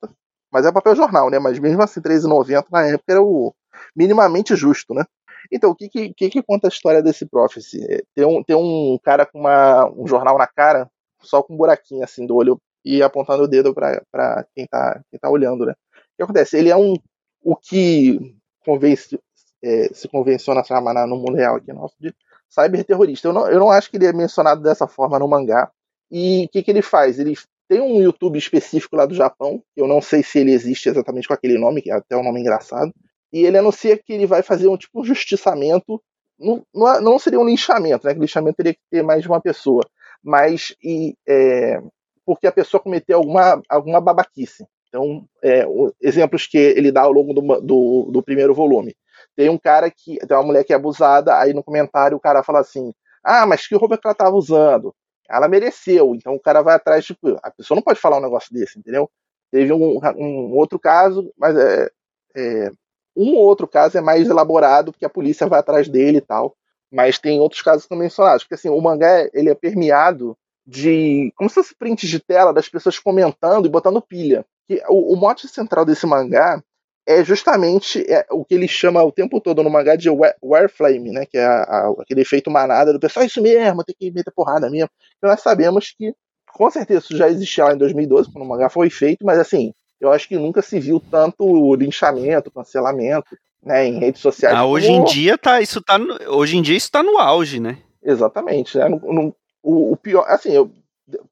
mas 0.51 0.65
é 0.65 0.73
papel 0.73 0.95
jornal, 0.97 1.29
né? 1.29 1.39
Mas 1.39 1.59
mesmo 1.59 1.83
assim, 1.83 2.01
R$13,90 2.01 2.67
na 2.71 2.87
época 2.87 3.13
era 3.13 3.23
o, 3.23 3.53
minimamente 3.95 4.55
justo, 4.57 4.95
né? 4.95 5.05
Então, 5.51 5.71
o 5.71 5.75
que 5.75 5.89
que, 5.89 6.13
que, 6.13 6.43
conta 6.43 6.69
a 6.69 6.71
história 6.71 7.03
desse 7.03 7.27
Prophecy? 7.27 7.85
É, 7.89 8.03
tem 8.15 8.25
um, 8.25 8.43
tem 8.43 8.57
um 8.57 8.99
cara 9.03 9.27
com 9.27 9.41
uma, 9.41 9.91
um 9.91 10.07
jornal 10.07 10.39
na 10.39 10.47
cara, 10.47 10.89
só 11.23 11.43
com 11.43 11.55
um 11.55 11.57
buraquinho 11.57 12.05
assim 12.05 12.27
do 12.27 12.37
olho 12.37 12.61
e 12.85 13.03
apontando 13.03 13.45
o 13.45 13.49
dedo 13.49 13.75
para 13.75 14.47
quem 14.55 14.67
tá, 14.67 15.01
quem 15.11 15.19
tá 15.19 15.29
olhando, 15.29 15.67
né? 15.67 15.73
O 15.73 16.17
que 16.17 16.23
acontece? 16.23 16.57
Ele 16.57 16.71
é 16.71 16.77
um 16.77 16.95
o 17.43 17.57
que 17.57 18.37
convence, 18.65 19.19
é, 19.63 19.89
se 19.93 20.09
convenciona 20.09 20.61
a 20.61 20.65
chamar 20.65 21.07
no 21.07 21.17
mundo 21.17 21.35
real 21.35 21.57
aqui 21.57 21.73
nosso 21.73 21.95
de 21.99 22.15
cyberterrorista. 22.49 23.29
Eu 23.29 23.33
não, 23.33 23.49
eu 23.49 23.59
não 23.59 23.71
acho 23.71 23.91
que 23.91 23.97
ele 23.97 24.07
é 24.07 24.13
mencionado 24.13 24.63
dessa 24.63 24.87
forma 24.87 25.19
no 25.19 25.29
mangá. 25.29 25.71
E 26.11 26.45
o 26.45 26.49
que, 26.49 26.63
que 26.63 26.71
ele 26.71 26.83
faz? 26.83 27.19
Ele 27.19 27.35
tem 27.69 27.81
um 27.81 28.03
YouTube 28.03 28.37
específico 28.37 28.97
lá 28.97 29.07
do 29.07 29.15
Japão, 29.15 29.63
eu 29.77 29.87
não 29.87 30.03
sei 30.03 30.25
se 30.25 30.41
ele 30.41 30.53
existe 30.53 30.89
exatamente 30.89 31.29
com 31.29 31.35
aquele 31.35 31.57
nome, 31.57 31.81
que 31.81 31.91
é 31.91 31.95
até 31.95 32.17
um 32.17 32.25
nome 32.25 32.41
engraçado, 32.41 32.93
e 33.33 33.45
ele 33.45 33.59
anuncia 33.59 33.97
que 33.97 34.13
ele 34.13 34.27
vai 34.27 34.43
fazer 34.43 34.69
um 34.69 34.77
tipo 34.77 35.01
um 35.01 35.05
justiçamento, 35.05 36.03
não, 36.39 36.65
não 36.75 37.19
seria 37.19 37.39
um 37.39 37.45
linchamento, 37.45 38.07
né? 38.07 38.15
Que 38.15 38.21
linchamento 38.21 38.57
teria 38.57 38.75
que 38.75 38.81
ter 38.91 39.03
mais 39.03 39.23
de 39.23 39.29
uma 39.29 39.41
pessoa, 39.41 39.83
mas 40.23 40.75
e, 40.83 41.15
é, 41.29 41.81
porque 42.25 42.47
a 42.47 42.53
pessoa 42.53 42.83
cometeu 42.83 43.19
alguma, 43.19 43.63
alguma 43.69 44.01
babaquice. 44.01 44.67
Então, 44.89 45.25
é, 45.43 45.65
exemplos 46.01 46.47
que 46.47 46.59
ele 46.59 46.91
dá 46.91 47.03
ao 47.03 47.13
longo 47.13 47.33
do, 47.33 47.61
do, 47.61 48.11
do, 48.11 48.23
primeiro 48.23 48.53
volume. 48.55 48.95
Tem 49.37 49.49
um 49.49 49.59
cara 49.59 49.91
que. 49.91 50.19
Tem 50.19 50.37
uma 50.37 50.43
mulher 50.43 50.65
que 50.65 50.73
é 50.73 50.77
abusada, 50.77 51.39
aí 51.39 51.55
no 51.55 51.63
comentário 51.63 52.17
o 52.17 52.21
cara 52.21 52.43
fala 52.43 52.61
assim: 52.61 52.93
Ah, 53.23 53.47
mas 53.47 53.67
que 53.67 53.77
roupa 53.77 53.97
que 53.97 54.07
ela 54.07 54.13
estava 54.13 54.35
usando? 54.35 54.95
Ela 55.29 55.49
mereceu. 55.49 56.15
Então 56.15 56.35
o 56.35 56.41
cara 56.41 56.61
vai 56.63 56.75
atrás, 56.75 57.05
tipo, 57.05 57.39
a 57.43 57.51
pessoa 57.53 57.77
não 57.77 57.83
pode 57.83 58.01
falar 58.01 58.19
um 58.19 58.23
negócio 58.23 58.53
desse, 58.53 58.79
entendeu? 58.79 59.09
Teve 59.53 59.73
um, 59.73 60.01
um 60.17 60.57
outro 60.57 60.79
caso, 60.79 61.33
mas 61.39 61.57
é, 61.57 61.89
é, 62.37 62.73
um 63.21 63.37
outro 63.37 63.69
caso 63.69 63.99
é 63.99 64.01
mais 64.01 64.29
elaborado, 64.29 64.93
porque 64.93 65.05
a 65.05 65.11
polícia 65.11 65.47
vai 65.47 65.61
atrás 65.61 65.89
dele 65.89 66.19
e 66.19 66.23
tal. 66.23 66.57
Mas 66.91 67.19
tem 67.19 67.39
outros 67.39 67.63
casos 67.63 67.87
também 67.87 68.05
mencionados. 68.05 68.43
Porque 68.43 68.55
assim, 68.55 68.69
o 68.69 68.81
mangá 68.81 69.29
ele 69.33 69.51
é 69.51 69.55
permeado 69.55 70.37
de. 70.67 71.33
como 71.37 71.49
se 71.49 71.55
fosse 71.55 71.75
prints 71.77 72.09
de 72.09 72.19
tela 72.19 72.53
das 72.53 72.69
pessoas 72.69 72.99
comentando 72.99 73.67
e 73.67 73.71
botando 73.71 74.01
pilha. 74.03 74.45
Que 74.67 74.83
o, 74.89 75.15
o 75.15 75.17
mote 75.17 75.47
central 75.49 75.85
desse 75.85 76.07
mangá 76.07 76.63
é 77.07 77.25
justamente 77.25 78.05
é, 78.11 78.25
o 78.31 78.45
que 78.45 78.55
ele 78.55 78.69
chama 78.69 79.03
o 79.03 79.13
tempo 79.13 79.41
todo 79.41 79.63
no 79.63 79.71
mangá 79.71 79.97
de 79.97 80.09
Warflame, 80.43 81.11
né? 81.11 81.27
Que 81.27 81.39
é 81.39 81.45
a, 81.45 81.63
a, 81.63 81.95
aquele 82.01 82.21
efeito 82.21 82.51
manada 82.51 82.93
do 82.93 83.01
pessoal, 83.01 83.25
é 83.25 83.27
isso 83.27 83.43
mesmo, 83.43 83.85
tem 83.85 83.97
que 83.99 84.11
meter 84.11 84.33
porrada 84.33 84.71
mesmo. 84.71 84.91
Então 85.19 85.31
nós 85.31 85.41
sabemos 85.41 85.93
que, 85.97 86.15
com 86.53 86.71
certeza, 86.71 87.01
isso 87.01 87.17
já 87.17 87.29
existia 87.29 87.65
lá 87.65 87.75
em 87.75 87.79
2012, 87.79 88.33
quando 88.33 88.45
o 88.45 88.49
mangá 88.49 88.69
foi 88.69 88.91
feito, 88.91 89.25
mas 89.25 89.39
assim, 89.39 89.73
eu 90.01 90.11
acho 90.13 90.27
que 90.29 90.37
nunca 90.37 90.63
se 90.63 90.81
viu 90.81 90.99
tanto 90.99 91.75
linchamento, 91.75 92.51
cancelamento, 92.51 93.37
né, 93.63 93.87
em 93.87 93.99
redes 93.99 94.23
sociais. 94.23 94.57
Ah, 94.57 94.65
hoje 94.65 94.87
como... 94.87 95.01
em 95.01 95.05
dia 95.05 95.37
tá, 95.37 95.61
isso 95.61 95.81
tá, 95.83 95.99
no, 95.99 96.17
hoje 96.29 96.57
em 96.57 96.63
dia 96.63 96.77
isso 96.77 96.91
tá 96.91 97.03
no 97.03 97.19
auge, 97.19 97.61
né? 97.61 97.79
Exatamente, 98.03 98.79
né? 98.79 98.89
No, 98.89 98.99
no, 99.13 99.37
o, 99.63 99.93
o, 99.93 99.97
pior, 99.97 100.25
assim, 100.27 100.53
eu, 100.53 100.71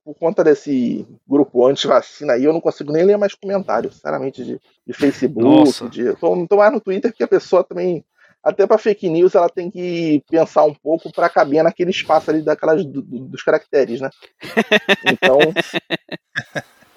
por 0.04 0.14
conta 0.14 0.44
desse 0.44 1.07
grupo 1.26 1.66
anti-vacina 1.66 2.35
aí, 2.35 2.44
eu 2.44 2.52
não 2.52 2.61
consigo 2.61 2.92
nem 2.92 3.04
ler 3.04 3.16
mais 3.16 3.35
comentários, 3.35 3.94
sinceramente, 3.94 4.44
de, 4.44 4.61
de 4.87 4.92
Facebook, 4.92 5.42
Nossa. 5.42 5.88
de. 5.88 6.14
Tô, 6.16 6.37
não 6.37 6.46
tô 6.46 6.57
mais 6.57 6.72
no 6.72 6.81
Twitter 6.81 7.11
porque 7.11 7.24
a 7.24 7.28
pessoa 7.28 7.64
também. 7.64 8.04
Até 8.40 8.66
para 8.66 8.78
fake 8.78 9.09
news 9.09 9.35
ela 9.35 9.48
tem 9.48 9.68
que 9.68 10.22
pensar 10.31 10.64
um 10.64 10.72
pouco 10.72 11.12
para 11.12 11.28
caber 11.28 11.62
naquele 11.62 11.90
espaço 11.90 12.31
ali 12.31 12.40
daquelas 12.40 12.85
do, 12.85 13.02
dos 13.02 13.42
caracteres, 13.42 14.00
né? 14.00 14.11
Então. 15.04 15.38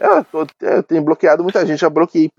Eu, 0.02 0.24
tô, 0.24 0.48
eu, 0.62 0.82
tenho 0.82 1.04
bloqueado 1.04 1.44
muita 1.44 1.64
gente, 1.64 1.80
já 1.80 1.90
bloqueei 1.90 2.32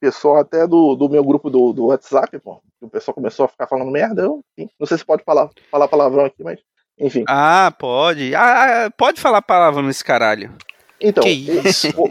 pessoal 0.00 0.38
até 0.38 0.66
do, 0.66 0.94
do 0.94 1.10
meu 1.10 1.22
grupo 1.22 1.50
do, 1.50 1.70
do 1.74 1.86
WhatsApp, 1.86 2.38
pô. 2.38 2.62
O 2.80 2.88
pessoal 2.88 3.14
começou 3.14 3.44
a 3.44 3.48
ficar 3.48 3.66
falando 3.66 3.90
merda. 3.90 4.22
Eu, 4.22 4.42
não 4.80 4.86
sei 4.86 4.96
se 4.96 5.04
pode 5.04 5.22
falar, 5.22 5.50
falar 5.70 5.88
palavrão 5.88 6.24
aqui, 6.24 6.42
mas 6.42 6.58
enfim. 6.98 7.24
Ah, 7.28 7.70
pode. 7.78 8.34
Ah, 8.34 8.90
pode 8.96 9.20
falar 9.20 9.42
palavra 9.42 9.82
nesse 9.82 10.02
caralho. 10.02 10.54
Então, 10.98 11.22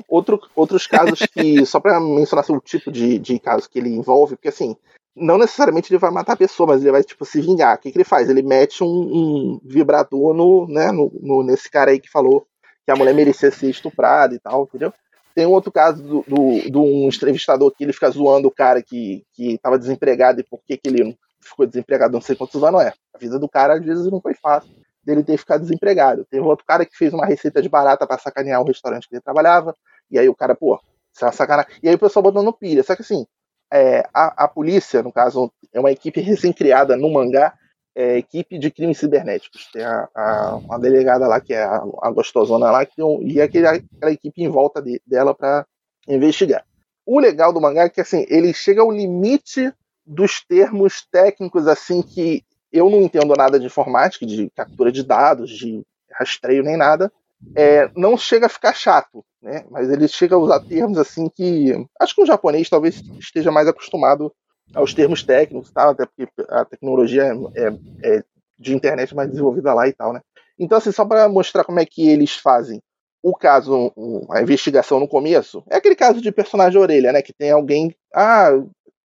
outro, 0.08 0.40
outros 0.56 0.86
casos 0.86 1.20
que, 1.34 1.66
só 1.66 1.80
para 1.80 2.00
mencionar 2.00 2.44
assim, 2.44 2.56
o 2.56 2.60
tipo 2.60 2.92
de, 2.92 3.18
de 3.18 3.40
casos 3.40 3.66
que 3.66 3.80
ele 3.80 3.90
envolve, 3.90 4.36
porque 4.36 4.50
assim, 4.50 4.76
não 5.16 5.38
necessariamente 5.38 5.92
ele 5.92 6.00
vai 6.00 6.12
matar 6.12 6.34
a 6.34 6.38
pessoa, 6.38 6.68
mas 6.68 6.82
ele 6.82 6.92
vai, 6.92 7.04
tipo, 7.04 7.26
se 7.26 7.42
vingar. 7.42 7.76
O 7.76 7.80
que, 7.80 7.92
que 7.92 7.98
ele 7.98 8.04
faz? 8.04 8.30
Ele 8.30 8.44
mete 8.44 8.84
um, 8.84 8.88
um 8.88 9.62
vibrador 9.64 10.34
no, 10.34 10.68
né, 10.68 10.92
no, 10.92 11.12
no, 11.22 11.42
nesse 11.42 11.72
cara 11.72 11.92
aí 11.92 12.00
que 12.00 12.10
falou 12.10 12.46
que 12.92 12.96
a 12.96 12.96
mulher 12.96 13.14
merecia 13.14 13.50
ser 13.52 13.70
estuprada 13.70 14.36
e 14.36 14.40
tal, 14.40 14.64
entendeu? 14.64 14.94
Tem 15.34 15.46
um 15.46 15.52
outro 15.52 15.72
caso 15.72 16.04
do, 16.04 16.26
do, 16.28 16.70
do 16.70 16.84
um 16.84 17.08
entrevistador 17.08 17.72
que 17.72 17.84
ele 17.84 17.94
fica 17.94 18.10
zoando 18.10 18.48
o 18.48 18.52
cara 18.52 18.82
que, 18.82 19.24
que 19.34 19.58
tava 19.60 19.80
desempregado 19.80 20.42
e 20.42 20.44
por 20.44 20.60
que, 20.66 20.78
que 20.78 20.90
ele 20.90 21.18
ficou 21.40 21.66
desempregado 21.66 22.14
não 22.14 22.22
sei 22.22 22.36
quantos 22.36 22.62
anos 22.64 22.82
é. 22.82 22.94
A 23.14 23.18
vida 23.18 23.40
do 23.40 23.48
cara 23.48 23.76
às 23.76 23.84
vezes 23.84 24.12
não 24.12 24.20
foi 24.20 24.34
fácil 24.34 24.72
dele 25.04 25.24
ter 25.24 25.38
ficado 25.38 25.62
desempregado. 25.62 26.26
Teve 26.30 26.44
outro 26.44 26.66
cara 26.66 26.86
que 26.86 26.96
fez 26.96 27.14
uma 27.14 27.26
receita 27.26 27.62
de 27.62 27.70
barata 27.70 28.06
para 28.06 28.18
sacanear 28.18 28.62
o 28.62 28.66
restaurante 28.66 29.08
que 29.08 29.16
ele 29.16 29.22
trabalhava, 29.22 29.76
e 30.10 30.20
aí 30.20 30.28
o 30.28 30.36
cara, 30.36 30.54
pô, 30.54 30.80
isso 31.14 31.24
é 31.24 31.28
uma 31.28 31.32
sacanagem. 31.32 31.72
E 31.82 31.90
aí 31.90 31.96
o 31.96 32.00
pessoal 32.00 32.24
botando 32.24 32.54
pilha. 32.54 32.84
Só 32.84 32.96
que 32.96 33.02
assim, 33.02 33.26
é, 33.72 34.02
a, 34.14 34.44
a, 34.44 34.48
polícia, 34.48 35.02
no 35.02 35.12
caso, 35.12 35.52
é 35.74 35.80
uma 35.80 35.92
equipe 35.92 36.20
recém-criada 36.20 36.96
no 36.98 37.10
mangá, 37.12 37.54
é, 37.96 38.18
equipe 38.18 38.58
de 38.58 38.72
crimes 38.72 38.98
cibernéticos. 38.98 39.70
Tem 39.72 39.84
a, 39.84 40.08
a, 40.16 40.56
uma 40.56 40.80
delegada 40.80 41.28
lá, 41.28 41.40
que 41.40 41.54
é 41.54 41.64
a, 41.64 41.84
a 42.02 42.12
gostosona 42.12 42.72
lá, 42.72 42.86
que 42.86 43.02
e 43.22 43.42
aquele, 43.42 43.68
aquela 43.68 44.12
equipe 44.12 44.42
em 44.42 44.50
volta 44.50 44.82
de, 44.82 45.02
dela 45.06 45.34
para 45.34 45.66
investigar. 46.08 46.66
O 47.06 47.20
legal 47.20 47.52
do 47.52 47.62
mangá 47.62 47.84
é 47.84 47.90
que 47.90 48.02
assim, 48.02 48.26
ele 48.30 48.54
chega 48.54 48.82
ao 48.82 48.92
limite 48.92 49.74
dos 50.06 50.44
termos 50.46 51.06
técnicos 51.12 51.68
assim 51.68 52.02
que 52.02 52.44
eu 52.72 52.90
não 52.90 53.02
entendo 53.02 53.34
nada 53.36 53.60
de 53.60 53.66
informática, 53.66 54.26
de 54.26 54.50
captura 54.52 54.92
de 54.92 55.04
dados, 55.04 55.50
de 55.52 55.84
rastreio 56.12 56.64
nem 56.64 56.78
nada. 56.78 57.12
É, 57.56 57.90
não 57.96 58.16
chega 58.16 58.46
a 58.46 58.50
ficar 58.50 58.74
chato, 58.74 59.26
né? 59.42 59.66
Mas 59.70 59.90
ele 59.90 60.08
chega 60.08 60.36
a 60.36 60.40
usar 60.40 60.60
termos 60.60 60.98
assim 60.98 61.28
que 61.28 61.74
acho 62.00 62.16
que 62.16 62.22
o 62.22 62.26
japonês 62.26 62.70
talvez 62.70 63.02
esteja 63.20 63.52
mais 63.52 63.68
acostumado 63.68 64.32
aos 64.74 64.94
termos 64.94 65.24
técnicos, 65.24 65.72
tá? 65.72 65.90
Até 65.90 66.06
porque 66.06 66.28
a 66.50 66.66
tecnologia 66.66 67.24
é, 67.24 67.68
é, 67.68 68.18
é 68.18 68.24
de 68.58 68.74
internet 68.76 69.16
mais 69.16 69.30
desenvolvida 69.30 69.74
lá 69.74 69.88
e 69.88 69.94
tal, 69.94 70.14
né? 70.14 70.22
Então 70.58 70.78
assim, 70.78 70.92
só 70.92 71.06
para 71.06 71.28
mostrar 71.28 71.64
como 71.64 71.80
é 71.80 71.86
que 71.86 72.08
eles 72.08 72.36
fazem 72.36 72.82
o 73.24 73.36
caso, 73.36 73.94
a 74.32 74.42
investigação 74.42 75.00
no 75.00 75.08
começo, 75.08 75.64
é 75.70 75.76
aquele 75.76 75.96
caso 75.96 76.20
de 76.20 76.32
personagem 76.32 76.80
orelha, 76.80 77.12
né? 77.12 77.22
Que 77.22 77.34
tem 77.34 77.52
alguém, 77.52 77.96
ah, 78.14 78.50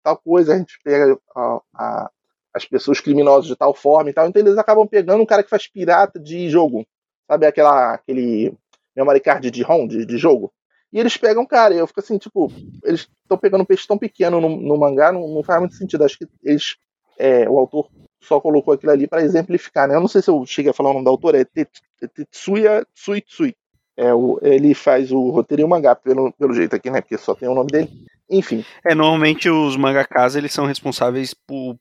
tal 0.02 0.16
coisa, 0.16 0.54
a 0.54 0.58
gente 0.58 0.78
pega 0.82 1.18
a, 1.34 1.60
a, 1.74 2.10
as 2.54 2.64
pessoas 2.64 3.00
criminosas 3.00 3.46
de 3.46 3.56
tal 3.56 3.74
forma 3.74 4.08
e 4.08 4.12
tal. 4.12 4.26
Então 4.26 4.40
eles 4.40 4.56
acabam 4.56 4.86
pegando 4.86 5.22
um 5.22 5.26
cara 5.26 5.42
que 5.42 5.50
faz 5.50 5.68
pirata 5.68 6.18
de 6.18 6.48
jogo. 6.48 6.86
Sabe 7.30 7.46
aquela, 7.46 7.94
aquele 7.94 8.54
memory 8.96 9.20
card 9.20 9.50
de 9.50 9.62
ROM, 9.62 9.86
de, 9.86 10.06
de 10.06 10.16
jogo? 10.16 10.52
E 10.92 10.98
eles 10.98 11.16
pegam 11.16 11.44
cara, 11.44 11.74
eu 11.74 11.86
fico 11.86 12.00
assim, 12.00 12.16
tipo, 12.16 12.50
eles 12.84 13.08
estão 13.22 13.36
pegando 13.36 13.62
um 13.62 13.66
peixe 13.66 13.86
tão 13.86 13.98
pequeno 13.98 14.40
no, 14.40 14.48
no 14.48 14.78
mangá, 14.78 15.12
não, 15.12 15.28
não, 15.28 15.42
faz 15.42 15.60
muito 15.60 15.74
sentido. 15.74 16.04
Acho 16.04 16.18
que 16.18 16.28
eles. 16.42 16.76
É, 17.18 17.48
o 17.48 17.58
autor 17.58 17.88
só 18.20 18.40
colocou 18.40 18.74
aquilo 18.74 18.92
ali 18.92 19.06
para 19.06 19.22
exemplificar, 19.22 19.88
né? 19.88 19.94
Eu 19.94 20.00
não 20.00 20.08
sei 20.08 20.20
se 20.20 20.28
eu 20.30 20.44
cheguei 20.44 20.70
a 20.70 20.74
falar 20.74 20.90
o 20.90 20.92
nome 20.94 21.04
do 21.04 21.10
autor, 21.10 21.34
é 21.34 21.44
Tetsuya 21.44 22.86
Tsuitsui. 22.94 23.56
É, 23.96 24.12
o, 24.12 24.38
ele 24.42 24.74
faz 24.74 25.10
o 25.10 25.30
roteiro 25.30 25.62
e 25.62 25.64
o 25.64 25.68
mangá, 25.68 25.94
pelo, 25.94 26.32
pelo 26.32 26.54
jeito 26.54 26.76
aqui, 26.76 26.90
né? 26.90 27.00
Porque 27.00 27.16
só 27.16 27.34
tem 27.34 27.48
o 27.48 27.54
nome 27.54 27.70
dele. 27.70 27.90
Enfim. 28.28 28.64
É, 28.84 28.94
normalmente 28.94 29.48
os 29.48 29.76
mangakas 29.76 30.34
eles 30.34 30.52
são 30.52 30.66
responsáveis 30.66 31.32
por, 31.32 31.78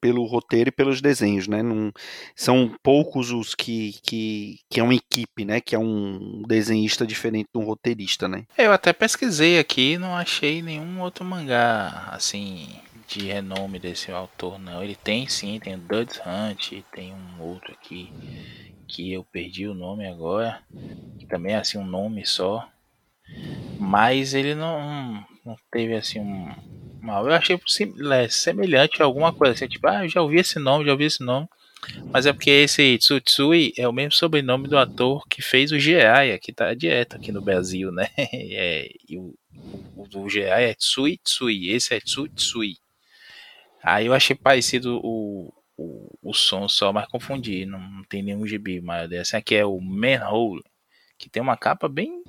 pelo 0.00 0.24
roteiro 0.24 0.68
e 0.68 0.72
pelos 0.72 1.00
desenhos, 1.00 1.46
né? 1.46 1.62
Não, 1.62 1.92
são 2.34 2.74
poucos 2.82 3.30
os 3.30 3.54
que, 3.54 3.94
que, 4.02 4.58
que 4.68 4.80
é 4.80 4.82
uma 4.82 4.94
equipe, 4.94 5.44
né? 5.44 5.60
Que 5.60 5.74
é 5.74 5.78
um 5.78 6.42
desenhista 6.46 7.06
diferente 7.06 7.48
de 7.54 7.60
um 7.60 7.64
roteirista, 7.64 8.26
né? 8.26 8.44
Eu 8.58 8.72
até 8.72 8.92
pesquisei 8.92 9.58
aqui 9.58 9.96
não 9.96 10.14
achei 10.14 10.62
nenhum 10.62 11.00
outro 11.00 11.24
mangá, 11.24 12.08
assim, 12.10 12.68
de 13.06 13.26
renome 13.26 13.78
desse 13.78 14.10
autor, 14.10 14.58
não. 14.58 14.82
Ele 14.82 14.96
tem 14.96 15.28
sim, 15.28 15.60
tem 15.62 15.76
o 15.76 15.78
Dud's 15.78 16.20
Hunt, 16.26 16.72
tem 16.92 17.14
um 17.14 17.42
outro 17.42 17.72
aqui 17.72 18.12
que 18.86 19.12
eu 19.12 19.24
perdi 19.24 19.66
o 19.66 19.74
nome 19.74 20.06
agora, 20.06 20.60
que 21.18 21.26
também 21.26 21.54
é 21.54 21.58
assim 21.58 21.78
um 21.78 21.86
nome 21.86 22.26
só. 22.26 22.68
Mas 23.78 24.34
ele 24.34 24.54
não, 24.54 25.24
não 25.44 25.56
teve 25.70 25.94
assim 25.94 26.20
um. 26.20 26.48
Mal. 27.00 27.26
Eu 27.26 27.34
achei 27.34 27.60
é, 28.12 28.28
semelhante 28.28 29.02
a 29.02 29.04
alguma 29.04 29.30
coisa 29.30 29.52
assim, 29.52 29.68
tipo, 29.68 29.86
ah, 29.86 30.04
eu 30.04 30.08
já 30.08 30.22
ouvi 30.22 30.38
esse 30.38 30.58
nome, 30.58 30.86
já 30.86 30.92
ouvi 30.92 31.04
esse 31.04 31.22
nome. 31.22 31.46
Mas 32.10 32.24
é 32.24 32.32
porque 32.32 32.50
esse 32.50 32.96
Tsutsui 32.96 33.74
é 33.76 33.86
o 33.86 33.92
mesmo 33.92 34.12
sobrenome 34.12 34.68
do 34.68 34.78
ator 34.78 35.26
que 35.28 35.42
fez 35.42 35.70
o 35.70 35.78
Jiraiya, 35.78 36.38
que 36.38 36.52
tá 36.52 36.72
direto 36.72 37.16
aqui 37.16 37.30
no 37.30 37.42
Brasil, 37.42 37.92
né? 37.92 38.08
É, 38.16 38.88
e 39.08 39.18
o, 39.18 39.34
o, 39.96 40.02
o 40.02 40.38
é 40.38 40.74
Tsui 40.74 41.18
Tsui, 41.22 41.70
esse 41.70 41.94
é 41.94 42.00
Tsutsui. 42.00 42.76
Aí 43.82 44.06
eu 44.06 44.14
achei 44.14 44.34
parecido 44.34 44.98
o, 45.02 45.52
o, 46.24 46.34
som 46.34 46.68
só, 46.68 46.92
mas 46.92 47.06
confundi, 47.06 47.66
não, 47.66 47.78
não 47.78 48.04
tem 48.04 48.22
nenhum 48.22 48.46
gibi 48.46 48.80
maior 48.80 49.06
desse. 49.06 49.36
Aqui 49.36 49.54
é 49.54 49.64
o 49.64 49.80
Manhole, 49.80 50.62
que 51.18 51.28
tem 51.28 51.42
uma 51.42 51.56
capa 51.56 51.88
bem 51.88 52.22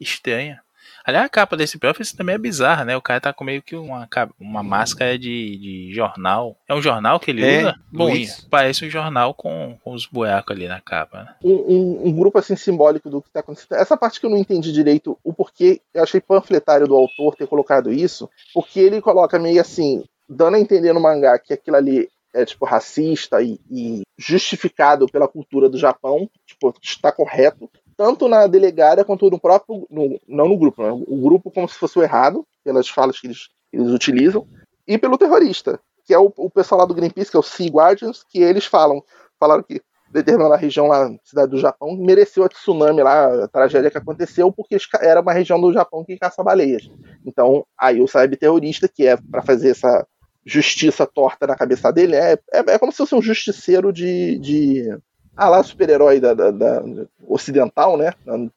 estranha. 0.00 0.64
Aliás, 1.04 1.26
a 1.26 1.28
capa 1.28 1.54
desse 1.54 1.78
Prophecy 1.78 2.16
também 2.16 2.34
é 2.34 2.38
bizarra, 2.38 2.84
né? 2.84 2.96
O 2.96 3.02
cara 3.02 3.20
tá 3.20 3.32
com 3.32 3.44
meio 3.44 3.62
que 3.62 3.76
uma, 3.76 4.08
uma 4.40 4.62
máscara 4.62 5.18
de, 5.18 5.58
de 5.58 5.92
jornal. 5.92 6.56
É 6.66 6.74
um 6.74 6.80
jornal 6.80 7.20
que 7.20 7.30
ele 7.30 7.44
é, 7.44 7.60
usa? 7.60 7.74
Bom, 7.92 8.10
parece 8.50 8.86
um 8.86 8.90
jornal 8.90 9.34
com, 9.34 9.76
com 9.84 9.92
os 9.92 10.06
buracos 10.06 10.56
ali 10.56 10.66
na 10.66 10.80
capa. 10.80 11.24
Né? 11.24 11.34
Um, 11.44 11.52
um, 11.52 12.08
um, 12.08 12.12
grupo 12.12 12.38
assim 12.38 12.56
simbólico 12.56 13.10
do 13.10 13.20
que 13.20 13.30
tá 13.30 13.40
acontecendo. 13.40 13.78
Essa 13.78 13.98
parte 13.98 14.18
que 14.18 14.24
eu 14.24 14.30
não 14.30 14.38
entendi 14.38 14.72
direito 14.72 15.18
o 15.22 15.32
porquê, 15.34 15.80
eu 15.92 16.02
achei 16.02 16.22
panfletário 16.22 16.88
do 16.88 16.96
autor 16.96 17.36
ter 17.36 17.46
colocado 17.46 17.92
isso, 17.92 18.30
porque 18.54 18.80
ele 18.80 19.02
coloca 19.02 19.38
meio 19.38 19.60
assim, 19.60 20.04
dando 20.26 20.54
a 20.56 20.60
entender 20.60 20.94
no 20.94 21.00
mangá 21.00 21.38
que 21.38 21.52
aquilo 21.52 21.76
ali 21.76 22.08
é 22.34 22.44
tipo 22.44 22.66
racista 22.66 23.40
e, 23.40 23.60
e, 23.70 24.02
justificado 24.18 25.06
pela 25.06 25.28
cultura 25.28 25.68
do 25.68 25.78
Japão, 25.78 26.28
tipo, 26.44 26.74
está 26.82 27.12
correto, 27.12 27.70
tanto 27.96 28.28
na 28.28 28.46
delegada 28.46 29.04
quanto 29.04 29.30
no 29.30 29.38
próprio, 29.38 29.86
no, 29.88 30.20
não 30.26 30.48
no 30.48 30.58
grupo, 30.58 30.82
né? 30.82 30.90
o 30.90 31.16
grupo 31.22 31.50
como 31.50 31.68
se 31.68 31.76
fosse 31.76 31.98
o 31.98 32.02
errado, 32.02 32.44
pelas 32.64 32.88
falas 32.88 33.20
que 33.20 33.28
eles, 33.28 33.48
eles 33.72 33.90
utilizam, 33.90 34.46
e 34.86 34.98
pelo 34.98 35.16
terrorista, 35.16 35.80
que 36.04 36.12
é 36.12 36.18
o, 36.18 36.32
o 36.36 36.50
pessoal 36.50 36.80
lá 36.80 36.86
do 36.86 36.94
Greenpeace, 36.94 37.30
que 37.30 37.36
é 37.36 37.40
o 37.40 37.42
Sea 37.42 37.70
Guardians, 37.70 38.24
que 38.28 38.42
eles 38.42 38.66
falam, 38.66 39.02
falaram 39.38 39.62
que 39.62 39.80
determinada 40.14 40.56
região 40.56 40.86
lá, 40.86 41.10
cidade 41.24 41.50
do 41.50 41.58
Japão, 41.58 41.96
mereceu 41.96 42.44
a 42.44 42.48
tsunami 42.48 43.02
lá, 43.02 43.44
a 43.44 43.48
tragédia 43.48 43.90
que 43.90 43.98
aconteceu, 43.98 44.52
porque 44.52 44.76
era 45.00 45.20
uma 45.20 45.32
região 45.32 45.60
do 45.60 45.72
Japão 45.72 46.04
que 46.04 46.16
caça 46.16 46.42
baleias. 46.42 46.88
Então, 47.26 47.66
aí 47.76 48.00
o 48.00 48.06
cyber 48.06 48.38
terrorista, 48.38 48.86
que 48.86 49.08
é 49.08 49.16
para 49.16 49.42
fazer 49.42 49.70
essa 49.70 50.06
justiça 50.44 51.06
torta 51.06 51.46
na 51.46 51.56
cabeça 51.56 51.92
dele, 51.92 52.16
é, 52.16 52.38
é, 52.52 52.58
é, 52.58 52.78
como 52.78 52.92
se 52.92 52.98
fosse 52.98 53.14
um 53.14 53.22
justiceiro 53.22 53.92
de. 53.92 54.38
de 54.38 54.98
ah 55.36 55.48
lá, 55.48 55.62
super-herói 55.64 56.20
da, 56.20 56.32
da, 56.32 56.50
da, 56.52 56.82
ocidental, 57.26 57.96
né? 57.96 58.12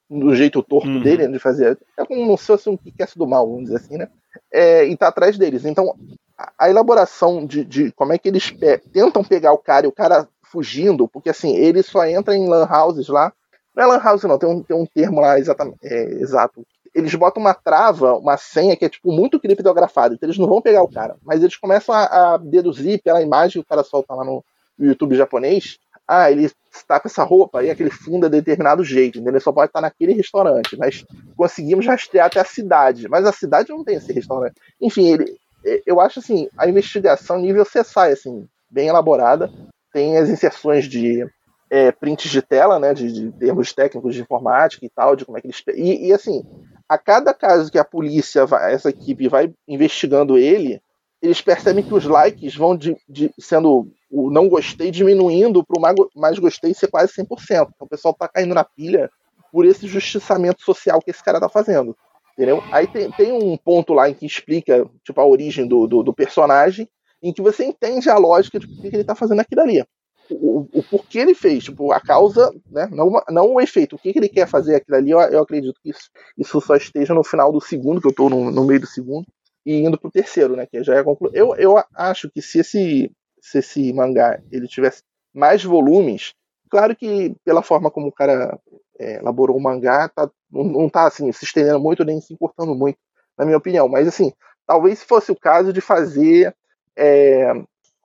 Do 0.07 0.35
jeito 0.35 0.61
torto 0.61 0.87
uhum. 0.89 1.01
dele 1.01 1.27
de 1.27 1.39
fazer. 1.39 1.77
É 1.97 2.05
como 2.05 2.37
se 2.37 2.45
fosse 2.45 2.69
um 2.69 2.77
que 2.77 2.93
do 3.15 3.25
mal, 3.25 3.47
vamos 3.47 3.63
dizer 3.63 3.77
assim, 3.77 3.97
né? 3.97 4.07
É, 4.51 4.85
e 4.85 4.95
tá 4.95 5.07
atrás 5.07 5.37
deles. 5.37 5.65
Então, 5.65 5.95
a, 6.37 6.51
a 6.59 6.69
elaboração 6.69 7.45
de, 7.45 7.65
de, 7.65 7.91
como 7.93 8.13
é 8.13 8.17
que 8.19 8.27
eles 8.27 8.51
pe 8.51 8.77
tentam 8.93 9.23
pegar 9.23 9.53
o 9.53 9.57
cara 9.57 9.87
e 9.87 9.89
o 9.89 9.91
cara 9.91 10.27
fugindo, 10.43 11.07
porque 11.07 11.29
assim, 11.29 11.55
ele 11.55 11.81
só 11.81 12.05
entra 12.05 12.35
em 12.35 12.47
lan 12.47 12.67
houses 12.69 13.07
lá. 13.07 13.33
Não 13.75 13.83
é 13.83 13.87
lan 13.87 13.99
house, 13.99 14.23
não, 14.23 14.39
tem 14.39 14.49
um, 14.49 14.63
tem 14.63 14.75
um 14.75 14.85
termo 14.87 15.21
lá 15.21 15.37
exatamente, 15.37 15.77
é, 15.83 16.03
exato. 16.13 16.65
Eles 16.97 17.13
botam 17.13 17.41
uma 17.41 17.53
trava, 17.53 18.17
uma 18.17 18.37
senha 18.37 18.75
que 18.75 18.85
é 18.85 18.89
tipo 18.89 19.11
muito 19.11 19.39
criptografada, 19.39 20.15
então 20.15 20.27
eles 20.27 20.37
não 20.37 20.47
vão 20.47 20.61
pegar 20.61 20.81
o 20.81 20.91
cara, 20.91 21.15
mas 21.23 21.41
eles 21.41 21.55
começam 21.55 21.93
a, 21.93 22.33
a 22.33 22.37
deduzir 22.37 23.01
pela 23.03 23.21
imagem 23.21 23.61
que 23.61 23.65
o 23.65 23.69
cara 23.69 23.83
solta 23.83 24.15
lá 24.15 24.25
no, 24.25 24.43
YouTube 24.79 25.15
japonês. 25.15 25.77
Ah, 26.07 26.31
ele 26.31 26.49
está 26.71 26.99
com 26.99 27.07
essa 27.07 27.23
roupa 27.23 27.63
e 27.63 27.69
aquele 27.69 27.89
fundo 27.89 28.27
é 28.27 28.29
de 28.29 28.37
determinado 28.37 28.83
jeito, 28.83 29.17
entendeu? 29.17 29.33
Ele 29.33 29.43
só 29.43 29.51
pode 29.51 29.69
estar 29.69 29.81
naquele 29.81 30.13
restaurante, 30.13 30.77
mas 30.77 31.05
conseguimos 31.35 31.85
rastrear 31.85 32.27
até 32.27 32.39
a 32.39 32.45
cidade, 32.45 33.09
mas 33.09 33.25
a 33.25 33.33
cidade 33.33 33.69
não 33.69 33.83
tem 33.83 33.97
esse 33.97 34.13
restaurante. 34.13 34.55
Enfim, 34.81 35.07
ele, 35.13 35.37
eu 35.85 35.99
acho 35.99 36.19
assim, 36.19 36.47
a 36.57 36.67
investigação 36.67 37.39
nível 37.39 37.65
CSI, 37.65 38.11
assim, 38.13 38.47
bem 38.69 38.87
elaborada, 38.87 39.51
tem 39.91 40.17
as 40.17 40.29
inserções 40.29 40.85
de 40.85 41.27
é, 41.69 41.91
prints 41.91 42.31
de 42.31 42.41
tela, 42.41 42.79
né, 42.79 42.93
de, 42.93 43.11
de, 43.11 43.31
termos 43.33 43.73
técnicos 43.73 44.15
de 44.15 44.21
informática 44.21 44.85
e 44.85 44.89
tal, 44.89 45.15
de 45.15 45.25
como 45.25 45.37
é 45.37 45.41
que 45.41 45.47
eles. 45.47 45.61
E, 45.75 46.07
e, 46.07 46.13
assim, 46.13 46.45
a 46.89 46.97
cada 46.97 47.33
caso 47.33 47.71
que 47.71 47.77
a 47.77 47.83
polícia, 47.83 48.45
vai, 48.45 48.73
essa 48.73 48.89
equipe 48.89 49.27
vai 49.27 49.53
investigando 49.67 50.37
ele, 50.37 50.81
eles 51.21 51.41
percebem 51.41 51.83
que 51.83 51.93
os 51.93 52.05
likes 52.05 52.55
vão 52.55 52.77
de, 52.77 52.95
de 53.09 53.31
sendo 53.39 53.91
o 54.09 54.29
não 54.29 54.47
gostei 54.47 54.89
diminuindo 54.89 55.65
para 55.65 55.77
o 55.77 56.19
mais, 56.19 56.39
gostei 56.39 56.73
ser 56.73 56.87
quase 56.87 57.11
100%. 57.13 57.27
Então 57.49 57.69
o 57.81 57.87
pessoal 57.87 58.13
tá 58.13 58.27
caindo 58.27 58.53
na 58.53 58.63
pilha 58.63 59.09
por 59.51 59.65
esse 59.65 59.87
justiçamento 59.87 60.61
social 60.61 61.01
que 61.01 61.11
esse 61.11 61.23
cara 61.23 61.39
tá 61.39 61.49
fazendo. 61.49 61.95
Entendeu? 62.33 62.63
Aí 62.71 62.87
tem, 62.87 63.11
tem 63.11 63.31
um 63.31 63.57
ponto 63.57 63.93
lá 63.93 64.09
em 64.09 64.13
que 64.13 64.25
explica 64.25 64.87
tipo, 65.03 65.19
a 65.19 65.25
origem 65.25 65.67
do, 65.67 65.87
do, 65.87 66.03
do 66.03 66.13
personagem 66.13 66.87
em 67.21 67.33
que 67.33 67.41
você 67.41 67.65
entende 67.65 68.09
a 68.09 68.17
lógica 68.17 68.59
de 68.59 68.67
por 68.67 68.79
que 68.79 68.87
ele 68.87 69.01
está 69.01 69.15
fazendo 69.15 69.41
aquilo 69.41 69.61
ali. 69.61 69.83
O, 70.29 70.67
o, 70.71 70.83
porquê 70.83 71.19
ele 71.19 71.33
fez, 71.33 71.63
tipo, 71.63 71.91
a 71.91 71.99
causa, 71.99 72.53
né? 72.69 72.87
Não, 72.91 73.11
não 73.29 73.53
o 73.53 73.61
efeito. 73.61 73.95
O 73.95 73.99
que, 73.99 74.11
que 74.11 74.19
ele 74.19 74.29
quer 74.29 74.47
fazer 74.47 74.75
aquilo 74.75 74.97
ali, 74.97 75.11
eu, 75.11 75.19
eu 75.19 75.41
acredito 75.41 75.79
que 75.81 75.89
isso, 75.89 76.09
isso 76.37 76.61
só 76.61 76.75
esteja 76.75 77.13
no 77.13 77.23
final 77.23 77.51
do 77.51 77.61
segundo, 77.61 78.01
que 78.01 78.07
eu 78.07 78.11
estou 78.11 78.29
no, 78.29 78.51
no 78.51 78.65
meio 78.65 78.81
do 78.81 78.87
segundo, 78.87 79.25
e 79.65 79.75
indo 79.81 79.99
pro 79.99 80.11
terceiro, 80.11 80.55
né? 80.55 80.65
Que 80.65 80.83
já 80.83 80.95
é 80.95 80.99
a 80.99 81.03
conclusão. 81.03 81.35
Eu, 81.35 81.55
eu 81.55 81.83
acho 81.95 82.29
que 82.29 82.41
se 82.41 82.59
esse, 82.59 83.11
se 83.41 83.59
esse 83.59 83.93
mangá 83.93 84.41
ele 84.51 84.67
tivesse 84.67 85.03
mais 85.33 85.63
volumes, 85.63 86.33
claro 86.69 86.95
que 86.95 87.35
pela 87.43 87.61
forma 87.61 87.91
como 87.91 88.07
o 88.07 88.11
cara 88.11 88.59
é, 88.99 89.17
elaborou 89.17 89.57
o 89.57 89.61
mangá, 89.61 90.09
tá, 90.09 90.29
não, 90.51 90.63
não 90.63 90.89
tá 90.89 91.07
assim, 91.07 91.31
se 91.31 91.45
estendendo 91.45 91.79
muito 91.79 92.03
nem 92.03 92.19
se 92.21 92.33
importando 92.33 92.73
muito, 92.75 92.97
na 93.37 93.45
minha 93.45 93.57
opinião. 93.57 93.87
Mas 93.87 94.07
assim, 94.07 94.31
talvez 94.65 95.03
fosse 95.03 95.31
o 95.31 95.39
caso 95.39 95.71
de 95.73 95.81
fazer 95.81 96.55
é, 96.95 97.53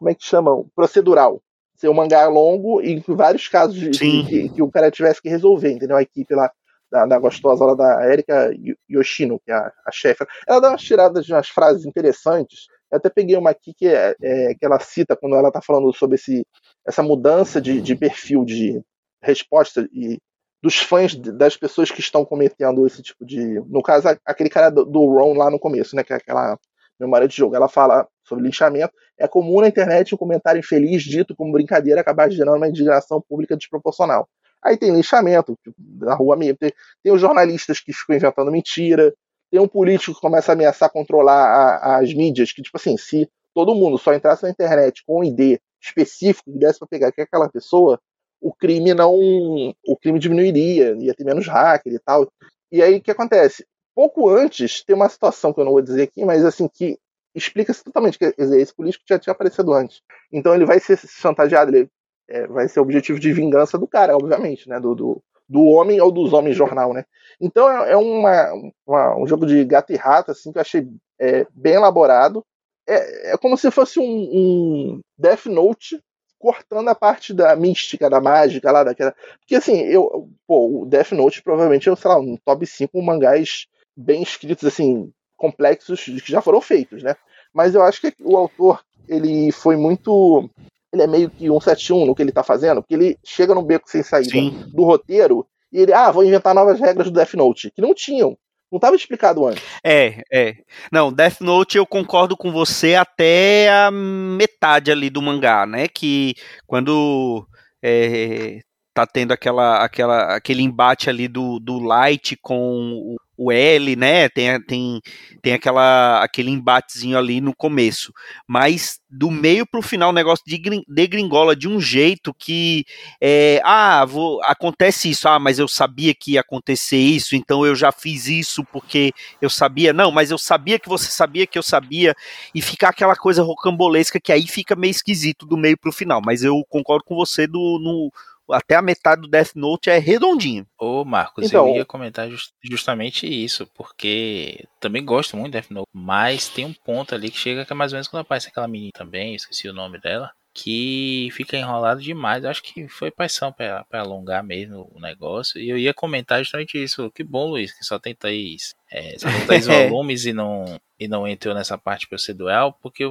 como 0.02 0.10
é 0.10 0.14
que 0.16 0.24
chama? 0.24 0.64
Procedural. 0.74 1.40
Ser 1.82 1.88
um 1.88 1.94
mangá 1.94 2.28
longo 2.28 2.80
e 2.80 3.02
vários 3.08 3.48
casos 3.48 3.74
de, 3.74 3.90
que, 3.90 4.48
que, 4.50 4.62
o 4.62 4.70
cara 4.70 4.88
tivesse 4.88 5.20
que 5.20 5.28
resolver, 5.28 5.72
entendeu? 5.72 5.96
A 5.96 6.02
equipe 6.02 6.32
lá 6.32 6.48
da, 6.88 7.04
da 7.06 7.18
gostosa 7.18 7.64
lá 7.64 7.74
da 7.74 8.08
Erika 8.08 8.52
Yoshino, 8.88 9.40
que 9.44 9.50
é 9.50 9.54
a, 9.56 9.72
a 9.84 9.90
chefe. 9.90 10.24
Ela 10.46 10.60
dá 10.60 10.68
umas 10.68 10.80
tiradas 10.80 11.26
de 11.26 11.32
umas 11.32 11.48
frases 11.48 11.84
interessantes. 11.84 12.68
Eu 12.88 12.98
até 12.98 13.10
peguei 13.10 13.36
uma 13.36 13.50
aqui 13.50 13.74
que, 13.74 13.88
é, 13.88 14.14
é, 14.22 14.54
que 14.54 14.64
ela 14.64 14.78
cita 14.78 15.16
quando 15.16 15.34
ela 15.34 15.48
está 15.48 15.60
falando 15.60 15.92
sobre 15.92 16.14
esse, 16.14 16.46
essa 16.86 17.02
mudança 17.02 17.60
de, 17.60 17.80
de 17.80 17.96
perfil 17.96 18.44
de 18.44 18.80
resposta 19.20 19.88
e 19.92 20.20
dos 20.62 20.76
fãs 20.76 21.16
das 21.16 21.56
pessoas 21.56 21.90
que 21.90 21.98
estão 21.98 22.24
cometendo 22.24 22.86
esse 22.86 23.02
tipo 23.02 23.26
de. 23.26 23.58
No 23.66 23.82
caso, 23.82 24.06
aquele 24.24 24.48
cara 24.48 24.70
do, 24.70 24.84
do 24.84 25.04
Ron 25.04 25.34
lá 25.34 25.50
no 25.50 25.58
começo, 25.58 25.96
né? 25.96 26.04
Que 26.04 26.12
é 26.12 26.16
aquela 26.16 26.56
memória 27.02 27.28
de 27.28 27.36
jogo. 27.36 27.54
Ela 27.54 27.68
fala 27.68 28.06
sobre 28.24 28.44
linchamento. 28.44 28.92
É 29.18 29.28
comum 29.28 29.60
na 29.60 29.68
internet 29.68 30.14
um 30.14 30.18
comentário 30.18 30.58
infeliz 30.58 31.02
dito 31.02 31.34
como 31.36 31.52
brincadeira 31.52 32.00
acabar 32.00 32.30
gerando 32.30 32.56
uma 32.56 32.68
indignação 32.68 33.20
pública 33.20 33.56
desproporcional. 33.56 34.28
Aí 34.64 34.76
tem 34.76 34.92
linchamento, 34.92 35.56
tipo, 35.62 35.76
na 35.98 36.14
rua 36.14 36.36
mesmo. 36.36 36.56
Tem, 36.58 36.72
tem 37.02 37.12
os 37.12 37.20
jornalistas 37.20 37.80
que 37.80 37.92
ficam 37.92 38.14
inventando 38.14 38.50
mentira. 38.50 39.12
Tem 39.50 39.60
um 39.60 39.68
político 39.68 40.14
que 40.14 40.20
começa 40.20 40.52
a 40.52 40.54
ameaçar 40.54 40.90
controlar 40.90 41.44
a, 41.44 41.98
as 41.98 42.14
mídias, 42.14 42.52
que, 42.52 42.62
tipo 42.62 42.76
assim, 42.76 42.96
se 42.96 43.28
todo 43.54 43.74
mundo 43.74 43.98
só 43.98 44.14
entrasse 44.14 44.44
na 44.44 44.50
internet 44.50 45.02
com 45.04 45.20
um 45.20 45.24
ID 45.24 45.58
específico 45.82 46.50
que 46.52 46.58
desse 46.58 46.78
para 46.78 46.88
pegar 46.88 47.08
aquela 47.08 47.48
pessoa, 47.50 48.00
o 48.40 48.54
crime 48.54 48.94
não. 48.94 49.14
O 49.14 49.96
crime 50.00 50.18
diminuiria, 50.18 50.96
ia 50.98 51.14
ter 51.14 51.24
menos 51.24 51.46
hacker 51.48 51.92
e 51.92 51.98
tal. 51.98 52.30
E 52.70 52.80
aí 52.82 52.96
o 52.96 53.02
que 53.02 53.10
acontece? 53.10 53.66
Pouco 53.94 54.28
antes, 54.28 54.82
tem 54.84 54.96
uma 54.96 55.08
situação 55.08 55.52
que 55.52 55.60
eu 55.60 55.64
não 55.64 55.72
vou 55.72 55.82
dizer 55.82 56.02
aqui, 56.02 56.24
mas 56.24 56.44
assim, 56.44 56.68
que 56.68 56.98
explica-se 57.34 57.84
totalmente. 57.84 58.18
Quer 58.18 58.34
dizer, 58.36 58.60
esse 58.60 58.74
político 58.74 59.04
já 59.08 59.18
tinha 59.18 59.32
aparecido 59.32 59.72
antes. 59.72 60.00
Então 60.30 60.54
ele 60.54 60.64
vai 60.64 60.80
ser 60.80 60.98
chantageado, 60.98 61.74
ele 61.74 61.88
é, 62.28 62.46
vai 62.46 62.68
ser 62.68 62.80
objetivo 62.80 63.18
de 63.18 63.32
vingança 63.32 63.78
do 63.78 63.86
cara, 63.86 64.16
obviamente, 64.16 64.68
né? 64.68 64.80
Do, 64.80 64.94
do, 64.94 65.22
do 65.48 65.64
homem 65.64 66.00
ou 66.00 66.10
dos 66.10 66.32
homens 66.32 66.56
jornal, 66.56 66.92
né? 66.92 67.04
Então 67.40 67.68
é, 67.68 67.92
é 67.92 67.96
uma, 67.96 68.52
uma, 68.86 69.16
um 69.16 69.26
jogo 69.26 69.46
de 69.46 69.64
gato 69.64 69.92
e 69.92 69.96
rato, 69.96 70.30
assim, 70.30 70.52
que 70.52 70.58
eu 70.58 70.62
achei 70.62 70.88
é, 71.18 71.46
bem 71.52 71.74
elaborado. 71.74 72.44
É, 72.86 73.32
é 73.32 73.36
como 73.36 73.56
se 73.56 73.70
fosse 73.70 74.00
um, 74.00 74.04
um 74.04 75.00
Death 75.18 75.46
Note 75.46 76.00
cortando 76.38 76.88
a 76.88 76.94
parte 76.94 77.32
da 77.32 77.54
mística, 77.54 78.10
da 78.10 78.20
mágica 78.20 78.72
lá 78.72 78.82
daquela. 78.82 79.14
Porque 79.38 79.54
assim, 79.54 79.80
eu, 79.82 80.28
pô, 80.46 80.82
o 80.82 80.86
Death 80.86 81.12
Note 81.12 81.42
provavelmente 81.42 81.88
é, 81.88 81.94
sei 81.94 82.10
lá, 82.10 82.18
um 82.18 82.36
top 82.44 82.66
5 82.66 83.00
mangás 83.00 83.66
bem 83.96 84.22
escritos, 84.22 84.66
assim, 84.66 85.12
complexos 85.36 86.04
que 86.04 86.30
já 86.30 86.40
foram 86.40 86.60
feitos, 86.60 87.02
né? 87.02 87.14
Mas 87.52 87.74
eu 87.74 87.82
acho 87.82 88.00
que 88.00 88.14
o 88.20 88.36
autor, 88.36 88.80
ele 89.08 89.52
foi 89.52 89.76
muito. 89.76 90.48
Ele 90.92 91.02
é 91.02 91.06
meio 91.06 91.30
que 91.30 91.50
um 91.50 91.60
71 91.60 92.06
no 92.06 92.14
que 92.14 92.22
ele 92.22 92.32
tá 92.32 92.42
fazendo, 92.42 92.82
porque 92.82 92.94
ele 92.94 93.18
chega 93.24 93.54
no 93.54 93.62
beco 93.62 93.88
sem 93.88 94.02
saída 94.02 94.30
Sim. 94.30 94.70
do 94.72 94.84
roteiro 94.84 95.46
e 95.72 95.80
ele, 95.80 95.92
ah, 95.92 96.10
vou 96.10 96.22
inventar 96.22 96.54
novas 96.54 96.78
regras 96.78 97.10
do 97.10 97.14
Death 97.14 97.34
Note, 97.34 97.70
que 97.70 97.80
não 97.80 97.94
tinham. 97.94 98.36
Não 98.70 98.76
estava 98.76 98.96
explicado 98.96 99.46
antes. 99.46 99.62
É, 99.84 100.22
é. 100.32 100.54
Não, 100.90 101.12
Death 101.12 101.40
Note 101.40 101.76
eu 101.76 101.86
concordo 101.86 102.36
com 102.36 102.50
você 102.50 102.94
até 102.94 103.70
a 103.70 103.90
metade 103.90 104.90
ali 104.90 105.10
do 105.10 105.20
mangá, 105.20 105.66
né? 105.66 105.88
Que 105.88 106.34
quando 106.66 107.46
é, 107.82 108.60
tá 108.94 109.06
tendo 109.06 109.32
aquela, 109.32 109.82
aquela, 109.82 110.36
aquele 110.36 110.62
embate 110.62 111.08
ali 111.08 111.28
do, 111.28 111.58
do 111.58 111.78
Light 111.78 112.36
com 112.40 113.16
o, 113.36 113.50
L, 113.50 113.96
né? 113.96 114.28
Tem, 114.28 114.60
tem, 114.62 115.00
tem 115.40 115.54
aquela, 115.54 116.22
aquele 116.22 116.50
embatezinho 116.50 117.18
ali 117.18 117.40
no 117.40 117.54
começo. 117.54 118.12
Mas 118.46 119.00
do 119.10 119.30
meio 119.30 119.66
pro 119.66 119.82
final 119.82 120.10
o 120.10 120.12
negócio 120.12 120.44
de 120.46 120.60
degringola 120.88 121.56
de 121.56 121.68
um 121.68 121.80
jeito 121.80 122.32
que 122.34 122.84
é, 123.20 123.60
ah, 123.64 124.04
vou, 124.04 124.42
acontece 124.44 125.10
isso, 125.10 125.28
ah, 125.28 125.38
mas 125.38 125.58
eu 125.58 125.66
sabia 125.66 126.14
que 126.14 126.32
ia 126.32 126.40
acontecer 126.40 126.98
isso, 126.98 127.34
então 127.34 127.66
eu 127.66 127.74
já 127.74 127.90
fiz 127.92 128.26
isso 128.26 128.64
porque 128.72 129.12
eu 129.40 129.50
sabia. 129.50 129.92
Não, 129.92 130.10
mas 130.10 130.30
eu 130.30 130.38
sabia 130.38 130.78
que 130.78 130.88
você 130.88 131.10
sabia 131.10 131.46
que 131.46 131.58
eu 131.58 131.62
sabia, 131.62 132.14
e 132.54 132.62
ficar 132.62 132.90
aquela 132.90 133.16
coisa 133.16 133.42
rocambolesca 133.42 134.20
que 134.20 134.32
aí 134.32 134.46
fica 134.46 134.76
meio 134.76 134.90
esquisito 134.90 135.46
do 135.46 135.56
meio 135.56 135.76
pro 135.78 135.92
final. 135.92 136.20
Mas 136.24 136.44
eu 136.44 136.62
concordo 136.68 137.04
com 137.04 137.16
você 137.16 137.46
do, 137.46 137.78
no, 137.82 138.12
até 138.52 138.76
a 138.76 138.82
metade 138.82 139.22
do 139.22 139.28
Death 139.28 139.52
Note 139.54 139.90
é 139.90 139.98
redondinho. 139.98 140.66
Ô, 140.78 141.04
Marcos, 141.04 141.46
Então- 141.46 141.68
eu 141.68 141.76
ia 141.76 141.84
comentar 141.84 142.28
just- 142.30 142.52
justamente 142.62 143.26
isso, 143.26 143.66
porque 143.74 144.64
também 144.80 145.04
gosto 145.04 145.36
muito 145.36 145.52
de 145.52 145.60
Death 145.60 145.70
Note, 145.70 145.88
mas 145.92 146.48
tem 146.48 146.64
um 146.64 146.72
ponto 146.72 147.14
ali 147.14 147.30
que 147.30 147.38
chega 147.38 147.64
que 147.64 147.72
é 147.72 147.76
mais 147.76 147.92
ou 147.92 147.96
menos 147.96 148.08
quando 148.08 148.20
aparece 148.22 148.48
aquela 148.48 148.68
menina 148.68 148.92
também, 148.94 149.34
esqueci 149.34 149.68
o 149.68 149.72
nome 149.72 149.98
dela, 150.00 150.30
que 150.54 151.30
fica 151.32 151.56
enrolado 151.56 152.02
demais. 152.02 152.44
Eu 152.44 152.50
acho 152.50 152.62
que 152.62 152.86
foi 152.86 153.10
paixão 153.10 153.52
pra 153.52 153.86
alongar 153.92 154.44
mesmo 154.44 154.90
o 154.94 155.00
negócio. 155.00 155.60
E 155.60 155.68
eu 155.68 155.78
ia 155.78 155.94
comentar 155.94 156.40
justamente 156.40 156.82
isso. 156.82 157.10
Que 157.10 157.24
bom, 157.24 157.48
Luiz, 157.48 157.72
que 157.72 157.84
só 157.84 157.98
tem 157.98 158.14
três, 158.14 158.74
é, 158.90 159.18
só 159.18 159.30
tem 159.30 159.46
três 159.46 159.66
volumes 159.66 160.26
e 160.26 160.32
não, 160.32 160.78
e 161.00 161.08
não 161.08 161.26
entrou 161.26 161.54
nessa 161.54 161.78
parte 161.78 162.06
procedural, 162.06 162.72
porque 162.82 163.04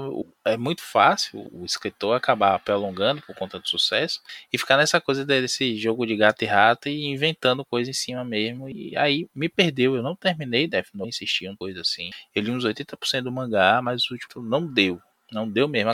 é 0.45 0.55
muito 0.55 0.83
fácil 0.83 1.49
o 1.51 1.65
escritor 1.65 2.15
acabar 2.15 2.59
prolongando 2.59 3.21
por 3.23 3.35
conta 3.35 3.59
do 3.59 3.67
sucesso 3.67 4.21
e 4.53 4.57
ficar 4.57 4.77
nessa 4.77 5.01
coisa 5.01 5.25
desse 5.25 5.75
jogo 5.77 6.05
de 6.05 6.15
gato 6.15 6.43
e 6.43 6.45
rato 6.45 6.89
e 6.89 7.07
inventando 7.07 7.65
coisa 7.65 7.89
em 7.89 7.93
cima 7.93 8.23
mesmo. 8.23 8.69
E 8.69 8.95
aí 8.95 9.27
me 9.33 9.49
perdeu. 9.49 9.95
Eu 9.95 10.03
não 10.03 10.15
terminei 10.15 10.67
Death 10.67 10.89
Note, 10.93 11.09
insisti 11.09 11.47
em 11.47 11.55
coisa 11.55 11.81
assim. 11.81 12.11
Eu 12.35 12.43
li 12.43 12.51
uns 12.51 12.65
80% 12.65 13.23
do 13.23 13.31
mangá, 13.31 13.81
mas 13.81 14.09
o 14.09 14.13
último 14.13 14.43
não 14.43 14.65
deu. 14.65 15.01
Não 15.31 15.49
deu 15.49 15.67
mesmo. 15.67 15.91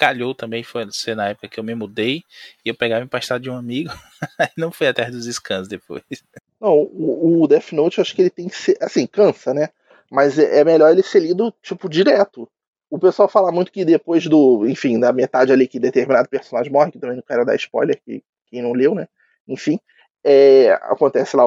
Calhou 0.00 0.34
também 0.34 0.62
foi 0.62 0.90
ser 0.90 1.14
na 1.14 1.28
época 1.28 1.46
que 1.46 1.60
eu 1.60 1.64
me 1.64 1.74
mudei 1.74 2.22
e 2.64 2.70
eu 2.70 2.74
pegava 2.74 3.04
emprestado 3.04 3.42
de 3.42 3.50
um 3.50 3.54
amigo. 3.54 3.90
Não 4.56 4.72
fui 4.72 4.86
atrás 4.86 5.12
dos 5.12 5.26
scans 5.26 5.68
depois. 5.68 6.02
Não, 6.58 6.72
o, 6.72 7.42
o 7.42 7.46
Death 7.46 7.72
Note 7.72 7.98
eu 7.98 8.02
acho 8.02 8.14
que 8.14 8.22
ele 8.22 8.30
tem 8.30 8.48
que 8.48 8.56
ser. 8.56 8.78
Assim, 8.80 9.06
cansa, 9.06 9.52
né? 9.52 9.68
Mas 10.10 10.38
é, 10.38 10.60
é 10.60 10.64
melhor 10.64 10.90
ele 10.90 11.02
ser 11.02 11.20
lido, 11.20 11.52
tipo, 11.62 11.86
direto. 11.86 12.48
O 12.88 12.98
pessoal 12.98 13.28
fala 13.28 13.52
muito 13.52 13.70
que 13.70 13.84
depois 13.84 14.26
do. 14.26 14.66
Enfim, 14.66 14.98
da 14.98 15.12
metade 15.12 15.52
ali 15.52 15.68
que 15.68 15.78
determinado 15.78 16.30
personagem 16.30 16.72
morre, 16.72 16.92
que 16.92 16.98
também 16.98 17.16
não 17.16 17.22
quero 17.22 17.44
dar 17.44 17.54
spoiler, 17.56 18.00
que 18.02 18.24
quem 18.46 18.62
não 18.62 18.72
leu, 18.72 18.94
né? 18.94 19.06
Enfim, 19.46 19.78
é, 20.24 20.72
acontece 20.84 21.36
lá 21.36 21.44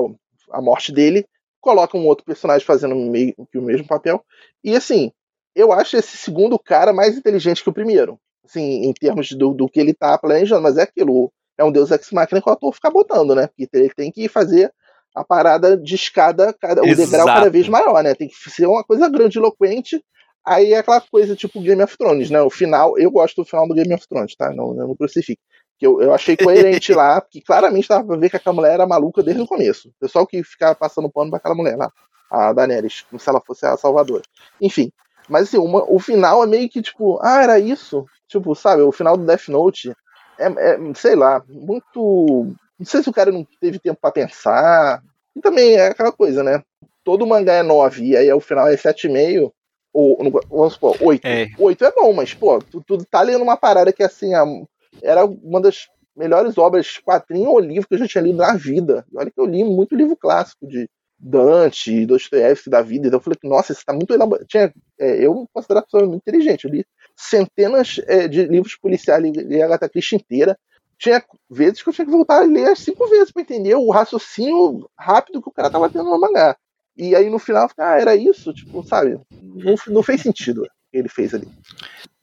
a 0.52 0.62
morte 0.62 0.92
dele, 0.92 1.26
coloca 1.60 1.98
um 1.98 2.06
outro 2.06 2.24
personagem 2.24 2.68
fazendo 2.68 2.94
meio 2.94 3.34
que 3.52 3.58
o 3.58 3.64
mesmo 3.64 3.88
papel. 3.88 4.24
E 4.64 4.76
assim, 4.76 5.12
eu 5.56 5.72
acho 5.72 5.98
esse 5.98 6.18
segundo 6.18 6.60
cara 6.60 6.94
mais 6.94 7.18
inteligente 7.18 7.64
que 7.64 7.70
o 7.70 7.74
primeiro. 7.74 8.20
Assim, 8.46 8.86
em 8.86 8.94
termos 8.94 9.32
do, 9.32 9.54
do 9.54 9.68
que 9.70 9.80
ele 9.80 9.94
tá 9.94 10.18
planejando, 10.18 10.62
mas 10.62 10.78
é 10.78 10.84
aquilo. 10.84 11.32
É 11.58 11.64
um 11.64 11.72
Deus 11.72 11.92
Ex 11.92 12.12
Machina 12.12 12.42
que 12.42 12.50
o 12.50 12.52
ator 12.54 12.74
fica 12.74 12.90
botando, 12.90 13.36
né? 13.36 13.48
Porque 13.48 13.70
ele 13.74 13.90
tem 13.94 14.12
que 14.12 14.28
fazer 14.28 14.72
a 15.16 15.24
parada 15.24 15.78
de 15.78 15.96
escada, 15.96 16.52
cada, 16.60 16.82
o 16.82 16.86
degrau 17.06 17.26
cada 17.36 17.50
vez 17.50 17.70
maior, 17.70 18.04
né? 18.04 18.16
Tem 18.16 18.28
que 18.28 18.36
ser 18.50 18.66
uma 18.66 18.84
coisa 18.84 19.08
grandiloquente. 19.10 20.04
Aí 20.46 20.74
é 20.74 20.78
aquela 20.80 21.00
coisa 21.00 21.36
tipo 21.36 21.62
Game 21.62 21.82
of 21.82 21.98
Thrones, 21.98 22.30
né? 22.30 22.42
O 22.42 22.50
final, 22.50 22.98
eu 22.98 23.10
gosto 23.12 23.42
do 23.44 23.46
final 23.48 23.68
do 23.68 23.74
Game 23.76 23.94
of 23.94 24.06
Thrones, 24.08 24.36
tá? 24.36 24.52
Não, 24.52 24.74
não 24.74 24.96
crucifique. 24.96 25.42
Que 25.80 25.88
eu, 25.88 26.02
eu 26.02 26.14
achei 26.14 26.36
coerente 26.36 26.94
lá, 26.94 27.22
porque 27.22 27.42
claramente 27.42 27.88
dava 27.88 28.04
pra 28.06 28.18
ver 28.18 28.30
que 28.30 28.36
aquela 28.36 28.56
mulher 28.56 28.74
era 28.74 28.86
maluca 28.88 29.24
desde 29.24 29.42
o 29.42 29.48
começo. 29.48 29.88
O 29.90 29.94
pessoal 30.02 30.28
que 30.28 30.44
ficava 30.44 30.76
passando 30.76 31.10
pano 31.10 31.30
pra 31.30 31.38
aquela 31.38 31.56
mulher 31.56 31.78
lá, 31.78 31.90
a 32.30 32.52
Daenerys, 32.52 33.02
como 33.10 33.20
se 33.20 33.30
ela 33.30 33.40
fosse 33.46 33.66
a 33.66 33.78
salvadora. 33.78 34.24
Enfim, 34.60 34.92
mas 35.30 35.44
assim, 35.44 35.58
uma- 35.58 35.86
o 35.90 36.00
final 36.00 36.44
é 36.44 36.48
meio 36.48 36.68
que 36.70 36.82
tipo, 36.82 37.20
ah, 37.22 37.42
era 37.44 37.58
isso? 37.60 38.06
Tipo, 38.40 38.56
sabe, 38.56 38.82
o 38.82 38.92
final 38.92 39.16
do 39.18 39.26
Death 39.26 39.48
Note 39.50 39.92
é, 40.40 40.46
é, 40.48 40.78
sei 40.96 41.16
lá, 41.16 41.44
muito. 41.48 42.54
Não 42.80 42.86
sei 42.86 43.04
se 43.04 43.10
o 43.10 43.14
cara 43.14 43.32
não 43.32 43.46
teve 43.62 43.80
tempo 43.80 44.00
pra 44.02 44.12
pensar. 44.12 45.02
E 45.36 45.42
também 45.42 45.76
é 45.76 45.88
aquela 45.88 46.12
coisa, 46.12 46.44
né? 46.44 46.62
Todo 47.04 47.26
mangá 47.28 47.54
é 47.54 47.64
9 47.64 48.04
e 48.06 48.18
aí 48.18 48.32
o 48.34 48.40
final 48.40 48.68
é 48.68 48.76
7,5. 48.76 49.52
Ou, 49.94 50.18
vamos 50.50 50.74
supor, 50.74 50.98
8. 51.00 51.26
É. 51.26 51.48
8 51.60 51.86
é 51.86 51.92
bom, 51.92 52.12
mas, 52.14 52.34
pô, 52.34 52.60
tu, 52.60 52.82
tu 52.82 52.98
tá 53.06 53.22
lendo 53.22 53.44
uma 53.44 53.56
parada 53.56 53.94
que, 53.94 54.02
assim, 54.02 54.34
a- 54.34 54.44
era 55.04 55.24
uma 55.24 55.62
das 55.62 55.88
melhores 56.16 56.58
obras, 56.58 56.98
quadrinho 56.98 57.50
ou 57.52 57.60
livro 57.60 57.88
que 57.88 57.94
eu 57.94 58.00
já 58.00 58.08
tinha 58.08 58.24
lido 58.24 58.38
na 58.38 58.56
vida. 58.56 59.06
E 59.12 59.18
olha 59.18 59.30
que 59.30 59.40
eu 59.40 59.46
li 59.46 59.64
muito 59.64 59.96
livro 59.96 60.16
clássico 60.16 60.68
de 60.68 60.90
Dante, 61.20 62.06
Dostoiévski 62.06 62.70
da 62.70 62.82
vida. 62.82 63.08
Então 63.08 63.18
eu 63.20 63.24
falei, 63.24 63.38
nossa, 63.44 63.72
isso 63.72 63.86
tá 63.86 63.94
muito 63.94 64.14
elaborado. 64.14 64.46
Tinha, 64.48 64.74
é, 65.00 65.26
eu 65.26 65.34
me 65.42 65.48
considero 65.54 65.80
uma 65.80 65.84
pessoa 65.86 66.06
muito 66.08 66.22
inteligente. 66.28 66.66
Eu 66.66 66.72
li 66.72 66.86
centenas 67.30 68.00
é, 68.08 68.28
de 68.28 68.46
livros 68.46 68.76
policiais, 68.76 69.24
li, 69.24 69.62
a 69.62 69.66
Agatha 69.66 69.90
Christie 69.90 70.16
inteira. 70.16 70.58
Tinha 70.98 71.24
vezes 71.50 71.82
que 71.82 71.90
eu 71.90 71.94
tinha 71.94 72.06
que 72.06 72.12
voltar 72.12 72.42
a 72.42 72.46
ler 72.46 72.70
as 72.70 72.80
cinco 72.80 73.08
vezes 73.10 73.32
pra 73.32 73.42
entender 73.42 73.76
o 73.76 73.90
raciocínio 73.90 74.90
rápido 74.98 75.42
que 75.42 75.50
o 75.50 75.52
cara 75.52 75.70
tava 75.70 75.90
tendo 75.90 76.06
no 76.06 76.20
mangá. 76.20 76.56
E 76.96 77.16
aí 77.16 77.30
no 77.30 77.40
final, 77.40 77.68
ah, 77.78 78.00
era 78.00 78.16
isso? 78.16 78.54
Tipo, 78.54 78.84
sabe? 78.84 79.20
Não, 79.42 79.76
não 79.88 80.04
fez 80.04 80.22
sentido 80.22 80.64
o 80.64 80.68
que 80.92 80.98
ele 80.98 81.10
fez 81.10 81.34
ali. 81.34 81.48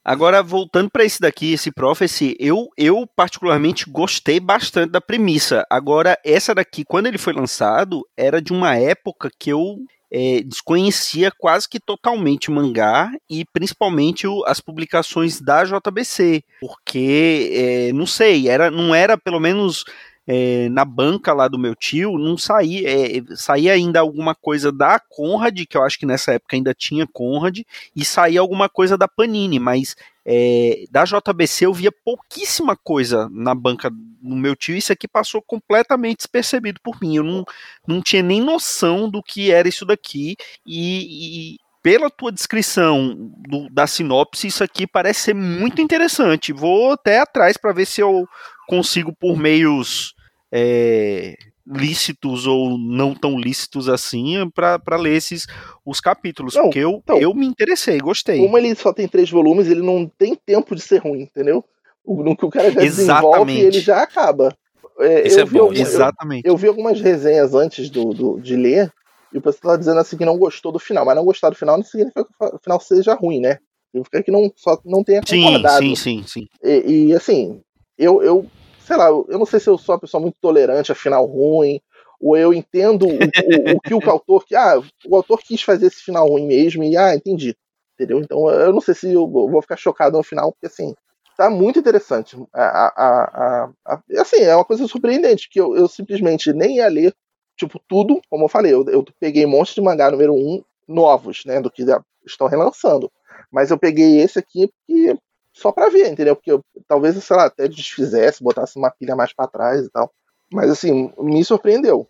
Agora, 0.03 0.41
voltando 0.41 0.89
para 0.89 1.03
esse 1.03 1.19
daqui, 1.21 1.53
esse 1.53 1.71
Prophecy, 1.71 2.35
eu, 2.39 2.69
eu 2.75 3.05
particularmente 3.15 3.87
gostei 3.87 4.39
bastante 4.39 4.91
da 4.91 4.99
premissa. 4.99 5.63
Agora, 5.69 6.17
essa 6.25 6.55
daqui, 6.55 6.83
quando 6.83 7.05
ele 7.05 7.19
foi 7.19 7.33
lançado, 7.33 8.01
era 8.17 8.41
de 8.41 8.51
uma 8.51 8.75
época 8.75 9.29
que 9.37 9.51
eu 9.51 9.77
é, 10.11 10.41
desconhecia 10.43 11.31
quase 11.31 11.69
que 11.69 11.79
totalmente 11.79 12.51
mangá 12.51 13.11
e 13.29 13.45
principalmente 13.53 14.27
o- 14.27 14.43
as 14.45 14.59
publicações 14.59 15.39
da 15.39 15.63
JBC, 15.63 16.43
porque, 16.59 17.49
é, 17.53 17.93
não 17.93 18.05
sei, 18.05 18.49
era, 18.49 18.69
não 18.69 18.93
era 18.93 19.17
pelo 19.17 19.39
menos 19.39 19.85
é, 20.27 20.69
na 20.69 20.85
banca 20.85 21.33
lá 21.33 21.47
do 21.47 21.57
meu 21.57 21.75
tio, 21.75 22.17
não 22.17 22.37
saía, 22.37 22.89
é, 22.89 23.21
saía 23.35 23.73
ainda 23.73 23.99
alguma 23.99 24.35
coisa 24.35 24.71
da 24.71 24.99
Conrad, 24.99 25.59
que 25.67 25.75
eu 25.75 25.83
acho 25.83 25.97
que 25.97 26.05
nessa 26.05 26.33
época 26.33 26.55
ainda 26.55 26.73
tinha 26.73 27.07
Conrad, 27.07 27.59
e 27.95 28.05
saía 28.05 28.39
alguma 28.39 28.69
coisa 28.69 28.97
da 28.97 29.07
Panini, 29.07 29.59
mas 29.59 29.95
é, 30.25 30.85
da 30.91 31.03
JBC 31.03 31.65
eu 31.65 31.73
via 31.73 31.91
pouquíssima 31.91 32.75
coisa 32.75 33.27
na 33.31 33.55
banca 33.55 33.91
no 34.21 34.35
meu 34.35 34.55
tio, 34.55 34.75
isso 34.77 34.93
aqui 34.93 35.07
passou 35.07 35.41
completamente 35.41 36.17
despercebido 36.17 36.79
por 36.83 37.01
mim, 37.01 37.15
eu 37.15 37.23
não, 37.23 37.43
não 37.87 38.01
tinha 38.01 38.21
nem 38.21 38.39
noção 38.39 39.09
do 39.09 39.23
que 39.23 39.51
era 39.51 39.67
isso 39.67 39.85
daqui, 39.85 40.37
e, 40.65 41.55
e 41.55 41.57
pela 41.81 42.11
tua 42.11 42.31
descrição 42.31 43.15
do- 43.47 43.67
da 43.71 43.87
sinopse, 43.87 44.45
isso 44.45 44.63
aqui 44.63 44.85
parece 44.85 45.21
ser 45.21 45.33
muito 45.33 45.81
interessante, 45.81 46.53
vou 46.53 46.91
até 46.91 47.19
atrás 47.19 47.57
para 47.57 47.73
ver 47.73 47.87
se 47.87 48.01
eu 48.01 48.27
consigo 48.71 49.13
por 49.13 49.37
meios 49.37 50.13
é, 50.49 51.35
lícitos 51.67 52.47
ou 52.47 52.77
não 52.77 53.13
tão 53.13 53.37
lícitos 53.37 53.89
assim 53.89 54.49
para 54.55 54.95
ler 54.97 55.13
esses 55.17 55.45
os 55.85 55.99
capítulos, 55.99 56.55
Não, 56.55 56.63
porque 56.63 56.79
eu, 56.79 57.01
então, 57.03 57.19
eu 57.19 57.33
me 57.33 57.45
interessei, 57.45 57.99
gostei. 57.99 58.37
Como 58.39 58.57
ele 58.57 58.73
só 58.75 58.93
tem 58.93 59.09
três 59.09 59.29
volumes, 59.29 59.67
ele 59.67 59.81
não 59.81 60.07
tem 60.07 60.35
tempo 60.35 60.73
de 60.73 60.81
ser 60.81 60.99
ruim, 60.99 61.23
entendeu? 61.23 61.65
O, 62.05 62.23
no 62.23 62.35
que 62.35 62.45
o 62.45 62.49
cara 62.49 62.71
já 62.71 62.81
Exatamente. 62.81 63.59
ele 63.59 63.79
já 63.81 64.01
acaba. 64.01 64.55
É, 64.99 65.27
Isso 65.27 65.41
é 65.41 65.45
vi 65.45 65.57
bom, 65.57 65.63
alguma- 65.63 65.77
eu- 65.79 65.81
Exatamente. 65.85 66.47
eu 66.47 66.57
vi 66.57 66.67
algumas 66.67 67.01
resenhas 67.01 67.53
antes 67.53 67.89
do, 67.89 68.13
do- 68.13 68.39
de 68.39 68.55
ler, 68.55 68.89
e 69.33 69.37
o 69.37 69.41
pessoal 69.41 69.73
tá 69.73 69.77
dizendo 69.79 69.99
assim 69.99 70.17
que 70.17 70.25
não 70.25 70.37
gostou 70.37 70.71
do 70.71 70.79
final, 70.79 71.05
mas 71.05 71.15
não 71.15 71.25
gostar 71.25 71.49
do 71.49 71.55
final 71.57 71.75
não 71.77 71.83
significa 71.83 72.23
que 72.23 72.31
o 72.55 72.59
final 72.59 72.79
seja 72.79 73.13
ruim, 73.15 73.41
né? 73.41 73.57
Significa 73.91 74.23
que 74.23 74.31
não, 74.31 74.49
só 74.55 74.79
não 74.85 75.03
tenha 75.03 75.21
Sim, 75.27 75.41
concordado. 75.43 75.83
sim, 75.83 75.95
sim, 75.95 76.23
sim. 76.25 76.47
E, 76.63 77.07
e, 77.09 77.13
assim, 77.13 77.59
eu, 77.97 78.21
eu, 78.23 78.45
sei 78.85 78.97
lá, 78.97 79.07
eu 79.07 79.37
não 79.39 79.45
sei 79.45 79.59
se 79.59 79.69
eu 79.69 79.77
sou 79.77 79.95
uma 79.95 80.01
pessoa 80.01 80.21
muito 80.21 80.35
tolerante 80.41 80.91
a 80.91 80.95
final 80.95 81.25
ruim, 81.25 81.81
ou 82.19 82.37
eu 82.37 82.53
entendo 82.53 83.07
o, 83.07 83.31
o- 83.37 83.75
o 83.77 83.81
que 83.81 83.93
o 83.93 84.01
autor. 84.09 84.45
que 84.45 84.55
Ah, 84.55 84.81
o 85.07 85.15
autor 85.15 85.39
quis 85.43 85.61
fazer 85.61 85.87
esse 85.87 86.01
final 86.03 86.27
ruim 86.27 86.45
mesmo, 86.47 86.83
e 86.83 86.97
ah, 86.97 87.15
entendi. 87.15 87.55
Entendeu? 87.95 88.19
Então 88.19 88.49
eu 88.49 88.73
não 88.73 88.81
sei 88.81 88.93
se 88.95 89.11
eu 89.13 89.27
vou 89.27 89.61
ficar 89.61 89.77
chocado 89.77 90.17
no 90.17 90.23
final, 90.23 90.51
porque 90.51 90.67
assim, 90.67 90.93
tá 91.37 91.49
muito 91.49 91.79
interessante. 91.79 92.35
A, 92.53 92.63
a, 92.63 93.65
a, 93.65 93.71
a- 93.85 94.01
assim, 94.19 94.37
é 94.41 94.55
uma 94.55 94.65
coisa 94.65 94.87
surpreendente, 94.87 95.49
que 95.49 95.59
eu, 95.59 95.75
eu 95.75 95.87
simplesmente 95.87 96.51
nem 96.53 96.77
ia 96.77 96.87
ler, 96.87 97.13
tipo, 97.57 97.79
tudo, 97.87 98.21
como 98.29 98.45
eu 98.45 98.49
falei, 98.49 98.73
eu, 98.73 98.85
eu 98.87 99.05
peguei 99.19 99.45
um 99.45 99.49
monte 99.49 99.75
de 99.75 99.81
mangá 99.81 100.09
número 100.11 100.33
um 100.33 100.63
novos, 100.87 101.43
né, 101.45 101.61
do 101.61 101.69
que 101.71 101.85
já 101.85 102.01
estão 102.25 102.47
relançando. 102.47 103.11
Mas 103.51 103.71
eu 103.71 103.77
peguei 103.77 104.19
esse 104.21 104.39
aqui 104.39 104.67
porque 104.87 105.17
só 105.53 105.71
pra 105.71 105.89
ver, 105.89 106.07
entendeu? 106.09 106.35
Porque 106.35 106.51
eu, 106.51 106.63
talvez, 106.87 107.21
sei 107.23 107.35
lá, 107.35 107.45
até 107.45 107.67
desfizesse, 107.67 108.43
botasse 108.43 108.77
uma 108.77 108.91
pilha 108.91 109.15
mais 109.15 109.33
pra 109.33 109.47
trás 109.47 109.85
e 109.85 109.89
tal. 109.89 110.11
Mas 110.51 110.69
assim, 110.69 111.11
me 111.19 111.43
surpreendeu. 111.43 112.07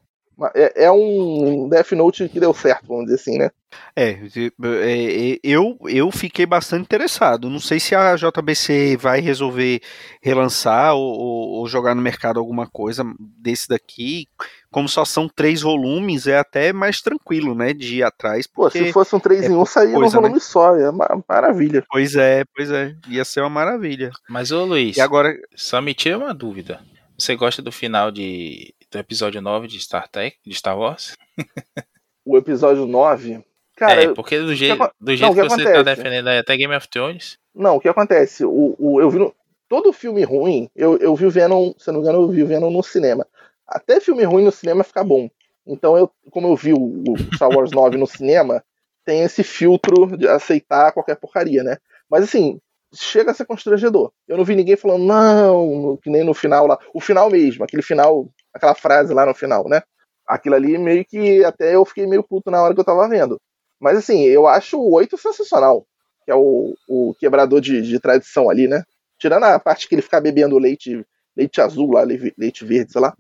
É, 0.56 0.86
é 0.86 0.92
um 0.92 1.70
Death 1.70 1.92
Note 1.92 2.28
que 2.28 2.40
deu 2.40 2.54
certo, 2.54 2.88
vamos 2.88 3.06
dizer 3.06 3.16
assim, 3.16 3.38
né? 3.38 3.52
É, 3.96 4.10
é, 4.12 5.40
eu, 5.44 5.78
eu 5.88 6.12
fiquei 6.12 6.46
bastante 6.46 6.84
interessado. 6.84 7.50
Não 7.50 7.60
sei 7.60 7.80
se 7.80 7.94
a 7.94 8.16
JBC 8.16 8.98
vai 8.98 9.20
resolver 9.22 9.82
relançar 10.22 10.96
ou- 10.96 11.20
ou 11.60 11.68
jogar 11.68 11.94
no 11.94 12.02
mercado 12.02 12.40
alguma 12.40 12.66
coisa 12.68 13.04
desse 13.20 13.68
daqui. 13.68 14.28
Como 14.72 14.88
só 14.88 15.04
são 15.04 15.28
três 15.28 15.62
volumes, 15.62 16.28
é 16.28 16.38
até 16.38 16.72
mais 16.72 17.02
tranquilo, 17.02 17.54
né? 17.54 17.74
De 17.74 17.98
ir 17.98 18.04
atrás. 18.04 18.48
Pô, 18.48 18.70
se 18.70 18.92
fosse 18.94 19.14
um 19.16 19.20
3 19.20 19.44
é 19.44 19.48
em 19.48 19.50
1, 19.52 19.56
pouca 19.56 19.70
saía 19.72 19.94
coisa, 19.94 20.22
volume 20.22 20.40
só. 20.40 20.76
É 20.78 20.90
uma 20.90 21.24
maravilha. 21.28 21.84
Pois 21.92 22.16
é, 22.16 22.44
pois 22.56 22.72
é. 22.72 22.96
Ia 23.10 23.26
ser 23.26 23.42
uma 23.42 23.50
maravilha. 23.50 24.12
Mas, 24.30 24.52
ô 24.52 24.64
Luiz, 24.64 24.96
E 24.96 25.02
agora, 25.02 25.36
só 25.56 25.82
me 25.82 25.94
tira 25.94 26.18
uma 26.18 26.34
dúvida. 26.34 26.80
Você 27.18 27.36
gosta 27.36 27.62
do 27.62 27.72
final 27.72 28.12
de, 28.12 28.74
do 28.90 28.98
episódio 28.98 29.42
9 29.42 29.68
de 29.68 29.80
Star 29.80 30.08
Trek, 30.08 30.38
de 30.46 30.56
Star 30.56 30.78
Wars? 30.78 31.16
O 32.24 32.38
episódio 32.38 32.86
9. 32.86 33.44
Cara, 33.76 34.04
é, 34.04 34.14
porque 34.14 34.40
do 34.40 34.54
jeito, 34.54 34.82
aco- 34.82 34.94
do 35.02 35.16
jeito 35.16 35.32
o 35.32 35.36
que 35.36 35.42
que, 35.42 35.50
você 35.50 35.62
acontece? 35.64 35.74
tá 35.74 35.96
defendendo 35.96 36.28
aí 36.28 36.38
até 36.38 36.56
Game 36.56 36.76
of 36.76 36.88
Thrones. 36.88 37.38
Não, 37.54 37.78
o 37.78 37.80
que 37.80 37.90
acontece? 37.90 38.46
O, 38.46 38.76
o, 38.78 39.02
eu 39.02 39.10
vi 39.10 39.18
no, 39.18 39.34
todo 39.68 39.92
filme 39.92 40.24
ruim, 40.24 40.70
eu, 40.76 40.98
eu 40.98 41.16
vi 41.16 41.26
o 41.26 41.32
Venom, 41.32 41.74
se 41.80 41.88
não 41.88 41.96
me 41.96 42.02
engano, 42.02 42.22
eu 42.22 42.30
vi 42.30 42.44
o 42.44 42.48
Venom 42.48 42.70
no 42.70 42.84
cinema. 42.84 43.26
Até 43.72 44.02
filme 44.02 44.24
ruim 44.24 44.44
no 44.44 44.52
cinema 44.52 44.84
fica 44.84 45.04
bom. 45.04 45.30
Então, 45.66 45.98
eu, 45.98 46.12
como 46.30 46.50
eu 46.50 46.56
vi 46.56 46.74
o, 46.74 47.04
Star 47.34 47.50
Wars 47.50 47.72
9 47.72 47.98
no 47.98 48.06
cinema, 48.06 48.64
tem 49.06 49.22
esse 49.24 49.44
filtro 49.44 50.18
de 50.18 50.28
aceitar 50.28 50.92
qualquer 50.92 51.16
porcaria, 51.16 51.64
né? 51.64 51.78
Mas 52.10 52.26
assim, 52.26 52.60
chega 52.94 53.32
a 53.32 53.34
ser 53.34 53.46
constrangedor. 53.46 54.12
Eu 54.28 54.38
não 54.38 54.44
vi 54.44 54.56
ninguém 54.56 54.76
falando, 54.76 55.06
não, 55.06 55.98
que 56.04 56.10
nem 56.10 56.24
no 56.24 56.34
final 56.34 56.68
lá. 56.68 56.78
O 56.94 57.00
final 57.00 57.30
mesmo, 57.30 57.64
aquele 57.64 57.82
final, 57.82 58.28
aquela 58.54 58.76
frase 58.76 59.14
lá 59.14 59.26
no 59.26 59.34
final, 59.34 59.68
né? 59.70 59.82
Aquilo 60.28 60.56
ali 60.56 60.78
meio 60.78 61.06
que 61.06 61.44
até 61.46 61.76
eu 61.76 61.86
fiquei 61.86 62.06
meio 62.06 62.24
puto 62.24 62.52
na 62.52 62.62
hora 62.62 62.74
que 62.74 62.80
eu 62.80 62.86
tava 62.86 63.08
vendo. 63.08 63.40
Mas 63.80 63.98
assim, 63.98 64.24
eu 64.24 64.48
acho 64.48 64.78
o 64.78 64.92
8 64.94 65.18
sensacional. 65.18 65.86
Que 66.26 66.32
é 66.32 66.36
o, 66.36 66.76
o 66.88 67.16
quebrador 67.20 67.62
de, 67.62 67.82
de 67.82 68.00
tradição 68.00 68.50
ali, 68.50 68.68
né? 68.68 68.84
Tirando 69.18 69.44
a 69.44 69.60
parte 69.60 69.88
que 69.88 69.96
ele 69.96 70.02
fica 70.02 70.22
bebendo 70.22 70.58
leite, 70.58 71.06
leite 71.36 71.62
azul 71.62 71.92
lá, 71.92 72.04
leite 72.04 72.66
verde, 72.66 72.92
sei 72.92 73.02
lá. 73.02 73.16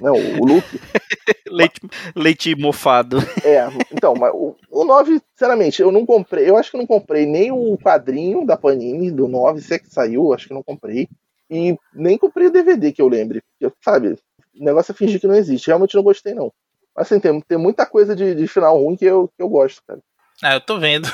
Não, 0.00 0.14
o 0.14 0.46
Luke. 0.46 0.80
leite, 1.50 1.80
leite 2.14 2.54
mofado. 2.54 3.18
É, 3.44 3.66
então, 3.92 4.14
mas 4.14 4.32
o, 4.32 4.56
o 4.70 4.84
9, 4.84 5.20
sinceramente, 5.32 5.82
eu 5.82 5.92
não 5.92 6.06
comprei. 6.06 6.48
Eu 6.48 6.56
acho 6.56 6.70
que 6.70 6.76
eu 6.76 6.80
não 6.80 6.86
comprei 6.86 7.26
nem 7.26 7.50
o 7.52 7.76
quadrinho 7.78 8.46
da 8.46 8.56
Panini 8.56 9.10
do 9.10 9.28
9, 9.28 9.60
se 9.60 9.74
é 9.74 9.78
que 9.78 9.92
saiu, 9.92 10.32
acho 10.32 10.48
que 10.48 10.54
não 10.54 10.62
comprei. 10.62 11.08
E 11.50 11.76
nem 11.92 12.16
comprei 12.16 12.46
o 12.46 12.52
DVD 12.52 12.92
que 12.92 13.02
eu 13.02 13.08
lembre. 13.08 13.42
Eu, 13.60 13.72
sabe, 13.84 14.16
o 14.58 14.64
negócio 14.64 14.92
é 14.92 14.94
fingir 14.94 15.20
que 15.20 15.26
não 15.26 15.34
existe. 15.34 15.66
Realmente 15.66 15.96
não 15.96 16.02
gostei, 16.02 16.32
não. 16.32 16.52
Mas 16.96 17.06
assim, 17.06 17.20
tem, 17.20 17.40
tem 17.40 17.58
muita 17.58 17.84
coisa 17.86 18.14
de, 18.14 18.34
de 18.34 18.46
final 18.46 18.82
ruim 18.82 18.96
que 18.96 19.04
eu, 19.04 19.28
que 19.36 19.42
eu 19.42 19.48
gosto, 19.48 19.82
cara. 19.86 20.00
Ah, 20.42 20.54
eu 20.54 20.60
tô 20.60 20.78
vendo. 20.78 21.08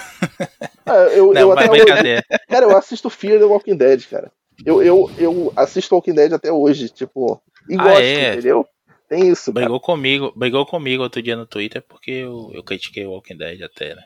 É, 0.86 1.18
eu, 1.18 1.32
Não, 1.32 1.40
eu 1.40 1.48
mas 1.48 1.58
até 1.58 1.68
brincadeira. 1.68 2.24
Cara, 2.48 2.66
eu 2.66 2.76
assisto 2.76 3.10
Fear 3.10 3.40
the 3.40 3.44
Walking 3.44 3.76
Dead, 3.76 4.06
cara. 4.08 4.30
Eu, 4.64 4.82
eu, 4.82 5.10
eu 5.18 5.52
assisto 5.56 5.94
Walking 5.94 6.14
Dead 6.14 6.32
até 6.32 6.52
hoje, 6.52 6.88
tipo, 6.88 7.42
e 7.68 7.74
Ah, 7.74 7.82
gosto, 7.82 8.02
é? 8.02 8.32
entendeu? 8.32 8.66
Tem 9.08 9.28
isso, 9.28 9.52
cara. 9.52 9.66
Brigou 9.66 9.78
comigo, 9.80 10.32
brigou 10.34 10.66
comigo 10.66 11.02
outro 11.02 11.22
dia 11.22 11.36
no 11.36 11.46
Twitter 11.46 11.80
porque 11.88 12.10
eu, 12.10 12.50
eu 12.52 12.62
critiquei 12.62 13.06
o 13.06 13.10
Walking 13.12 13.36
Dead 13.36 13.62
até, 13.62 13.94
né? 13.94 14.02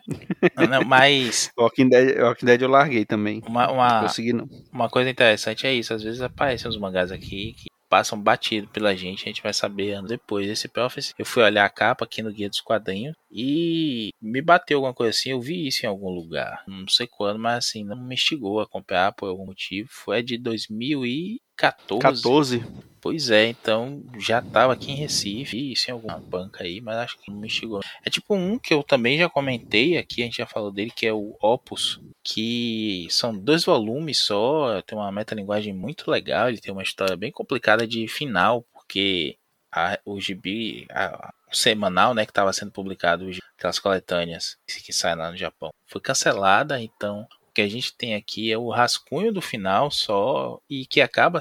Não, 0.69 0.85
mas 0.85 1.51
Walking 1.57 1.89
Dead, 1.89 2.19
Walking 2.21 2.45
Dead 2.47 2.61
eu 2.61 2.69
larguei 2.69 3.07
também. 3.07 3.43
uma, 3.47 3.71
uma, 3.71 4.03
consegui 4.03 4.35
não. 4.35 4.47
uma 4.71 4.91
coisa 4.91 5.09
interessante 5.09 5.67
é 5.67 5.73
isso. 5.73 5.95
Às 5.95 6.03
vezes 6.03 6.21
aparecem 6.21 6.69
uns 6.69 6.77
mangás 6.77 7.11
aqui 7.11 7.55
que 7.55 7.71
passam 7.89 8.21
batido 8.21 8.69
pela 8.69 8.95
gente, 8.95 9.25
a 9.25 9.29
gente 9.29 9.43
vai 9.43 9.53
saber 9.53 9.93
anos 9.93 10.11
depois. 10.11 10.49
Esse 10.49 10.69
Prophecy, 10.69 11.13
eu 11.19 11.25
fui 11.25 11.43
olhar 11.43 11.65
a 11.65 11.71
capa 11.71 12.05
aqui 12.05 12.23
no 12.23 12.33
Guia 12.33 12.49
dos 12.49 12.61
Quadrinhos 12.61 13.17
e 13.33 14.11
me 14.23 14.41
bateu 14.41 14.79
alguma 14.79 14.95
coisa 14.95 15.11
assim. 15.11 15.31
Eu 15.31 15.41
vi 15.41 15.67
isso 15.67 15.85
em 15.85 15.89
algum 15.89 16.11
lugar, 16.11 16.63
não 16.69 16.87
sei 16.87 17.09
quando, 17.09 17.39
mas 17.41 17.65
assim, 17.67 17.85
não 17.85 17.97
me 18.01 18.15
instigou 18.15 18.61
a 18.61 18.69
comprar 18.69 19.13
por 19.13 19.29
algum 19.29 19.47
motivo. 19.47 19.89
Foi 19.91 20.23
de 20.23 20.39
2014. 20.39 21.41
14. 21.61 22.65
Pois 23.03 23.31
é, 23.31 23.47
então 23.47 24.03
já 24.19 24.43
tava 24.43 24.75
aqui 24.75 24.93
em 24.93 24.95
Recife, 24.97 25.73
isso 25.73 25.91
em 25.91 25.93
alguma 25.93 26.19
banca 26.19 26.65
aí, 26.65 26.83
mas 26.83 26.97
acho 26.97 27.19
que 27.19 27.31
não 27.31 27.39
me 27.41 27.49
chegou. 27.49 27.81
É 28.05 28.11
tipo 28.11 28.35
um 28.35 28.59
que 28.59 28.75
eu 28.75 28.83
também 28.83 29.17
já 29.17 29.27
comentei 29.29 29.97
aqui, 29.97 30.21
a 30.21 30.27
gente 30.27 30.37
já 30.37 30.47
falou 30.47 30.71
dele, 30.71 30.91
que 30.95 31.07
é 31.07 31.13
o 31.13 31.35
Opus, 31.41 31.99
que 32.23 33.07
são 33.11 33.35
dois 33.37 33.65
volumes 33.65 34.19
só, 34.19 34.83
tem 34.83 34.99
uma 34.99 35.11
metalinguagem 35.11 35.73
muito 35.73 36.11
legal, 36.11 36.49
ele 36.51 36.61
tem 36.61 36.73
uma 36.73 36.83
história 36.83 37.17
bem 37.17 37.33
complicada 37.33 37.87
de 37.87 38.07
final, 38.07 38.67
porque 38.71 39.37
a- 39.73 39.99
o 40.05 40.21
gibi, 40.21 40.87
a- 40.91 41.33
o 41.51 41.57
semanal, 41.57 42.13
né, 42.13 42.27
que 42.27 42.33
estava 42.33 42.53
sendo 42.53 42.71
publicado, 42.71 43.31
aquelas 43.57 43.79
coletâneas 43.79 44.57
que 44.85 44.93
saem 44.93 45.17
lá 45.17 45.31
no 45.31 45.37
Japão, 45.39 45.71
foi 45.87 46.01
cancelada, 46.03 46.79
então 46.81 47.27
que 47.53 47.61
a 47.61 47.68
gente 47.68 47.94
tem 47.96 48.14
aqui 48.14 48.53
é 48.53 48.59
o 48.59 48.70
rascunho 48.70 49.32
do 49.32 49.42
final 49.42 49.90
só 49.90 50.61
e 50.68 50.86
que 50.86 51.01
acaba 51.01 51.40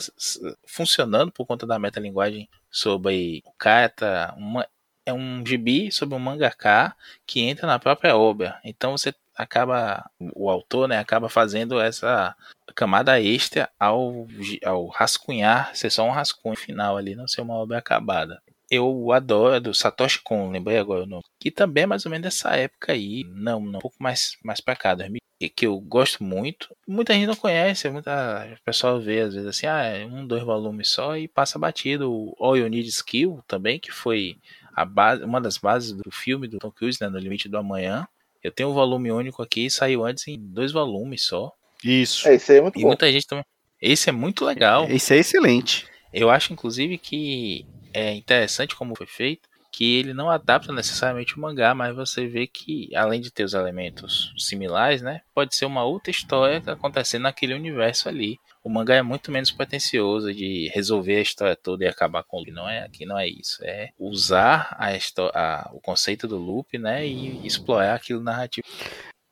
funcionando 0.65 1.31
por 1.31 1.45
conta 1.45 1.65
da 1.65 1.79
metalinguagem 1.79 2.49
sobre 2.69 3.43
o 3.45 3.53
tá 3.95 4.33
uma, 4.37 4.67
é 5.05 5.13
um 5.13 5.45
gibi 5.45 5.91
sobre 5.91 6.15
um 6.15 6.19
mangaka 6.19 6.95
que 7.25 7.41
entra 7.41 7.67
na 7.67 7.79
própria 7.79 8.15
obra. 8.17 8.59
Então 8.63 8.91
você 8.91 9.13
acaba 9.35 10.09
o 10.35 10.49
autor, 10.49 10.87
né, 10.87 10.97
acaba 10.99 11.29
fazendo 11.29 11.79
essa 11.79 12.35
camada 12.75 13.21
extra 13.21 13.69
ao, 13.79 14.27
ao 14.65 14.87
rascunhar, 14.87 15.75
ser 15.75 15.89
só 15.89 16.03
um 16.05 16.11
rascunho 16.11 16.57
final 16.57 16.97
ali, 16.97 17.15
não 17.15 17.27
ser 17.27 17.41
uma 17.41 17.55
obra 17.55 17.77
acabada. 17.77 18.41
Eu 18.69 19.11
adoro 19.11 19.55
é 19.55 19.59
do 19.59 19.73
Satoshi 19.73 20.21
Kon, 20.23 20.51
lembrei 20.51 20.77
agora 20.77 21.03
o 21.03 21.07
nome. 21.07 21.23
Que 21.39 21.49
também 21.49 21.83
é 21.83 21.87
mais 21.87 22.05
ou 22.05 22.11
menos 22.11 22.23
dessa 22.23 22.55
época 22.55 22.93
aí, 22.93 23.23
não, 23.33 23.59
não 23.59 23.79
um 23.79 23.81
pouco 23.81 23.97
mais 23.99 24.37
mais 24.43 24.61
para 24.61 24.75
cá, 24.75 24.93
2000 24.95 25.19
e 25.41 25.47
que 25.47 25.65
eu 25.65 25.79
gosto 25.79 26.23
muito. 26.23 26.75
Muita 26.87 27.13
gente 27.13 27.27
não 27.27 27.35
conhece, 27.35 27.89
muita 27.89 28.45
o 28.59 28.63
pessoal 28.63 28.99
vê 28.99 29.21
às 29.21 29.33
vezes 29.33 29.47
assim, 29.47 29.67
ah, 29.67 29.81
é 29.83 30.05
um, 30.05 30.27
dois 30.27 30.43
volumes 30.43 30.89
só 30.89 31.15
e 31.15 31.27
passa 31.27 31.57
batido. 31.57 32.11
O 32.11 32.35
All 32.39 32.57
You 32.57 32.67
Need 32.67 32.87
is 32.87 33.01
Kill 33.01 33.39
também, 33.47 33.79
que 33.79 33.91
foi 33.91 34.35
a 34.75 34.83
base, 34.83 35.23
uma 35.23 35.39
das 35.39 35.57
bases 35.57 35.93
do 35.93 36.11
filme 36.11 36.47
do 36.47 36.59
Tom 36.59 36.71
Cruise, 36.71 36.97
né, 36.99 37.07
No 37.07 37.17
Limite 37.17 37.47
do 37.47 37.57
Amanhã. 37.57 38.05
Eu 38.43 38.51
tenho 38.51 38.69
um 38.69 38.73
volume 38.73 39.11
único 39.11 39.41
aqui, 39.41 39.69
saiu 39.69 40.05
antes 40.05 40.27
em 40.27 40.37
dois 40.37 40.71
volumes 40.71 41.23
só. 41.23 41.51
Isso. 41.83 42.27
É, 42.27 42.35
isso 42.35 42.51
aí 42.51 42.57
é 42.57 42.61
muito 42.61 42.77
E 42.77 42.81
bom. 42.81 42.87
muita 42.89 43.11
gente 43.11 43.25
também. 43.25 43.45
Esse 43.81 44.09
é 44.09 44.11
muito 44.11 44.43
legal. 44.43 44.85
Esse 44.89 45.13
é 45.13 45.17
excelente. 45.17 45.87
Eu 46.13 46.29
acho, 46.29 46.51
inclusive, 46.51 46.97
que 46.97 47.65
é 47.93 48.13
interessante 48.13 48.75
como 48.75 48.95
foi 48.95 49.07
feito, 49.07 49.47
que 49.71 49.97
ele 49.99 50.13
não 50.15 50.29
adapta 50.31 50.73
necessariamente 50.73 51.37
o 51.37 51.39
mangá, 51.41 51.75
mas 51.75 51.95
você 51.95 52.25
vê 52.27 52.47
que, 52.47 52.89
além 52.95 53.21
de 53.21 53.29
ter 53.31 53.43
os 53.43 53.53
elementos 53.53 54.33
similares, 54.37 55.01
né, 55.01 55.21
pode 55.33 55.55
ser 55.55 55.65
uma 55.65 55.83
outra 55.83 56.09
história 56.09 56.61
acontecendo 56.65 57.21
naquele 57.23 57.53
universo 57.53 58.09
ali. 58.09 58.37
O 58.63 58.69
mangá 58.69 58.95
é 58.95 59.01
muito 59.03 59.31
menos 59.31 59.51
pretensioso 59.51 60.33
de 60.33 60.69
resolver 60.73 61.17
a 61.17 61.21
história 61.21 61.55
toda 61.55 61.85
e 61.85 61.87
acabar 61.87 62.23
com 62.23 62.37
o 62.37 62.39
loop. 62.39 62.51
Não 62.51 62.67
é 62.67 62.83
aqui, 62.83 63.05
não 63.05 63.17
é 63.17 63.27
isso. 63.27 63.63
É 63.63 63.89
usar 63.97 64.75
a 64.77 64.89
a- 65.35 65.69
o 65.73 65.79
conceito 65.79 66.27
do 66.27 66.37
loop, 66.37 66.77
né, 66.77 67.07
e 67.07 67.45
explorar 67.45 67.93
aquilo 67.93 68.21
narrativo. 68.21 68.65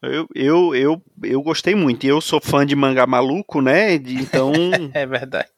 Eu, 0.03 0.27
eu, 0.35 0.75
eu, 0.75 1.01
eu 1.23 1.41
gostei 1.41 1.73
muito. 1.73 2.05
E 2.05 2.09
eu 2.09 2.21
sou 2.21 2.39
fã 2.39 2.63
de 2.63 2.75
mangá 2.75 3.07
maluco, 3.07 3.59
né? 3.61 3.95
Então, 3.95 4.51
É 4.93 5.05
verdade. 5.05 5.49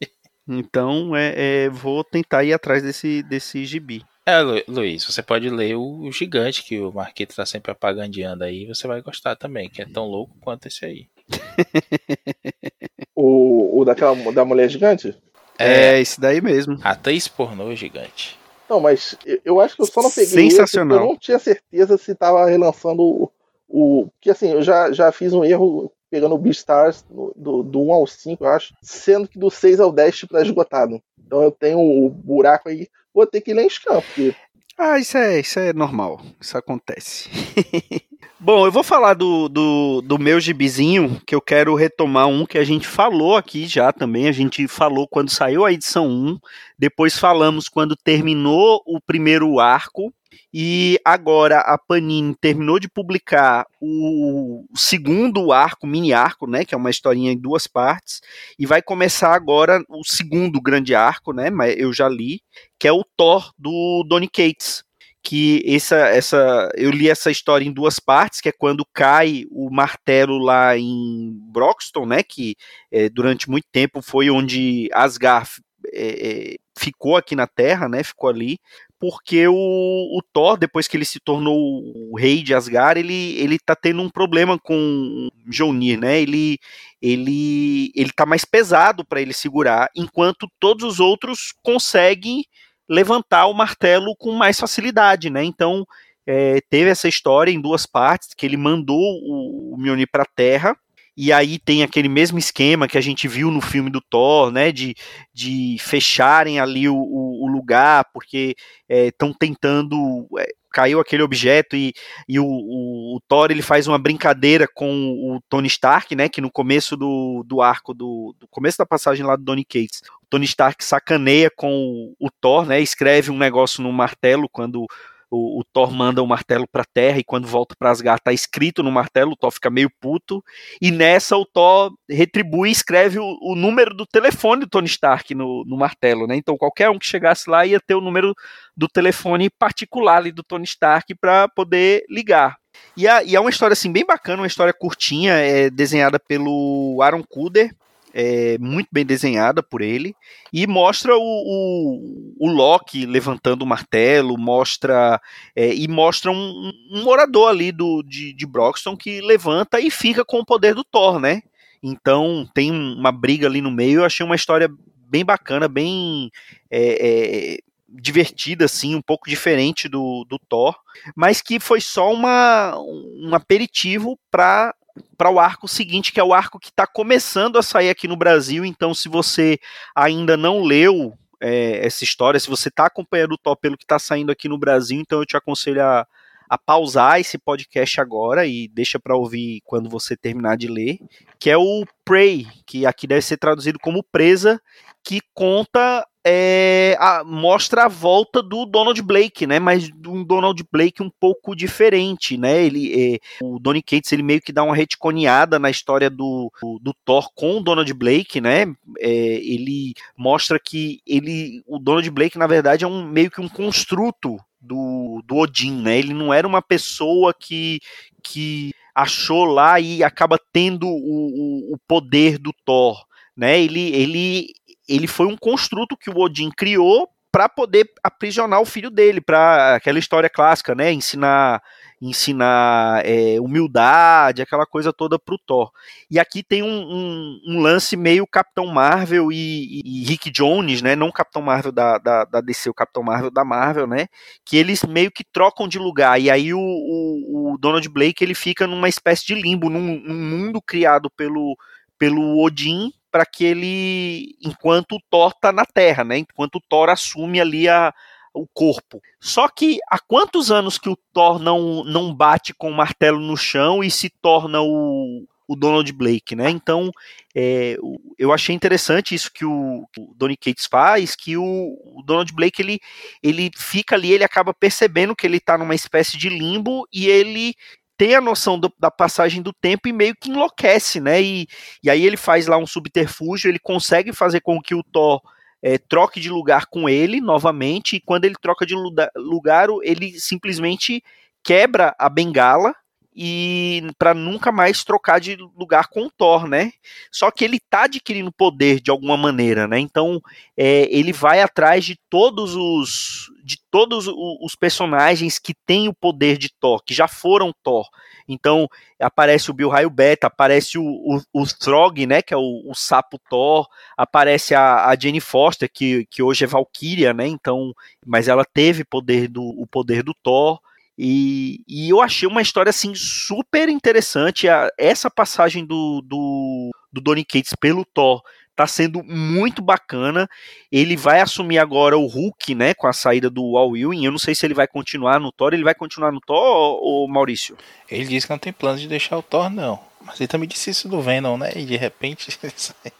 Então 0.54 1.14
é, 1.16 1.34
é, 1.64 1.68
vou 1.70 2.02
tentar 2.04 2.44
ir 2.44 2.52
atrás 2.52 2.82
desse, 2.82 3.22
desse 3.22 3.64
gibi. 3.64 4.04
É, 4.26 4.40
Lu- 4.40 4.62
Luiz, 4.68 5.04
você 5.04 5.22
pode 5.22 5.48
ler 5.48 5.76
o, 5.76 6.00
o 6.02 6.12
Gigante, 6.12 6.62
que 6.62 6.78
o 6.78 6.92
Marquito 6.92 7.34
tá 7.34 7.44
sempre 7.46 7.72
propagandeando 7.72 8.44
aí, 8.44 8.66
você 8.66 8.86
vai 8.86 9.00
gostar 9.00 9.34
também, 9.36 9.68
que 9.68 9.82
é 9.82 9.86
tão 9.86 10.06
louco 10.06 10.36
quanto 10.40 10.68
esse 10.68 10.84
aí. 10.84 11.06
O, 13.14 13.80
o 13.80 13.84
daquela 13.84 14.14
da 14.32 14.44
mulher 14.44 14.68
gigante? 14.68 15.14
É, 15.58 16.00
esse 16.00 16.18
daí 16.20 16.40
mesmo. 16.40 16.78
Atriz 16.82 17.28
pornô 17.28 17.74
gigante. 17.74 18.38
Não, 18.68 18.80
mas 18.80 19.16
eu, 19.26 19.40
eu 19.44 19.60
acho 19.60 19.76
que 19.76 19.82
eu 19.82 19.86
só 19.86 20.00
não 20.02 20.10
peguei 20.10 20.50
Sensacional. 20.50 20.96
esse, 20.96 20.96
porque 20.96 21.06
eu 21.06 21.12
não 21.12 21.18
tinha 21.18 21.38
certeza 21.38 21.98
se 21.98 22.14
tava 22.14 22.46
relançando 22.46 23.02
o. 23.02 23.30
o 23.68 24.08
que 24.20 24.30
assim, 24.30 24.52
eu 24.52 24.62
já, 24.62 24.90
já 24.92 25.12
fiz 25.12 25.32
um 25.32 25.44
erro 25.44 25.92
pegando 26.10 26.34
o 26.34 26.38
Beastars 26.38 27.04
no- 27.10 27.32
do, 27.36 27.62
do 27.62 27.80
1 27.82 27.92
ao 27.92 28.06
5, 28.06 28.44
eu 28.44 28.48
acho, 28.50 28.74
sendo 28.82 29.28
que 29.28 29.38
do 29.38 29.50
6 29.50 29.78
ao 29.80 29.92
10 29.92 30.16
tipo, 30.18 30.34
tá 30.34 30.42
esgotado. 30.42 31.00
Então 31.24 31.42
eu 31.42 31.50
tenho 31.50 31.78
o 31.78 32.08
buraco 32.10 32.68
aí, 32.68 32.88
vou 33.14 33.26
ter 33.26 33.40
que 33.40 33.54
ler 33.54 33.64
em 33.64 33.70
scan, 33.70 34.00
porque 34.00 34.34
Ah, 34.76 34.98
isso 34.98 35.16
é, 35.16 35.40
isso 35.40 35.58
é 35.58 35.72
normal. 35.72 36.20
Isso 36.40 36.56
acontece. 36.58 37.28
Bom, 38.42 38.64
eu 38.64 38.72
vou 38.72 38.82
falar 38.82 39.12
do, 39.12 39.50
do, 39.50 40.00
do 40.00 40.18
meu 40.18 40.40
gibizinho, 40.40 41.20
que 41.26 41.34
eu 41.34 41.42
quero 41.42 41.74
retomar 41.74 42.26
um 42.26 42.46
que 42.46 42.56
a 42.56 42.64
gente 42.64 42.86
falou 42.86 43.36
aqui 43.36 43.66
já 43.66 43.92
também. 43.92 44.28
A 44.28 44.32
gente 44.32 44.66
falou 44.66 45.06
quando 45.06 45.28
saiu 45.30 45.64
a 45.66 45.72
edição 45.72 46.08
1, 46.08 46.38
depois 46.78 47.18
falamos 47.18 47.68
quando 47.68 47.94
terminou 47.94 48.80
o 48.86 48.98
primeiro 48.98 49.60
arco, 49.60 50.10
e 50.52 50.98
agora 51.04 51.60
a 51.60 51.78
Panini 51.78 52.34
terminou 52.40 52.78
de 52.78 52.88
publicar 52.88 53.66
o 53.80 54.64
segundo 54.74 55.52
arco, 55.52 55.86
mini 55.86 56.12
arco, 56.12 56.46
né, 56.46 56.64
que 56.64 56.74
é 56.74 56.78
uma 56.78 56.90
historinha 56.90 57.32
em 57.32 57.38
duas 57.38 57.66
partes, 57.66 58.20
e 58.58 58.66
vai 58.66 58.82
começar 58.82 59.34
agora 59.34 59.82
o 59.88 60.04
segundo 60.04 60.60
grande 60.60 60.94
arco, 60.94 61.32
né, 61.32 61.50
mas 61.50 61.76
eu 61.78 61.92
já 61.92 62.08
li, 62.08 62.40
que 62.78 62.88
é 62.88 62.92
o 62.92 63.04
Thor 63.16 63.52
do 63.58 64.04
Donny 64.08 64.28
Cates. 64.28 64.82
Que 65.22 65.62
essa, 65.66 65.96
essa, 65.96 66.70
eu 66.74 66.90
li 66.90 67.10
essa 67.10 67.30
história 67.30 67.62
em 67.66 67.72
duas 67.72 68.00
partes, 68.00 68.40
que 68.40 68.48
é 68.48 68.52
quando 68.52 68.86
cai 68.90 69.44
o 69.50 69.68
martelo 69.70 70.38
lá 70.38 70.78
em 70.78 71.38
Broxton, 71.52 72.06
né? 72.06 72.22
Que 72.22 72.56
é, 72.90 73.10
durante 73.10 73.50
muito 73.50 73.66
tempo 73.70 74.00
foi 74.00 74.30
onde 74.30 74.88
Asgard 74.94 75.50
é, 75.92 76.52
é, 76.52 76.56
ficou 76.78 77.18
aqui 77.18 77.36
na 77.36 77.46
Terra, 77.46 77.86
né? 77.86 78.02
Ficou 78.02 78.30
ali, 78.30 78.58
porque 79.00 79.48
o, 79.48 79.54
o, 79.54 80.20
Thor, 80.30 80.58
depois 80.58 80.86
que 80.86 80.94
ele 80.94 81.06
se 81.06 81.18
tornou 81.18 81.56
o 81.58 82.14
rei 82.18 82.42
de 82.42 82.54
Asgard, 82.54 83.00
ele, 83.00 83.34
ele 83.38 83.58
tá 83.58 83.74
tendo 83.74 84.02
um 84.02 84.10
problema 84.10 84.58
com 84.58 85.30
Mjolnir, 85.46 85.98
né? 85.98 86.20
Ele, 86.20 86.58
ele, 87.00 87.90
ele 87.96 88.12
tá 88.12 88.26
mais 88.26 88.44
pesado 88.44 89.02
para 89.02 89.22
ele 89.22 89.32
segurar, 89.32 89.88
enquanto 89.96 90.46
todos 90.60 90.84
os 90.84 91.00
outros 91.00 91.54
conseguem 91.62 92.44
levantar 92.86 93.46
o 93.46 93.54
martelo 93.54 94.14
com 94.18 94.32
mais 94.32 94.60
facilidade, 94.60 95.30
né? 95.30 95.42
Então 95.44 95.86
é, 96.26 96.60
teve 96.68 96.90
essa 96.90 97.08
história 97.08 97.50
em 97.50 97.60
duas 97.60 97.86
partes 97.86 98.34
que 98.36 98.44
ele 98.44 98.58
mandou 98.58 99.00
o, 99.00 99.74
o 99.74 99.78
Mjolnir 99.78 100.08
para 100.12 100.24
a 100.24 100.32
Terra 100.36 100.76
e 101.22 101.34
aí 101.34 101.58
tem 101.58 101.82
aquele 101.82 102.08
mesmo 102.08 102.38
esquema 102.38 102.88
que 102.88 102.96
a 102.96 103.00
gente 103.02 103.28
viu 103.28 103.50
no 103.50 103.60
filme 103.60 103.90
do 103.90 104.00
Thor, 104.00 104.50
né, 104.50 104.72
de, 104.72 104.94
de 105.34 105.76
fecharem 105.78 106.58
ali 106.58 106.88
o, 106.88 106.96
o 106.96 107.46
lugar, 107.46 108.06
porque 108.14 108.56
estão 108.88 109.28
é, 109.28 109.34
tentando 109.38 110.26
é, 110.38 110.46
caiu 110.72 110.98
aquele 110.98 111.22
objeto 111.22 111.76
e, 111.76 111.92
e 112.26 112.40
o, 112.40 112.46
o, 112.46 113.16
o, 113.16 113.20
Thor 113.28 113.50
ele 113.50 113.60
faz 113.60 113.86
uma 113.86 113.98
brincadeira 113.98 114.66
com 114.66 114.88
o 114.88 115.42
Tony 115.46 115.66
Stark, 115.66 116.16
né? 116.16 116.26
Que 116.26 116.40
no 116.40 116.50
começo 116.50 116.96
do, 116.96 117.44
do 117.46 117.60
arco 117.60 117.92
do, 117.92 118.34
do 118.40 118.48
começo 118.48 118.78
da 118.78 118.86
passagem 118.86 119.22
lá 119.22 119.36
do 119.36 119.44
Donny 119.44 119.64
Cates, 119.64 120.00
o 120.22 120.26
Tony 120.30 120.46
Stark 120.46 120.82
sacaneia 120.82 121.50
com 121.54 121.70
o, 122.18 122.26
o 122.26 122.30
Thor, 122.40 122.64
né? 122.64 122.80
Escreve 122.80 123.30
um 123.30 123.36
negócio 123.36 123.82
no 123.82 123.92
martelo 123.92 124.48
quando 124.48 124.86
o, 125.30 125.60
o 125.60 125.64
Thor 125.64 125.92
manda 125.92 126.22
o 126.22 126.26
martelo 126.26 126.66
para 126.70 126.84
terra 126.84 127.18
e 127.18 127.24
quando 127.24 127.46
volta 127.46 127.74
para 127.78 127.90
Asgard 127.90 128.20
tá 128.22 128.32
escrito 128.32 128.82
no 128.82 128.90
martelo, 128.90 129.32
o 129.32 129.36
Thor 129.36 129.50
fica 129.50 129.70
meio 129.70 129.90
puto 130.00 130.42
e 130.80 130.90
nessa 130.90 131.36
o 131.36 131.46
Thor 131.46 131.92
retribui 132.08 132.68
e 132.68 132.72
escreve 132.72 133.18
o, 133.18 133.38
o 133.40 133.54
número 133.54 133.94
do 133.94 134.04
telefone 134.04 134.62
do 134.62 134.68
Tony 134.68 134.88
Stark 134.88 135.34
no, 135.34 135.64
no, 135.64 135.76
martelo, 135.76 136.26
né? 136.26 136.36
Então 136.36 136.56
qualquer 136.56 136.90
um 136.90 136.98
que 136.98 137.06
chegasse 137.06 137.48
lá 137.48 137.64
ia 137.64 137.80
ter 137.80 137.94
o 137.94 138.00
número 138.00 138.34
do 138.76 138.88
telefone 138.88 139.48
particular 139.50 140.16
ali 140.16 140.32
do 140.32 140.42
Tony 140.42 140.64
Stark 140.64 141.14
para 141.14 141.48
poder 141.48 142.04
ligar. 142.08 142.56
E, 142.96 143.06
a, 143.06 143.22
e 143.22 143.36
é 143.36 143.40
uma 143.40 143.50
história 143.50 143.72
assim 143.72 143.92
bem 143.92 144.04
bacana, 144.04 144.42
uma 144.42 144.46
história 144.46 144.72
curtinha, 144.72 145.34
é 145.34 145.70
desenhada 145.70 146.18
pelo 146.18 146.98
Aaron 147.02 147.22
Kuder, 147.28 147.74
é, 148.12 148.58
muito 148.58 148.88
bem 148.90 149.04
desenhada 149.04 149.62
por 149.62 149.80
ele, 149.80 150.14
e 150.52 150.66
mostra 150.66 151.16
o, 151.16 151.20
o, 151.20 152.34
o 152.38 152.48
Loki 152.48 153.06
levantando 153.06 153.62
o 153.62 153.66
martelo, 153.66 154.38
mostra 154.38 155.20
é, 155.54 155.74
e 155.74 155.86
mostra 155.88 156.30
um, 156.30 156.72
um, 156.90 157.02
morador 157.02 157.50
ali 157.50 157.72
do, 157.72 158.02
de, 158.02 158.32
de 158.32 158.46
Broxton 158.46 158.96
que 158.96 159.20
levanta 159.20 159.80
e 159.80 159.90
fica 159.90 160.24
com 160.24 160.38
o 160.38 160.44
poder 160.44 160.74
do 160.74 160.84
Thor, 160.84 161.18
né? 161.18 161.42
Então 161.82 162.48
tem 162.54 162.70
uma 162.70 163.12
briga 163.12 163.46
ali 163.46 163.60
no 163.60 163.70
meio, 163.70 164.00
eu 164.00 164.04
achei 164.04 164.24
uma 164.24 164.36
história 164.36 164.68
bem 165.08 165.24
bacana, 165.24 165.68
bem 165.68 166.30
é, 166.70 167.56
é 167.56 167.58
divertida, 167.92 168.66
assim, 168.66 168.94
um 168.94 169.02
pouco 169.02 169.28
diferente 169.28 169.88
do, 169.88 170.24
do 170.28 170.38
Thor, 170.38 170.76
mas 171.16 171.40
que 171.40 171.58
foi 171.58 171.80
só 171.80 172.12
uma, 172.12 172.78
um 172.78 173.34
aperitivo 173.34 174.18
para 174.30 174.74
para 175.16 175.30
o 175.30 175.38
arco 175.38 175.66
seguinte, 175.68 176.12
que 176.12 176.20
é 176.20 176.24
o 176.24 176.34
arco 176.34 176.58
que 176.58 176.68
está 176.68 176.86
começando 176.86 177.58
a 177.58 177.62
sair 177.62 177.90
aqui 177.90 178.08
no 178.08 178.16
Brasil. 178.16 178.64
Então, 178.64 178.94
se 178.94 179.08
você 179.08 179.58
ainda 179.94 180.36
não 180.36 180.62
leu 180.62 181.16
é, 181.40 181.84
essa 181.86 182.04
história, 182.04 182.38
se 182.38 182.48
você 182.48 182.68
está 182.68 182.86
acompanhando 182.86 183.32
o 183.32 183.38
top 183.38 183.60
pelo 183.60 183.76
que 183.76 183.84
está 183.84 183.98
saindo 183.98 184.30
aqui 184.30 184.48
no 184.48 184.58
Brasil, 184.58 185.00
então 185.00 185.20
eu 185.20 185.26
te 185.26 185.36
aconselho 185.36 185.82
a, 185.82 186.06
a 186.48 186.58
pausar 186.58 187.20
esse 187.20 187.38
podcast 187.38 188.00
agora 188.00 188.46
e 188.46 188.68
deixa 188.68 188.98
para 188.98 189.16
ouvir 189.16 189.62
quando 189.64 189.88
você 189.88 190.16
terminar 190.16 190.56
de 190.56 190.68
ler, 190.68 190.98
que 191.38 191.48
é 191.48 191.56
o 191.56 191.84
Prey, 192.04 192.46
que 192.66 192.84
aqui 192.84 193.06
deve 193.06 193.22
ser 193.22 193.36
traduzido 193.36 193.78
como 193.78 194.02
Presa, 194.02 194.60
que 195.02 195.20
conta 195.32 196.06
é, 196.26 196.96
a, 196.98 197.24
mostra 197.24 197.84
a 197.84 197.88
volta 197.88 198.42
do 198.42 198.66
Donald 198.66 199.00
Blake, 199.02 199.46
né? 199.46 199.58
Mas 199.58 199.90
um 200.06 200.22
Donald 200.22 200.62
Blake 200.70 201.02
um 201.02 201.10
pouco 201.10 201.56
diferente, 201.56 202.36
né? 202.36 202.62
Ele, 202.62 203.14
é, 203.14 203.18
o 203.42 203.58
Donny 203.58 203.82
Cates 203.82 204.12
ele 204.12 204.22
meio 204.22 204.40
que 204.40 204.52
dá 204.52 204.62
uma 204.62 204.74
retconeada 204.74 205.58
na 205.58 205.70
história 205.70 206.10
do, 206.10 206.52
do, 206.60 206.78
do 206.78 206.94
Thor 207.04 207.30
com 207.34 207.58
o 207.58 207.62
Donald 207.62 207.92
Blake, 207.94 208.40
né? 208.40 208.66
É, 208.98 209.08
ele 209.08 209.94
mostra 210.16 210.58
que 210.62 211.00
ele, 211.06 211.62
o 211.66 211.78
Donald 211.78 212.08
Blake 212.10 212.38
na 212.38 212.46
verdade 212.46 212.84
é 212.84 212.88
um 212.88 213.06
meio 213.06 213.30
que 213.30 213.40
um 213.40 213.48
construto 213.48 214.36
do, 214.60 215.22
do 215.24 215.36
Odin, 215.36 215.80
né? 215.80 215.98
Ele 215.98 216.12
não 216.12 216.34
era 216.34 216.46
uma 216.46 216.60
pessoa 216.60 217.32
que 217.32 217.80
que 218.22 218.72
achou 218.94 219.44
lá 219.46 219.80
e 219.80 220.04
acaba 220.04 220.38
tendo 220.52 220.86
o, 220.86 220.90
o, 220.90 221.74
o 221.74 221.78
poder 221.88 222.36
do 222.36 222.52
Thor, 222.66 223.02
né? 223.34 223.58
Ele, 223.58 223.94
ele 223.94 224.52
ele 224.90 225.06
foi 225.06 225.26
um 225.26 225.36
construto 225.36 225.96
que 225.96 226.10
o 226.10 226.18
Odin 226.18 226.50
criou 226.50 227.08
para 227.32 227.48
poder 227.48 227.88
aprisionar 228.02 228.60
o 228.60 228.66
filho 228.66 228.90
dele, 228.90 229.20
para 229.20 229.76
aquela 229.76 230.00
história 230.00 230.28
clássica, 230.28 230.74
né? 230.74 230.92
Ensinar, 230.92 231.62
ensinar 232.02 233.06
é, 233.06 233.40
humildade, 233.40 234.42
aquela 234.42 234.66
coisa 234.66 234.92
toda 234.92 235.16
para 235.16 235.34
o 235.36 235.38
Thor. 235.38 235.70
E 236.10 236.18
aqui 236.18 236.42
tem 236.42 236.60
um, 236.62 236.66
um, 236.66 237.40
um, 237.46 237.60
lance 237.60 237.96
meio 237.96 238.26
Capitão 238.26 238.66
Marvel 238.66 239.30
e, 239.30 239.80
e, 239.84 240.04
Rick 240.04 240.28
Jones, 240.28 240.82
né? 240.82 240.96
Não 240.96 241.12
Capitão 241.12 241.40
Marvel 241.40 241.70
da, 241.70 241.98
da, 241.98 242.24
da, 242.24 242.40
DC, 242.40 242.68
o 242.68 242.74
Capitão 242.74 243.04
Marvel 243.04 243.30
da 243.30 243.44
Marvel, 243.44 243.86
né? 243.86 244.08
Que 244.44 244.56
eles 244.56 244.82
meio 244.82 245.12
que 245.12 245.22
trocam 245.22 245.68
de 245.68 245.78
lugar. 245.78 246.20
E 246.20 246.28
aí 246.28 246.52
o, 246.52 246.58
o, 246.58 247.52
o 247.52 247.58
Donald 247.58 247.88
Blake 247.88 248.24
ele 248.24 248.34
fica 248.34 248.66
numa 248.66 248.88
espécie 248.88 249.24
de 249.24 249.36
limbo, 249.36 249.70
num, 249.70 250.00
num 250.00 250.14
mundo 250.14 250.60
criado 250.60 251.08
pelo, 251.08 251.56
pelo 251.96 252.42
Odin 252.42 252.90
para 253.10 253.26
que 253.26 253.44
ele, 253.44 254.36
enquanto 254.40 254.96
o 254.96 255.00
Thor 255.10 255.34
tá 255.34 255.52
na 255.52 255.64
Terra, 255.64 256.04
né? 256.04 256.18
Enquanto 256.18 256.56
o 256.56 256.60
Thor 256.60 256.88
assume 256.88 257.40
ali 257.40 257.68
a, 257.68 257.92
o 258.32 258.46
corpo. 258.46 259.00
Só 259.20 259.48
que 259.48 259.78
há 259.88 259.98
quantos 259.98 260.50
anos 260.50 260.78
que 260.78 260.88
o 260.88 260.98
Thor 261.12 261.38
não, 261.38 261.84
não 261.84 262.14
bate 262.14 262.54
com 262.54 262.70
o 262.70 262.74
martelo 262.74 263.18
no 263.18 263.36
chão 263.36 263.82
e 263.82 263.90
se 263.90 264.08
torna 264.08 264.60
o, 264.60 265.26
o 265.50 265.56
Donald 265.56 265.92
Blake, 265.92 266.36
né? 266.36 266.48
Então, 266.48 266.92
é, 267.34 267.76
eu 268.16 268.32
achei 268.32 268.54
interessante 268.54 269.16
isso 269.16 269.32
que 269.32 269.44
o, 269.44 269.84
o 269.98 270.14
Donny 270.14 270.36
Cates 270.36 270.66
faz, 270.66 271.16
que 271.16 271.36
o, 271.36 271.42
o, 271.42 272.02
Donald 272.04 272.32
Blake 272.32 272.62
ele, 272.62 272.78
ele 273.20 273.50
fica 273.56 273.96
ali, 273.96 274.12
ele 274.12 274.22
acaba 274.22 274.54
percebendo 274.54 275.16
que 275.16 275.26
ele 275.26 275.38
está 275.38 275.58
numa 275.58 275.74
espécie 275.74 276.16
de 276.16 276.28
limbo 276.28 276.86
e 276.92 277.08
ele 277.08 277.54
tem 278.00 278.14
a 278.14 278.20
noção 278.22 278.58
do, 278.58 278.72
da 278.78 278.90
passagem 278.90 279.42
do 279.42 279.52
tempo 279.52 279.86
e 279.86 279.92
meio 279.92 280.16
que 280.18 280.30
enlouquece, 280.30 280.98
né? 280.98 281.20
E, 281.20 281.46
e 281.84 281.90
aí 281.90 282.06
ele 282.06 282.16
faz 282.16 282.46
lá 282.46 282.56
um 282.56 282.66
subterfúgio, 282.66 283.50
ele 283.50 283.58
consegue 283.58 284.10
fazer 284.10 284.40
com 284.40 284.58
que 284.58 284.74
o 284.74 284.82
Thor 284.82 285.20
é, 285.62 285.76
troque 285.76 286.18
de 286.18 286.30
lugar 286.30 286.64
com 286.64 286.88
ele 286.88 287.20
novamente, 287.20 287.96
e 287.96 288.00
quando 288.00 288.24
ele 288.24 288.36
troca 288.40 288.64
de 288.64 288.74
lugar, 288.74 289.68
ele 289.82 290.18
simplesmente 290.18 291.04
quebra 291.44 291.94
a 291.98 292.08
bengala 292.08 292.74
e 293.14 293.82
para 293.98 294.14
nunca 294.14 294.52
mais 294.52 294.84
trocar 294.84 295.20
de 295.20 295.36
lugar 295.56 295.88
com 295.88 296.06
o 296.06 296.10
Thor, 296.10 296.46
né? 296.46 296.72
Só 297.10 297.30
que 297.30 297.44
ele 297.44 297.58
tá 297.58 297.84
adquirindo 297.84 298.30
poder 298.30 298.80
de 298.80 298.90
alguma 298.90 299.16
maneira, 299.16 299.66
né? 299.66 299.80
Então 299.80 300.22
é, 300.56 300.88
ele 300.90 301.12
vai 301.12 301.42
atrás 301.42 301.84
de 301.84 301.98
todos 302.08 302.54
os 302.54 303.30
de 303.42 303.58
todos 303.68 304.06
os 304.06 304.54
personagens 304.54 305.38
que 305.38 305.52
têm 305.66 305.88
o 305.88 305.94
poder 305.94 306.38
de 306.38 306.50
Thor, 306.60 306.80
que 306.84 306.94
já 306.94 307.08
foram 307.08 307.52
Thor. 307.64 307.88
Então 308.28 308.68
aparece 309.00 309.50
o 309.50 309.54
Bill 309.54 309.68
Raio 309.68 309.90
Beta, 309.90 310.28
aparece 310.28 310.78
o, 310.78 310.84
o, 310.84 311.20
o 311.32 311.44
Throg, 311.46 312.06
né? 312.06 312.22
Que 312.22 312.32
é 312.32 312.36
o, 312.36 312.62
o 312.64 312.74
sapo 312.74 313.18
Thor, 313.28 313.66
aparece 313.96 314.54
a, 314.54 314.86
a 314.86 314.96
Jenny 314.96 315.20
Foster, 315.20 315.68
que, 315.72 316.06
que 316.06 316.22
hoje 316.22 316.44
é 316.44 316.46
Valkyria, 316.46 317.12
né? 317.12 317.26
Então, 317.26 317.74
mas 318.06 318.28
ela 318.28 318.44
teve 318.44 318.84
poder 318.84 319.26
do, 319.26 319.42
o 319.42 319.66
poder 319.66 320.04
do 320.04 320.14
Thor. 320.14 320.60
E, 321.02 321.64
e, 321.66 321.88
eu 321.88 322.02
achei 322.02 322.28
uma 322.28 322.42
história 322.42 322.68
assim 322.68 322.94
super 322.94 323.70
interessante. 323.70 324.46
A, 324.50 324.70
essa 324.76 325.10
passagem 325.10 325.64
do, 325.64 326.02
do, 326.02 326.70
do 326.92 327.00
Donny 327.00 327.24
Cates 327.24 327.54
pelo 327.58 327.86
Thor 327.86 328.20
tá 328.54 328.66
sendo 328.66 329.02
muito 329.02 329.62
bacana. 329.62 330.28
Ele 330.70 330.98
vai 330.98 331.22
assumir 331.22 331.56
agora 331.56 331.96
o 331.96 332.06
Hulk, 332.06 332.54
né, 332.54 332.74
com 332.74 332.86
a 332.86 332.92
saída 332.92 333.30
do 333.30 333.56
Al 333.56 333.74
Ewing. 333.74 334.04
Eu 334.04 334.12
não 334.12 334.18
sei 334.18 334.34
se 334.34 334.44
ele 334.44 334.52
vai 334.52 334.68
continuar 334.68 335.18
no 335.18 335.32
Thor. 335.32 335.54
Ele 335.54 335.64
vai 335.64 335.74
continuar 335.74 336.12
no 336.12 336.20
Thor 336.20 336.36
ou, 336.82 337.08
Maurício? 337.08 337.56
Ele 337.90 338.04
disse 338.04 338.26
que 338.26 338.32
não 338.34 338.38
tem 338.38 338.52
plano 338.52 338.78
de 338.78 338.86
deixar 338.86 339.16
o 339.16 339.22
Thor, 339.22 339.48
não. 339.48 339.80
Mas 340.04 340.20
ele 340.20 340.28
também 340.28 340.46
disse 340.46 340.68
isso 340.68 340.86
do 340.86 341.00
Venom, 341.00 341.38
né? 341.38 341.50
E 341.56 341.64
de 341.64 341.78
repente 341.78 342.38
saiu. 342.54 342.92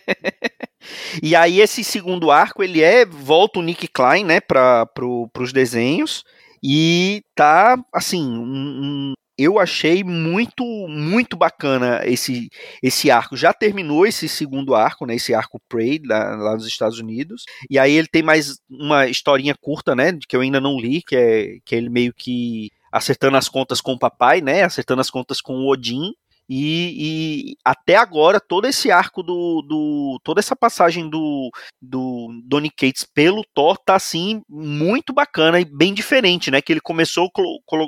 e 1.22 1.36
aí 1.36 1.60
esse 1.60 1.84
segundo 1.84 2.30
arco 2.30 2.62
ele 2.62 2.82
é 2.82 3.04
volta 3.04 3.58
o 3.58 3.62
Nick 3.62 3.86
Klein, 3.86 4.24
né, 4.24 4.40
para 4.40 4.86
pro, 4.86 5.30
os 5.38 5.52
desenhos 5.52 6.24
e 6.62 7.22
tá, 7.34 7.76
assim, 7.92 8.22
um, 8.22 9.12
um, 9.12 9.12
eu 9.38 9.58
achei 9.58 10.02
muito, 10.02 10.64
muito 10.88 11.36
bacana 11.36 12.00
esse, 12.04 12.48
esse 12.82 13.10
arco. 13.10 13.36
Já 13.36 13.52
terminou 13.52 14.06
esse 14.06 14.28
segundo 14.28 14.74
arco, 14.74 15.04
né? 15.04 15.14
Esse 15.16 15.34
arco 15.34 15.60
Prey 15.68 16.00
lá, 16.04 16.36
lá 16.36 16.54
nos 16.54 16.66
Estados 16.66 16.98
Unidos. 16.98 17.44
E 17.68 17.78
aí 17.78 17.92
ele 17.92 18.08
tem 18.08 18.22
mais 18.22 18.58
uma 18.68 19.06
historinha 19.06 19.54
curta, 19.54 19.94
né? 19.94 20.18
Que 20.26 20.36
eu 20.36 20.40
ainda 20.40 20.60
não 20.60 20.78
li, 20.78 21.02
que 21.02 21.14
é, 21.14 21.58
que 21.64 21.74
é 21.74 21.78
ele 21.78 21.90
meio 21.90 22.14
que 22.14 22.70
acertando 22.90 23.36
as 23.36 23.48
contas 23.48 23.80
com 23.80 23.92
o 23.92 23.98
papai, 23.98 24.40
né? 24.40 24.62
Acertando 24.62 25.02
as 25.02 25.10
contas 25.10 25.40
com 25.42 25.54
o 25.54 25.70
Odin. 25.70 26.12
E, 26.48 27.52
e, 27.52 27.56
até 27.64 27.96
agora, 27.96 28.40
todo 28.40 28.66
esse 28.66 28.90
arco 28.90 29.22
do. 29.22 29.62
do 29.62 30.20
toda 30.22 30.38
essa 30.40 30.54
passagem 30.54 31.08
do, 31.10 31.50
do 31.80 32.28
Donny 32.44 32.70
Cates 32.70 33.04
pelo 33.04 33.44
Thor 33.54 33.76
tá 33.78 33.96
assim 33.96 34.42
muito 34.48 35.12
bacana 35.12 35.60
e 35.60 35.64
bem 35.64 35.92
diferente, 35.92 36.50
né? 36.50 36.60
Que 36.60 36.72
ele 36.72 36.80
começou 36.80 37.30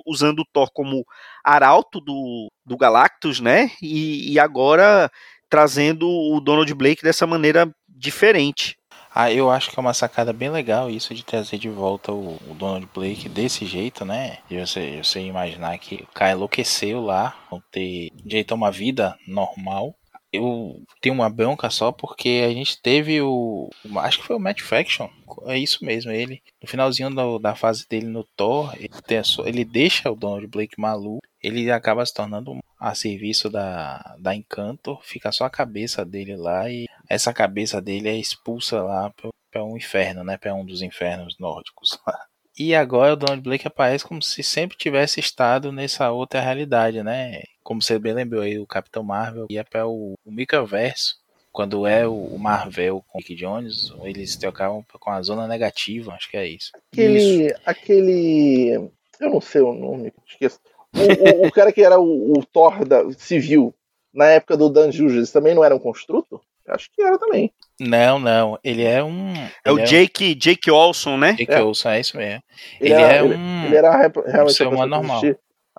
usando 0.07 0.41
o 0.41 0.47
Thor 0.53 0.71
como 0.73 1.05
arauto 1.45 2.01
do, 2.01 2.51
do 2.65 2.77
Galactus, 2.77 3.41
né? 3.41 3.71
E, 3.81 4.33
e 4.33 4.39
agora 4.39 5.11
trazendo 5.49 6.09
o 6.09 6.41
Donald 6.41 6.73
Blake 6.75 7.03
dessa 7.03 7.27
maneira 7.27 7.71
diferente. 7.89 8.78
Ah, 9.21 9.33
eu 9.33 9.51
acho 9.51 9.69
que 9.69 9.77
é 9.77 9.81
uma 9.81 9.93
sacada 9.93 10.33
bem 10.33 10.49
legal 10.49 10.89
isso 10.89 11.13
de 11.13 11.25
trazer 11.25 11.59
de 11.59 11.69
volta 11.69 12.13
o, 12.13 12.37
o 12.49 12.55
Donald 12.55 12.89
Blake 12.95 13.29
desse 13.29 13.67
jeito, 13.67 14.05
né? 14.05 14.39
De 14.49 14.65
você, 14.65 15.03
você 15.03 15.19
imaginar 15.19 15.77
que 15.79 15.97
o 15.97 16.15
cara 16.15 16.35
enlouqueceu 16.35 17.01
lá, 17.01 17.37
não 17.51 17.61
ter 17.73 18.13
direito 18.15 18.53
a 18.53 18.55
uma 18.55 18.71
vida 18.71 19.19
normal. 19.27 19.93
Eu 20.33 20.81
tenho 21.01 21.17
uma 21.17 21.29
bronca 21.29 21.69
só 21.69 21.91
porque 21.91 22.45
a 22.47 22.51
gente 22.51 22.81
teve 22.81 23.21
o. 23.21 23.69
Acho 23.97 24.21
que 24.21 24.25
foi 24.25 24.37
o 24.37 24.39
Matt 24.39 24.61
Faction. 24.61 25.09
É 25.47 25.59
isso 25.59 25.85
mesmo, 25.85 26.13
ele. 26.13 26.41
No 26.63 26.69
finalzinho 26.69 27.11
do, 27.11 27.41
da 27.41 27.57
fase 27.57 27.89
dele 27.89 28.07
no 28.07 28.23
Thor, 28.23 28.73
ele, 28.77 28.89
tem 29.05 29.21
ele 29.45 29.65
deixa 29.65 30.13
o 30.13 30.15
Donald 30.15 30.47
Blake 30.47 30.81
maluco. 30.81 31.27
Ele 31.43 31.73
acaba 31.73 32.07
se 32.07 32.15
tornando 32.15 32.57
a 32.79 32.95
serviço 32.95 33.51
da, 33.51 34.15
da 34.21 34.33
Encanto. 34.33 34.97
Fica 35.03 35.33
só 35.33 35.45
a 35.45 35.51
cabeça 35.51 36.05
dele 36.05 36.37
lá 36.37 36.71
e 36.71 36.87
essa 37.09 37.33
cabeça 37.33 37.81
dele 37.81 38.09
é 38.09 38.17
expulsa 38.17 38.83
lá 38.83 39.13
para 39.51 39.65
um 39.65 39.77
inferno, 39.77 40.23
né? 40.25 40.37
Para 40.37 40.55
um 40.55 40.65
dos 40.65 40.83
infernos 40.83 41.37
nórdicos 41.39 41.99
lá. 42.07 42.19
E 42.59 42.75
agora 42.75 43.13
o 43.13 43.17
Donald 43.17 43.41
Blake 43.41 43.67
aparece 43.69 44.05
como 44.05 44.21
se 44.21 44.43
sempre 44.43 44.77
tivesse 44.77 45.21
estado 45.21 45.71
nessa 45.71 46.11
outra 46.11 46.41
realidade, 46.41 47.03
né? 47.03 47.43
Como 47.63 47.81
você 47.81 47.99
bem 47.99 48.13
lembrou 48.15 48.43
aí, 48.43 48.59
o 48.59 48.67
Capitão 48.67 49.03
Marvel 49.05 49.47
ia 49.49 49.65
para 49.65 49.87
o, 49.87 50.15
o 50.25 50.31
microverso. 50.33 51.17
Quando 51.53 51.87
é 51.87 52.07
o, 52.07 52.13
o 52.15 52.39
Marvel 52.39 53.03
com 53.09 53.19
o 53.19 53.21
Nick 53.21 53.35
Jones, 53.35 53.93
eles 54.03 54.37
trocavam 54.37 54.85
com 55.01 55.11
a 55.11 55.23
zona 55.23 55.47
negativa, 55.49 56.13
acho 56.15 56.31
que 56.31 56.37
é 56.37 56.47
isso. 56.47 56.71
Aquele. 56.93 57.55
Aquele. 57.65 58.91
Eu 59.21 59.31
não 59.31 59.41
sei 59.41 59.61
o 59.63 59.73
nome, 59.73 60.13
esqueço. 60.27 60.61
O, 60.95 61.45
o- 61.45 61.47
o 61.49 61.53
cara 61.53 61.73
que 61.73 61.83
era 61.83 61.99
o, 61.99 62.45
Thor 62.53 62.85
da, 62.85 63.03
civil 63.13 63.75
na 64.13 64.27
época 64.27 64.57
do 64.57 64.69
Dan 64.69 64.91
Jujas 64.93 65.31
também 65.33 65.55
não 65.55 65.65
era 65.65 65.75
um 65.75 65.79
construto? 65.81 66.41
Acho 66.71 66.89
que 66.93 67.03
era 67.03 67.19
também. 67.19 67.53
Não, 67.81 68.19
não, 68.19 68.59
ele 68.65 68.83
é 68.85 69.03
um. 69.03 69.33
É 69.65 69.71
o 69.71 69.79
Jake, 69.85 70.35
Jake 70.35 70.71
Olson, 70.71 71.17
né? 71.17 71.33
Jake 71.35 71.53
É. 71.53 71.63
Olson, 71.63 71.91
é 71.91 72.01
isso 72.01 72.17
mesmo. 72.17 72.43
Ele, 72.81 72.93
Ele 72.95 73.03
é 73.03 73.19
ele, 73.25 73.35
um- 73.37 73.65
ele 73.67 73.77
era 73.77 73.97
rep- 73.97 74.17
realmente 74.27 74.55
ser 74.57 74.67
uma 74.67 74.75
humano 74.85 74.97
normal. 74.97 75.23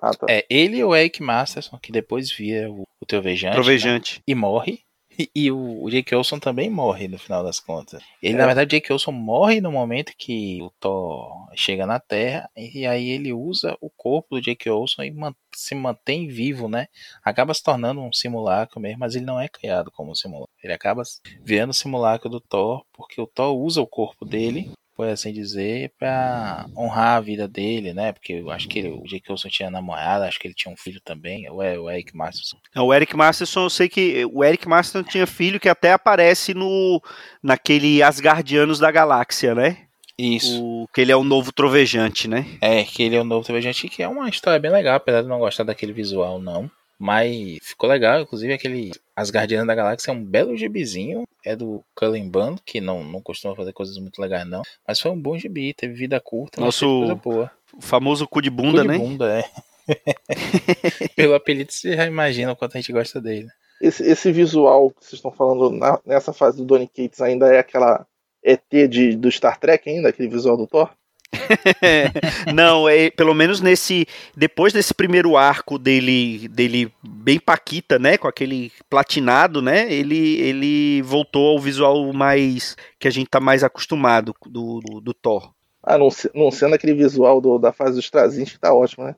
Ah, 0.02 0.10
tá. 0.12 0.26
É, 0.30 0.46
ele 0.48 0.78
e 0.78 0.84
o 0.84 0.96
Eric 0.96 1.22
Masterson, 1.22 1.78
que 1.78 1.92
depois 1.92 2.32
via 2.32 2.70
o, 2.70 2.84
o 3.00 3.06
Trovejante. 3.06 3.50
né? 3.50 3.52
Trovejante. 3.52 4.22
e 4.26 4.34
morre. 4.34 4.80
E, 5.34 5.50
o, 5.50 5.82
o 5.84 5.90
Jake 5.90 6.14
Olson 6.14 6.38
também 6.38 6.70
morre 6.70 7.08
no 7.08 7.18
final 7.18 7.42
das 7.42 7.58
contas. 7.58 8.02
Ele, 8.22 8.34
É. 8.34 8.38
na 8.38 8.46
verdade, 8.46 8.68
o 8.68 8.70
Jake 8.78 8.92
Olson 8.92 9.12
morre 9.12 9.60
no 9.60 9.72
momento 9.72 10.12
que 10.16 10.62
o 10.62 10.70
Thor 10.78 11.48
chega 11.54 11.84
na 11.86 11.98
Terra. 11.98 12.48
E 12.56 12.86
aí 12.86 13.08
ele 13.10 13.32
usa 13.32 13.76
o 13.80 13.90
corpo 13.90 14.36
do 14.36 14.40
Jake 14.40 14.68
Olson 14.70 15.02
e 15.02 15.10
man- 15.10 15.34
se 15.54 15.74
mantém 15.74 16.28
vivo, 16.28 16.68
né? 16.68 16.86
Acaba 17.24 17.52
se 17.54 17.62
tornando 17.62 18.00
um 18.00 18.12
simulacro 18.12 18.80
mesmo, 18.80 19.00
mas 19.00 19.14
ele 19.14 19.24
não 19.24 19.40
é 19.40 19.48
criado 19.48 19.90
como 19.90 20.12
um 20.12 20.14
simulacro. 20.14 20.50
Ele 20.62 20.72
acaba 20.72 21.02
virando 21.42 21.70
o 21.70 21.74
simulacro 21.74 22.28
do 22.28 22.40
Thor, 22.40 22.84
porque 22.92 23.20
o 23.20 23.26
Thor 23.26 23.56
usa 23.58 23.80
o 23.80 23.86
corpo 23.86 24.24
dele. 24.24 24.70
Por 25.00 25.08
assim 25.08 25.32
dizer, 25.32 25.94
pra 25.98 26.66
honrar 26.76 27.16
a 27.16 27.20
vida 27.20 27.48
dele, 27.48 27.94
né? 27.94 28.12
Porque 28.12 28.34
eu 28.34 28.50
acho 28.50 28.68
que 28.68 28.80
ele- 28.80 28.90
o 28.90 29.02
Jake 29.04 29.32
tinha 29.48 29.70
namorada, 29.70 30.26
acho 30.28 30.38
que 30.38 30.46
ele 30.46 30.52
tinha 30.52 30.70
um 30.70 30.76
filho 30.76 31.00
também, 31.02 31.48
ou 31.48 31.62
é 31.62 31.78
o 31.78 31.88
Eric 31.88 32.14
Masterson. 32.14 32.58
É, 32.76 32.82
O 32.82 32.92
Eric 32.92 33.16
Masterson, 33.16 33.62
eu 33.62 33.70
sei 33.70 33.88
que 33.88 34.26
o 34.30 34.44
Eric 34.44 34.68
Masterson 34.68 35.08
tinha 35.08 35.26
filho 35.26 35.58
que 35.58 35.70
até 35.70 35.92
aparece 35.92 36.52
no 36.52 37.00
naquele 37.42 38.02
Asgardianos 38.02 38.78
da 38.78 38.90
Galáxia, 38.90 39.54
né? 39.54 39.86
Isso. 40.18 40.62
O, 40.62 40.86
que 40.92 41.00
ele 41.00 41.12
é 41.12 41.16
o 41.16 41.24
novo 41.24 41.50
trovejante, 41.50 42.28
né? 42.28 42.44
É, 42.60 42.84
que 42.84 43.02
ele 43.02 43.16
é 43.16 43.20
o 43.22 43.24
novo 43.24 43.42
Trovejante, 43.46 43.88
que 43.88 44.02
é 44.02 44.08
uma 44.08 44.28
história 44.28 44.60
bem 44.60 44.70
legal, 44.70 44.96
apesar 44.96 45.22
de 45.22 45.28
não 45.28 45.38
gostar 45.38 45.64
daquele 45.64 45.94
visual, 45.94 46.38
não. 46.38 46.70
Mas 47.02 47.58
ficou 47.62 47.88
legal, 47.88 48.20
inclusive 48.20 48.52
aquele 48.52 48.90
As 49.16 49.30
Guardianas 49.30 49.66
da 49.66 49.74
Galáxia 49.74 50.10
é 50.10 50.14
um 50.14 50.22
belo 50.22 50.54
gibizinho, 50.54 51.24
é 51.42 51.56
do 51.56 51.82
Cullen 51.94 52.28
Bunn, 52.28 52.56
que 52.62 52.78
não, 52.78 53.02
não 53.02 53.22
costuma 53.22 53.56
fazer 53.56 53.72
coisas 53.72 53.96
muito 53.96 54.20
legais 54.20 54.46
não, 54.46 54.60
mas 54.86 55.00
foi 55.00 55.10
um 55.10 55.18
bom 55.18 55.38
gibi, 55.38 55.72
teve 55.72 55.94
vida 55.94 56.20
curta, 56.20 56.60
Nosso 56.60 56.86
coisa 56.86 57.14
boa. 57.14 57.50
O 57.72 57.80
famoso 57.80 58.28
cu 58.28 58.42
de 58.42 58.50
bunda, 58.50 58.82
Cu 58.82 58.82
de 58.82 58.88
né? 58.88 58.98
bunda, 58.98 59.40
é. 59.40 59.44
Pelo 61.16 61.34
apelido 61.34 61.72
você 61.72 61.96
já 61.96 62.04
imagina 62.06 62.52
o 62.52 62.56
quanto 62.56 62.76
a 62.76 62.80
gente 62.80 62.92
gosta 62.92 63.20
dele. 63.20 63.48
Esse, 63.80 64.02
esse 64.04 64.30
visual 64.30 64.90
que 64.90 65.00
vocês 65.04 65.14
estão 65.14 65.32
falando 65.32 65.70
na- 65.70 65.98
nessa 66.04 66.32
fase 66.34 66.58
do 66.58 66.64
Donny 66.66 66.86
Cates 66.86 67.20
ainda 67.22 67.46
é 67.52 67.58
aquela 67.60 68.06
ET 68.44 68.62
de, 68.88 69.16
do 69.16 69.30
Star 69.32 69.58
Trek 69.58 69.88
ainda, 69.88 70.10
aquele 70.10 70.28
visual 70.28 70.56
do 70.56 70.66
Thor? 70.66 70.90
Não, 72.54 72.88
é, 72.88 73.10
pelo 73.10 73.34
menos 73.34 73.60
nesse. 73.60 74.06
Depois 74.36 74.72
desse 74.72 74.92
primeiro 74.94 75.36
arco 75.36 75.78
dele, 75.78 76.48
dele 76.48 76.92
bem 77.02 77.38
paquita, 77.38 77.98
né? 77.98 78.16
Com 78.18 78.28
aquele 78.28 78.72
platinado, 78.88 79.60
né? 79.62 79.92
Ele, 79.92 80.36
ele 80.40 81.02
voltou 81.02 81.50
ao 81.50 81.58
visual 81.60 82.12
mais. 82.12 82.76
que 82.98 83.08
a 83.08 83.10
gente 83.10 83.28
tá 83.28 83.40
mais 83.40 83.62
acostumado 83.64 84.34
do, 84.46 84.80
do, 84.80 85.00
do 85.00 85.14
Thor. 85.14 85.52
Ah, 85.82 85.96
não, 85.96 86.08
não 86.34 86.50
sendo 86.50 86.74
aquele 86.74 86.92
visual 86.94 87.40
do- 87.40 87.58
da 87.58 87.72
fase 87.72 87.96
dos 87.96 88.10
Trazinhos 88.10 88.52
que 88.52 88.58
tá 88.60 88.74
ótimo, 88.74 89.04
né? 89.06 89.14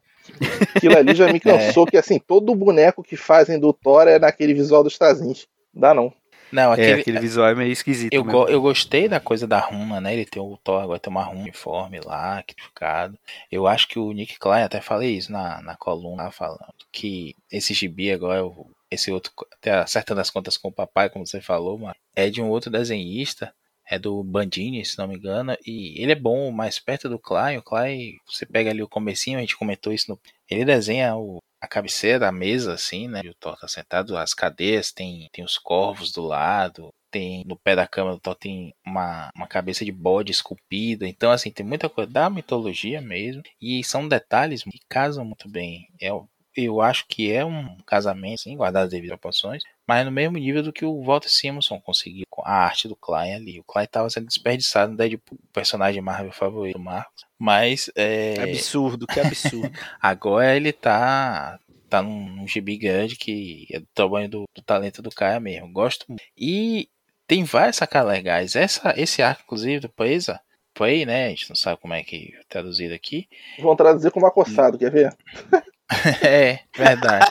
Aquilo 0.77 0.97
ali 0.97 1.13
já 1.15 1.33
me 1.33 1.41
cansou, 1.41 1.85
que 1.87 1.97
assim, 1.97 2.21
todo 2.21 2.55
boneco 2.55 3.03
que 3.03 3.17
fazem 3.17 3.59
do 3.59 3.73
Thor 3.73 4.07
é 4.07 4.19
naquele 4.19 4.55
visual 4.55 4.85
dos 4.85 4.97
Trazinhos. 4.97 5.49
Dá 5.75 5.93
não. 5.93 6.13
Não, 6.53 6.71
é, 6.71 6.75
aquele, 6.75 6.93
aquele 7.01 7.19
visual 7.21 7.49
é 7.49 7.55
meio 7.55 7.73
esquisito. 7.73 8.13
Eu, 8.13 8.23
go- 8.33 8.49
eu 8.49 8.61
gostei 8.61 9.09
da 9.09 9.19
coisa 9.19 9.47
da 9.47 9.59
runa, 9.59 10.01
né? 10.01 10.13
Ele 10.13 10.25
tem 10.27 10.43
o 10.43 10.57
Thor 10.63 10.83
agora 10.83 10.99
tem 11.01 11.11
uma 11.11 11.25
runa 11.25 11.41
uniforme 11.41 11.99
lá, 12.01 12.43
criticado. 12.43 13.19
Eu 13.51 13.67
acho 13.67 13.89
que 13.89 13.99
o 13.99 14.13
Nick 14.13 14.39
Klein, 14.39 14.63
até 14.63 14.81
falei 14.81 15.17
isso 15.17 15.33
na, 15.33 15.61
na 15.63 15.77
coluna, 15.77 16.31
falando 16.31 16.75
que 16.93 17.35
esse 17.51 17.73
gibi 17.75 18.13
agora, 18.13 18.45
o- 18.45 18.71
esse 18.91 19.11
outro, 19.11 19.33
até 19.53 19.73
acertando 19.73 20.21
as 20.21 20.29
contas 20.31 20.57
com 20.59 20.69
o 20.69 20.73
papai, 20.73 21.09
como 21.09 21.27
você 21.27 21.41
falou, 21.41 21.79
mano, 21.79 21.95
é 22.15 22.29
de 22.29 22.43
um 22.43 22.49
outro 22.51 22.71
desenhista, 22.71 23.55
é 23.91 23.99
do 23.99 24.23
Bandini, 24.23 24.85
se 24.85 24.99
não 24.99 25.09
me 25.09 25.17
engano, 25.17 25.57
e 25.67 26.01
ele 26.03 26.13
é 26.13 26.15
bom, 26.15 26.51
mais 26.51 26.79
perto 26.79 27.09
do 27.09 27.19
Klein, 27.19 27.57
o 27.59 27.63
Klein, 27.63 28.13
você 28.27 28.45
pega 28.47 28.71
ali 28.71 28.83
o 28.83 28.89
comecinho, 28.89 29.39
a 29.39 29.41
gente 29.41 29.57
comentou 29.57 29.93
isso 29.93 30.11
no... 30.11 30.21
Ele 30.51 30.65
desenha 30.65 31.17
o, 31.17 31.39
a 31.63 31.69
cabeceira 31.69 32.19
da 32.19 32.33
mesa, 32.33 32.75
assim, 32.75 33.07
né? 33.07 33.21
E 33.23 33.29
o 33.29 33.35
Thor 33.35 33.57
tá 33.57 33.69
sentado, 33.69 34.17
as 34.17 34.35
cadeiras, 34.35 34.91
tem, 34.91 35.29
tem 35.33 35.45
os 35.45 35.57
corvos 35.57 36.11
do 36.11 36.21
lado, 36.21 36.93
tem 37.09 37.45
no 37.47 37.57
pé 37.57 37.77
da 37.77 37.87
cama 37.87 38.11
do 38.13 38.19
Thor 38.19 38.35
tem 38.35 38.75
uma, 38.85 39.31
uma 39.37 39.47
cabeça 39.47 39.85
de 39.85 39.93
bode 39.93 40.33
esculpida. 40.33 41.07
Então, 41.07 41.31
assim, 41.31 41.53
tem 41.53 41.65
muita 41.65 41.89
coisa 41.89 42.11
da 42.11 42.29
mitologia 42.29 43.01
mesmo. 43.01 43.45
E 43.61 43.85
são 43.85 44.09
detalhes 44.09 44.65
que 44.65 44.81
casam 44.89 45.25
muito 45.25 45.49
bem. 45.49 45.87
É, 46.01 46.09
eu 46.57 46.81
acho 46.81 47.07
que 47.07 47.31
é 47.31 47.45
um 47.45 47.77
casamento, 47.87 48.43
sim, 48.43 48.57
guardado 48.57 48.87
as 48.87 48.91
devidas 48.91 49.17
proporções, 49.19 49.63
mas 49.87 50.05
no 50.05 50.13
mesmo 50.13 50.39
nível 50.39 50.63
do 50.63 50.73
que 50.73 50.85
o 50.85 51.03
Walter 51.03 51.29
Simonson 51.29 51.81
conseguiu 51.81 52.25
com 52.31 52.43
a 52.45 52.51
arte 52.51 52.89
do 52.89 52.97
Klein 52.97 53.35
ali. 53.35 53.61
O 53.61 53.65
Klein 53.65 53.85
estava 53.85 54.09
sendo 54.09 54.27
desperdiçado 54.27 54.93
no 54.93 54.97
Deadpool, 54.97 55.39
o 55.43 55.53
personagem 55.53 56.01
Marvel 56.01 56.33
favorito 56.33 56.79
do 56.79 56.85
Marcos. 56.85 57.25
Mas 57.39 57.91
é, 57.97 58.41
Absurdo, 58.41 59.07
que 59.07 59.19
absurdo. 59.19 59.71
Agora 60.01 60.55
ele 60.55 60.73
tá 60.73 61.59
tá 61.89 62.03
num, 62.03 62.29
num 62.29 62.49
gibi 62.49 62.79
grande 62.79 63.17
que 63.17 63.67
é 63.71 63.81
do 63.81 63.87
tamanho 63.95 64.29
do, 64.29 64.45
do 64.55 64.63
talento 64.63 65.03
do 65.03 65.11
cara 65.11 65.39
mesmo. 65.39 65.71
Gosto 65.73 66.07
muito. 66.09 66.23
E 66.37 66.89
tem 67.27 67.45
várias 67.45 67.77
sacadas 67.77 68.11
legais. 68.11 68.57
Essa, 68.57 68.95
esse 68.97 69.21
arco, 69.21 69.43
inclusive, 69.45 69.81
do 69.81 69.89
Presa, 69.91 70.41
Prey, 70.75 71.05
né? 71.05 71.27
A 71.27 71.29
gente 71.29 71.51
não 71.51 71.57
sabe 71.57 71.81
como 71.81 71.93
é 71.93 72.03
que 72.03 72.35
é 72.35 72.43
traduzido 72.49 72.95
aqui. 72.95 73.29
Vão 73.59 73.77
traduzir 73.77 74.11
como 74.11 74.27
acossado, 74.27 74.79
quer 74.79 74.91
ver? 74.91 75.17
é, 76.25 76.61
verdade. 76.75 77.27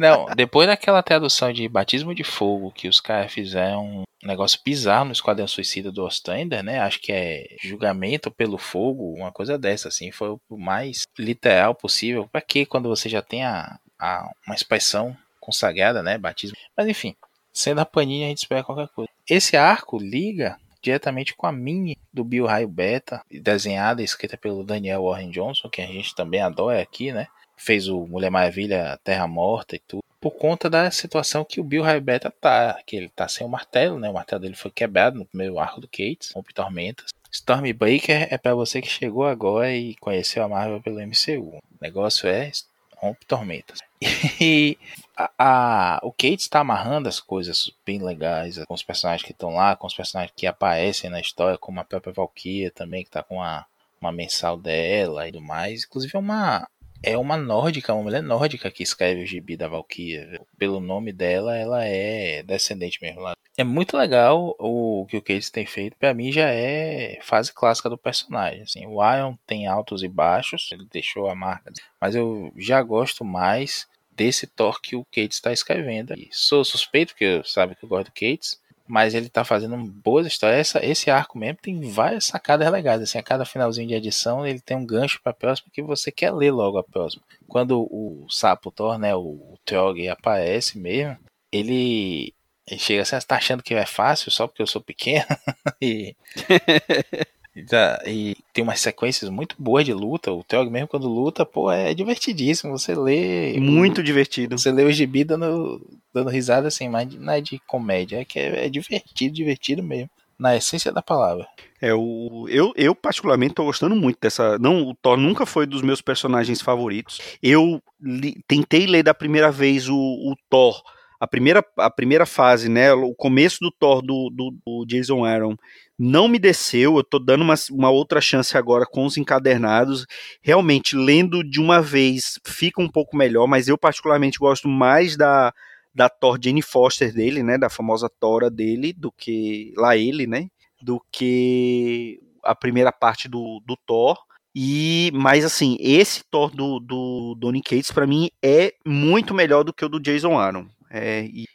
Não, 0.00 0.26
depois 0.34 0.66
daquela 0.66 1.02
tradução 1.02 1.52
de 1.52 1.68
Batismo 1.68 2.14
de 2.14 2.24
Fogo 2.24 2.72
que 2.72 2.88
os 2.88 3.00
caras 3.00 3.32
fizeram 3.32 3.84
um 4.22 4.26
negócio 4.26 4.58
bizarro 4.64 5.06
no 5.06 5.12
Esquadrão 5.12 5.46
Suicida 5.46 5.90
do 5.92 6.04
Ostrander, 6.04 6.62
né? 6.62 6.80
Acho 6.80 7.00
que 7.00 7.12
é 7.12 7.46
julgamento 7.62 8.30
pelo 8.30 8.58
fogo, 8.58 9.14
uma 9.14 9.32
coisa 9.32 9.58
dessa, 9.58 9.88
assim. 9.88 10.10
Foi 10.12 10.30
o 10.48 10.56
mais 10.56 11.02
literal 11.18 11.74
possível. 11.74 12.28
Pra 12.30 12.40
que 12.40 12.64
quando 12.64 12.88
você 12.88 13.08
já 13.08 13.20
tem 13.22 13.44
a, 13.44 13.78
a- 13.98 14.30
uma 14.46 14.54
expressão 14.54 15.16
consagrada, 15.40 16.02
né? 16.02 16.16
Batismo. 16.18 16.56
Mas 16.76 16.86
enfim, 16.88 17.14
sendo 17.52 17.80
a 17.80 17.84
paninha, 17.86 18.26
a 18.26 18.28
gente 18.28 18.38
espera 18.38 18.62
qualquer 18.64 18.88
coisa. 18.88 19.10
Esse 19.28 19.56
arco 19.56 19.98
liga 19.98 20.56
diretamente 20.80 21.34
com 21.36 21.46
a 21.46 21.52
mini 21.52 21.96
do 22.12 22.24
Bill 22.24 22.46
Raio 22.46 22.66
Beta, 22.68 23.22
desenhada 23.30 24.02
e 24.02 24.04
escrita 24.04 24.36
pelo 24.36 24.64
Daniel 24.64 25.04
Warren 25.04 25.30
Johnson, 25.30 25.68
que 25.68 25.80
a 25.80 25.86
gente 25.86 26.12
também 26.14 26.40
adora 26.40 26.80
aqui, 26.82 27.12
né? 27.12 27.28
Fez 27.56 27.88
o 27.88 28.06
Mulher 28.06 28.30
Maravilha 28.30 28.98
Terra 29.04 29.26
Morta 29.26 29.76
e 29.76 29.78
tudo. 29.78 30.02
Por 30.20 30.32
conta 30.32 30.70
da 30.70 30.90
situação 30.90 31.44
que 31.44 31.60
o 31.60 31.64
Bill 31.64 31.82
Raio 31.82 32.00
Beta 32.00 32.30
tá, 32.30 32.78
que 32.86 32.96
ele 32.96 33.08
tá 33.08 33.26
sem 33.26 33.44
o 33.46 33.50
martelo, 33.50 33.98
né? 33.98 34.08
O 34.08 34.14
martelo 34.14 34.40
dele 34.40 34.54
foi 34.54 34.70
quebrado 34.70 35.18
no 35.18 35.24
primeiro 35.24 35.58
arco 35.58 35.80
do 35.80 35.88
Cates, 35.88 36.30
Rompe 36.32 36.54
Tormentas. 36.54 37.10
Stormbreaker 37.30 38.28
é 38.30 38.38
para 38.38 38.54
você 38.54 38.80
que 38.80 38.88
chegou 38.88 39.26
agora 39.26 39.72
e 39.74 39.94
conheceu 39.96 40.44
a 40.44 40.48
Marvel 40.48 40.80
pelo 40.80 41.00
MCU. 41.00 41.56
O 41.56 41.62
negócio 41.80 42.28
é 42.28 42.50
Rompe 42.96 43.24
Tormentas. 43.26 43.78
E 44.40 44.76
a, 45.16 45.30
a- 45.38 46.00
o 46.02 46.10
Kate 46.10 46.36
está 46.40 46.60
amarrando 46.60 47.08
as 47.08 47.20
coisas 47.20 47.70
bem 47.86 48.02
legais 48.02 48.58
com 48.66 48.74
os 48.74 48.82
personagens 48.82 49.24
que 49.24 49.32
estão 49.32 49.50
lá, 49.54 49.76
com 49.76 49.86
os 49.86 49.94
personagens 49.94 50.32
que 50.36 50.46
aparecem 50.46 51.08
na 51.10 51.20
história, 51.20 51.56
como 51.58 51.80
a 51.80 51.84
própria 51.84 52.12
Valkyria 52.12 52.70
também, 52.70 53.02
que 53.02 53.08
está 53.08 53.22
com 53.22 53.36
uma, 53.36 53.64
uma 54.00 54.10
mensal 54.12 54.56
dela 54.56 55.28
e 55.28 55.32
tudo 55.32 55.44
mais. 55.44 55.84
Inclusive 55.84 56.16
é 56.16 56.18
uma, 56.18 56.68
é 57.02 57.18
uma 57.18 57.36
nórdica, 57.36 57.92
uma 57.92 58.02
mulher 58.02 58.22
nórdica 58.22 58.70
que 58.70 58.82
escreve 58.82 59.22
o 59.22 59.26
gibi 59.26 59.56
da 59.56 59.68
Valkyria. 59.68 60.40
Pelo 60.56 60.80
nome 60.80 61.12
dela, 61.12 61.56
ela 61.56 61.84
é 61.84 62.42
descendente 62.42 62.98
mesmo. 63.02 63.22
É 63.56 63.64
muito 63.64 63.96
legal 63.96 64.54
o 64.58 65.04
que 65.06 65.16
o 65.16 65.22
Case 65.22 65.50
tem 65.50 65.66
feito. 65.66 65.96
Para 65.96 66.14
mim 66.14 66.32
já 66.32 66.48
é 66.48 67.18
fase 67.22 67.52
clássica 67.52 67.90
do 67.90 67.98
personagem. 67.98 68.62
Assim, 68.62 68.86
o 68.86 69.02
Ion 69.02 69.34
tem 69.46 69.66
altos 69.66 70.02
e 70.02 70.08
baixos, 70.08 70.70
ele 70.72 70.86
deixou 70.90 71.28
a 71.28 71.34
marca, 71.34 71.72
mas 72.00 72.14
eu 72.14 72.52
já 72.56 72.80
gosto 72.82 73.24
mais 73.24 73.86
desse 74.14 74.46
Thor 74.46 74.80
que 74.80 74.94
o 74.94 75.04
Cates 75.04 75.36
está 75.36 75.52
escrevendo. 75.52 76.14
E 76.14 76.28
sou 76.30 76.64
suspeito, 76.64 77.12
porque 77.12 77.42
sabe 77.44 77.74
que 77.74 77.84
eu 77.84 77.88
gosto 77.88 78.06
do 78.06 78.12
Cates, 78.12 78.60
mas 78.86 79.14
ele 79.14 79.28
tá 79.28 79.44
fazendo 79.44 79.76
boas 79.76 80.26
histórias. 80.26 80.60
Essa, 80.68 80.84
esse 80.84 81.10
arco 81.10 81.38
mesmo 81.38 81.58
tem 81.62 81.80
várias 81.80 82.24
sacadas 82.26 82.70
legais. 82.70 83.02
Assim, 83.02 83.18
a 83.18 83.22
cada 83.22 83.44
finalzinho 83.44 83.88
de 83.88 83.94
edição 83.94 84.46
ele 84.46 84.60
tem 84.60 84.76
um 84.76 84.86
gancho 84.86 85.20
para 85.22 85.32
próxima 85.32 85.70
que 85.72 85.82
você 85.82 86.10
quer 86.10 86.32
ler 86.32 86.50
logo 86.50 86.78
a 86.78 86.84
próxima. 86.84 87.22
Quando 87.48 87.80
o 87.90 88.26
sapo 88.28 88.70
Thor, 88.70 88.98
né, 88.98 89.14
o, 89.14 89.20
o 89.20 89.58
Trog 89.64 90.06
aparece 90.08 90.78
mesmo, 90.78 91.18
ele, 91.50 92.34
ele 92.66 92.80
chega 92.80 93.02
assim, 93.02 93.18
tá 93.26 93.36
achando 93.36 93.62
que 93.62 93.74
é 93.74 93.86
fácil 93.86 94.30
só 94.30 94.46
porque 94.46 94.62
eu 94.62 94.66
sou 94.66 94.80
pequeno? 94.80 95.26
e 95.80 96.16
E 97.54 98.36
tem 98.52 98.64
umas 98.64 98.80
sequências 98.80 99.30
muito 99.30 99.54
boas 99.58 99.84
de 99.84 99.92
luta. 99.92 100.32
O 100.32 100.42
Theog 100.42 100.70
mesmo 100.70 100.88
quando 100.88 101.06
luta, 101.06 101.44
pô, 101.44 101.70
é 101.70 101.92
divertidíssimo. 101.92 102.76
Você 102.78 102.94
lê. 102.94 103.58
Muito 103.58 104.02
divertido. 104.02 104.56
Você 104.56 104.72
lê 104.72 104.84
o 104.84 104.92
gibi 104.92 105.22
dando, 105.22 105.80
dando 106.12 106.30
risada 106.30 106.68
assim, 106.68 106.88
mas 106.88 107.12
não 107.14 107.32
é 107.32 107.40
de 107.40 107.60
comédia. 107.66 108.20
É 108.20 108.24
que 108.24 108.38
é, 108.38 108.66
é 108.66 108.68
divertido, 108.68 109.34
divertido 109.34 109.82
mesmo. 109.82 110.10
Na 110.38 110.56
essência 110.56 110.90
da 110.90 111.02
palavra. 111.02 111.46
É, 111.80 111.94
o, 111.94 112.48
eu, 112.48 112.72
eu 112.74 112.94
particularmente 112.94 113.54
tô 113.54 113.64
gostando 113.64 113.94
muito 113.94 114.18
dessa. 114.20 114.58
Não, 114.58 114.88
o 114.88 114.94
Thor 114.94 115.16
nunca 115.16 115.46
foi 115.46 115.66
dos 115.66 115.82
meus 115.82 116.00
personagens 116.00 116.60
favoritos. 116.60 117.20
Eu 117.40 117.80
li, 118.00 118.42
tentei 118.48 118.86
ler 118.86 119.04
da 119.04 119.14
primeira 119.14 119.52
vez 119.52 119.88
o, 119.88 119.94
o 119.94 120.34
Thor 120.50 120.82
a 121.22 121.26
primeira, 121.28 121.64
a 121.76 121.88
primeira 121.88 122.26
fase, 122.26 122.68
né, 122.68 122.92
o 122.92 123.14
começo 123.14 123.58
do 123.60 123.70
Thor 123.70 124.02
do, 124.02 124.28
do, 124.28 124.50
do 124.66 124.84
Jason 124.84 125.24
Aaron 125.24 125.56
não 125.98 126.26
me 126.26 126.38
desceu, 126.38 126.96
eu 126.96 127.04
tô 127.04 127.18
dando 127.18 127.42
uma, 127.42 127.54
uma 127.70 127.90
outra 127.90 128.20
chance 128.20 128.56
agora 128.56 128.86
com 128.86 129.04
os 129.04 129.16
encadernados, 129.16 130.06
realmente 130.40 130.96
lendo 130.96 131.44
de 131.44 131.60
uma 131.60 131.80
vez 131.80 132.38
fica 132.44 132.80
um 132.80 132.88
pouco 132.88 133.16
melhor, 133.16 133.46
mas 133.46 133.68
eu 133.68 133.78
particularmente 133.78 134.38
gosto 134.38 134.68
mais 134.68 135.16
da, 135.16 135.52
da 135.94 136.08
Thor 136.08 136.38
Jane 136.42 136.62
Foster 136.62 137.12
dele, 137.12 137.42
né, 137.42 137.58
da 137.58 137.68
famosa 137.68 138.08
Tora 138.08 138.50
dele, 138.50 138.92
do 138.92 139.12
que, 139.12 139.72
lá 139.76 139.96
ele, 139.96 140.26
né, 140.26 140.48
do 140.80 141.00
que 141.12 142.20
a 142.42 142.54
primeira 142.54 142.90
parte 142.90 143.28
do, 143.28 143.62
do 143.64 143.76
Thor, 143.86 144.16
e, 144.54 145.10
mas 145.14 145.44
assim, 145.44 145.76
esse 145.80 146.22
Thor 146.30 146.50
do, 146.50 146.78
do 146.78 147.34
Donny 147.38 147.62
Cates 147.62 147.90
para 147.90 148.06
mim 148.06 148.30
é 148.42 148.74
muito 148.84 149.32
melhor 149.32 149.62
do 149.62 149.72
que 149.72 149.84
o 149.84 149.88
do 149.88 150.00
Jason 150.00 150.38
Aaron. 150.38 150.66
É, 150.94 151.24
e, 151.24 151.46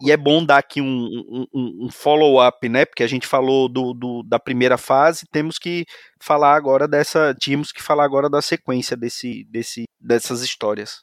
e, 0.00 0.10
é 0.10 0.16
bom 0.16 0.44
dar 0.44 0.58
aqui 0.58 0.80
um, 0.80 1.46
um, 1.54 1.86
um 1.86 1.88
follow-up, 1.92 2.68
né? 2.68 2.84
Porque 2.84 3.04
a 3.04 3.06
gente 3.06 3.24
falou 3.24 3.68
do, 3.68 3.94
do, 3.94 4.24
da 4.24 4.36
primeira 4.36 4.76
fase, 4.76 5.26
temos 5.30 5.60
que 5.60 5.84
falar 6.20 6.56
agora 6.56 6.88
dessa. 6.88 7.32
Tínhamos 7.38 7.70
que 7.70 7.80
falar 7.80 8.02
agora 8.02 8.28
da 8.28 8.42
sequência 8.42 8.96
desse, 8.96 9.44
desse, 9.48 9.84
dessas 10.00 10.42
histórias. 10.42 11.00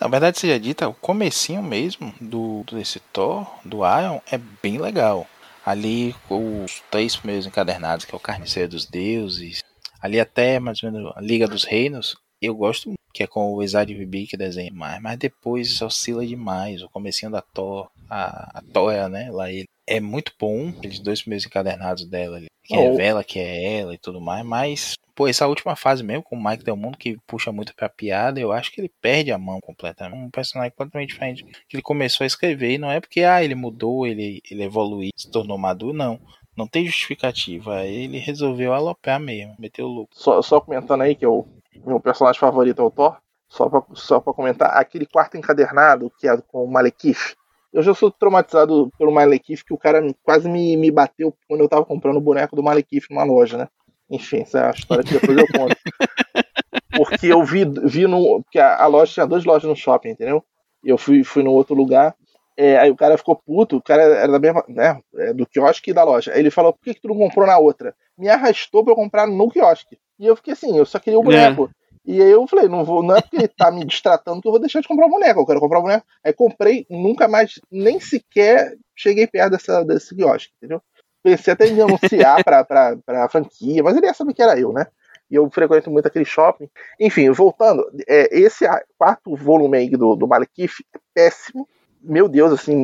Na 0.00 0.08
verdade, 0.08 0.38
seja 0.38 0.58
dita, 0.58 0.88
o 0.88 0.94
comecinho 0.94 1.62
mesmo 1.62 2.14
do, 2.18 2.64
desse 2.72 2.98
Thor, 3.12 3.46
do 3.62 3.80
Ion, 3.84 4.18
é 4.30 4.38
bem 4.62 4.78
legal. 4.78 5.26
Ali, 5.64 6.16
os 6.30 6.82
três 6.90 7.14
primeiros 7.14 7.46
encadernados, 7.46 8.06
que 8.06 8.14
é 8.14 8.16
o 8.16 8.20
Carniceiro 8.20 8.70
dos 8.70 8.86
Deuses, 8.86 9.62
ali 10.00 10.18
até 10.18 10.58
mais 10.58 10.82
ou 10.82 10.90
menos 10.90 11.12
a 11.14 11.20
Liga 11.20 11.46
dos 11.46 11.62
Reinos, 11.62 12.16
eu 12.42 12.54
gosto 12.54 12.88
muito 12.88 13.02
que 13.12 13.22
é 13.22 13.26
com 13.26 13.52
o 13.52 13.62
Isaac 13.62 13.94
Bibi 13.94 14.26
que 14.26 14.36
desenha 14.36 14.72
mais, 14.72 15.00
mas 15.02 15.18
depois 15.18 15.80
oscila 15.82 16.26
demais. 16.26 16.82
O 16.82 16.88
comecinho 16.88 17.30
da 17.30 17.42
Thor, 17.42 17.90
a, 18.08 18.58
a 18.58 18.62
Thor, 18.72 19.08
né, 19.10 19.30
lá 19.30 19.50
ele 19.50 19.68
é 19.86 20.00
muito 20.00 20.32
bom, 20.38 20.68
aqueles 20.70 20.98
dois 20.98 21.20
primeiros 21.20 21.44
encadernados 21.44 22.06
dela 22.06 22.38
ali, 22.38 22.46
que 22.64 22.76
oh. 22.76 22.80
revela 22.80 23.22
que 23.22 23.38
é 23.38 23.80
ela 23.80 23.94
e 23.94 23.98
tudo 23.98 24.20
mais, 24.20 24.44
mas 24.46 24.94
pô, 25.14 25.28
essa 25.28 25.46
última 25.46 25.76
fase 25.76 26.02
mesmo 26.02 26.22
com 26.22 26.36
o 26.36 26.42
Mike 26.42 26.64
Del 26.64 26.76
Mundo 26.76 26.96
que 26.96 27.18
puxa 27.26 27.52
muito 27.52 27.74
pra 27.74 27.88
piada, 27.88 28.40
eu 28.40 28.52
acho 28.52 28.72
que 28.72 28.80
ele 28.80 28.90
perde 29.00 29.30
a 29.30 29.38
mão 29.38 29.60
completamente. 29.60 30.18
Um 30.18 30.30
personagem 30.30 30.70
completamente 30.70 31.10
diferente 31.10 31.44
que 31.68 31.76
ele 31.76 31.82
começou 31.82 32.24
a 32.24 32.26
escrever 32.26 32.72
e 32.72 32.78
não 32.78 32.90
é 32.90 33.00
porque 33.00 33.22
ah, 33.22 33.42
ele 33.42 33.54
mudou, 33.54 34.06
ele 34.06 34.40
ele 34.50 34.62
evoluiu, 34.62 35.10
se 35.14 35.30
tornou 35.30 35.58
maduro, 35.58 35.92
não. 35.92 36.20
Não 36.54 36.66
tem 36.66 36.84
justificativa. 36.84 37.86
Ele 37.86 38.18
resolveu 38.18 38.74
aloprar 38.74 39.18
mesmo, 39.18 39.56
meteu 39.58 39.86
o 39.86 39.88
louco. 39.88 40.10
Só, 40.14 40.42
só 40.42 40.60
comentando 40.60 41.00
aí 41.00 41.14
que 41.14 41.24
eu 41.24 41.48
meu 41.84 42.00
personagem 42.00 42.40
favorito 42.40 42.80
é 42.80 42.84
o 42.84 42.90
Thor. 42.90 43.16
Só 43.48 43.68
pra, 43.68 43.82
só 43.92 44.18
pra 44.18 44.32
comentar, 44.32 44.70
aquele 44.78 45.04
quarto 45.04 45.36
encadernado 45.36 46.10
que 46.18 46.26
é 46.26 46.36
com 46.36 46.64
o 46.64 46.70
Malekith. 46.70 47.36
Eu 47.72 47.82
já 47.82 47.94
sou 47.94 48.10
traumatizado 48.10 48.90
pelo 48.98 49.12
Malekith, 49.12 49.64
que 49.64 49.74
o 49.74 49.78
cara 49.78 50.02
quase 50.22 50.48
me, 50.48 50.76
me 50.76 50.90
bateu 50.90 51.34
quando 51.48 51.60
eu 51.60 51.68
tava 51.68 51.84
comprando 51.84 52.16
o 52.16 52.20
boneco 52.20 52.56
do 52.56 52.62
Malekith 52.62 53.06
numa 53.10 53.24
loja, 53.24 53.58
né? 53.58 53.68
Enfim, 54.10 54.40
essa 54.40 54.58
é 54.58 54.66
a 54.68 54.70
história 54.70 55.04
que 55.04 55.12
depois 55.12 55.38
eu 55.38 55.46
conto. 55.48 55.76
Porque 56.96 57.26
eu 57.26 57.42
vi, 57.44 57.64
vi 57.84 58.06
no. 58.06 58.42
Porque 58.42 58.58
a, 58.58 58.82
a 58.82 58.86
loja 58.86 59.12
tinha 59.12 59.26
duas 59.26 59.44
lojas 59.44 59.68
no 59.68 59.76
shopping, 59.76 60.10
entendeu? 60.10 60.44
Eu 60.84 60.98
fui, 60.98 61.24
fui 61.24 61.42
no 61.42 61.52
outro 61.52 61.74
lugar. 61.74 62.14
É, 62.56 62.78
aí 62.78 62.90
o 62.90 62.96
cara 62.96 63.16
ficou 63.16 63.36
puto, 63.36 63.76
o 63.76 63.82
cara 63.82 64.02
era 64.02 64.30
da 64.30 64.38
mesma, 64.38 64.64
né, 64.68 65.00
é, 65.16 65.32
do 65.32 65.46
quiosque 65.46 65.90
e 65.90 65.94
da 65.94 66.04
loja. 66.04 66.32
Aí 66.32 66.40
ele 66.40 66.50
falou, 66.50 66.72
por 66.72 66.84
que, 66.84 66.94
que 66.94 67.00
tu 67.00 67.08
não 67.08 67.16
comprou 67.16 67.46
na 67.46 67.58
outra? 67.58 67.94
Me 68.16 68.28
arrastou 68.28 68.84
pra 68.84 68.92
eu 68.92 68.96
comprar 68.96 69.26
no 69.26 69.50
quiosque. 69.50 69.98
E 70.18 70.26
eu 70.26 70.36
fiquei 70.36 70.52
assim, 70.52 70.76
eu 70.76 70.84
só 70.84 70.98
queria 70.98 71.18
o 71.18 71.22
boneco. 71.22 71.70
É. 71.70 71.82
E 72.04 72.20
aí 72.20 72.30
eu 72.30 72.46
falei, 72.46 72.68
não 72.68 72.84
vou, 72.84 73.02
não 73.02 73.16
é 73.16 73.20
porque 73.20 73.36
ele 73.36 73.48
tá 73.48 73.70
me 73.70 73.84
distratando 73.84 74.42
que 74.42 74.48
eu 74.48 74.52
vou 74.52 74.60
deixar 74.60 74.80
de 74.80 74.88
comprar 74.88 75.06
o 75.06 75.10
boneco, 75.10 75.40
eu 75.40 75.46
quero 75.46 75.60
comprar 75.60 75.78
o 75.78 75.82
boneco. 75.82 76.04
Aí 76.24 76.32
comprei, 76.32 76.84
nunca 76.90 77.28
mais, 77.28 77.60
nem 77.70 78.00
sequer 78.00 78.76
cheguei 78.94 79.26
perto 79.26 79.52
dessa, 79.52 79.84
desse 79.84 80.14
quiosque, 80.14 80.52
entendeu? 80.56 80.82
Pensei 81.22 81.52
até 81.52 81.68
em 81.68 81.76
denunciar 81.76 82.42
pra, 82.42 82.64
pra, 82.64 82.96
pra 83.06 83.28
franquia, 83.28 83.82
mas 83.82 83.96
ele 83.96 84.06
ia 84.06 84.14
saber 84.14 84.34
que 84.34 84.42
era 84.42 84.58
eu, 84.58 84.72
né? 84.72 84.86
E 85.30 85.36
eu 85.36 85.48
frequento 85.50 85.90
muito 85.90 86.06
aquele 86.06 86.24
shopping. 86.24 86.68
Enfim, 87.00 87.30
voltando, 87.30 87.86
é, 88.06 88.28
esse 88.38 88.66
quarto 88.98 89.34
volume 89.34 89.78
aí 89.78 89.90
do, 89.90 90.14
do 90.14 90.28
Malekith 90.28 90.84
é 90.94 90.98
péssimo. 91.14 91.66
Meu 92.02 92.28
Deus, 92.28 92.52
assim, 92.52 92.74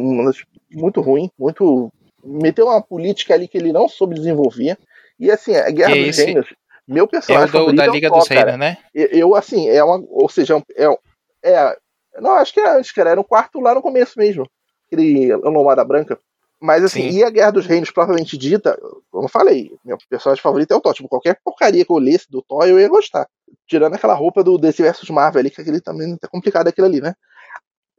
muito 0.70 1.00
ruim, 1.00 1.30
muito. 1.38 1.92
Meteu 2.24 2.66
uma 2.66 2.82
política 2.82 3.34
ali 3.34 3.48
que 3.48 3.58
ele 3.58 3.72
não 3.72 3.88
soube 3.88 4.14
desenvolver. 4.14 4.78
E 5.18 5.30
assim, 5.30 5.54
a 5.54 5.70
Guerra 5.70 5.94
que 5.94 6.06
dos 6.06 6.16
Gênios 6.16 6.48
meu 6.88 7.06
personagem 7.06 7.54
é 7.54 7.62
o 7.62 7.66
do, 7.66 7.76
da 7.76 7.86
Liga 7.86 8.06
é 8.06 8.10
dos 8.10 8.26
Reinos, 8.26 8.58
né? 8.58 8.78
Eu, 8.94 9.34
assim, 9.34 9.68
é 9.68 9.84
uma. 9.84 10.02
Ou 10.08 10.28
seja, 10.28 10.56
é. 10.74 10.86
é 11.42 11.76
não, 12.18 12.32
acho 12.32 12.54
que 12.54 12.60
era 12.60 12.78
antes, 12.78 12.90
cara. 12.90 13.10
Era 13.10 13.20
um 13.20 13.24
quarto 13.24 13.60
lá 13.60 13.74
no 13.74 13.82
começo 13.82 14.18
mesmo. 14.18 14.48
Aquele 14.86 15.34
Lomada 15.36 15.84
Branca. 15.84 16.18
Mas 16.60 16.82
assim, 16.82 17.12
Sim. 17.12 17.18
e 17.18 17.22
a 17.22 17.30
Guerra 17.30 17.52
dos 17.52 17.66
Reinos, 17.66 17.90
propriamente 17.90 18.36
dita, 18.36 18.76
como 19.12 19.26
eu 19.26 19.28
falei, 19.28 19.70
meu 19.84 19.96
personagem 20.10 20.42
favorito 20.42 20.72
é 20.72 20.76
o 20.76 20.80
Thor. 20.80 20.94
Tipo, 20.94 21.08
qualquer 21.08 21.38
porcaria 21.44 21.84
que 21.84 21.92
eu 21.92 21.98
lesse 21.98 22.28
do 22.28 22.42
Thor, 22.42 22.66
eu 22.66 22.80
ia 22.80 22.88
gostar. 22.88 23.28
Tirando 23.66 23.94
aquela 23.94 24.14
roupa 24.14 24.42
do 24.42 24.58
DC 24.58 24.82
vs 24.82 25.10
Marvel 25.10 25.40
ali, 25.40 25.50
que 25.50 25.60
aquele 25.60 25.80
também 25.80 26.16
tá 26.16 26.26
complicado 26.26 26.68
aquilo 26.68 26.86
ali, 26.86 27.00
né? 27.00 27.14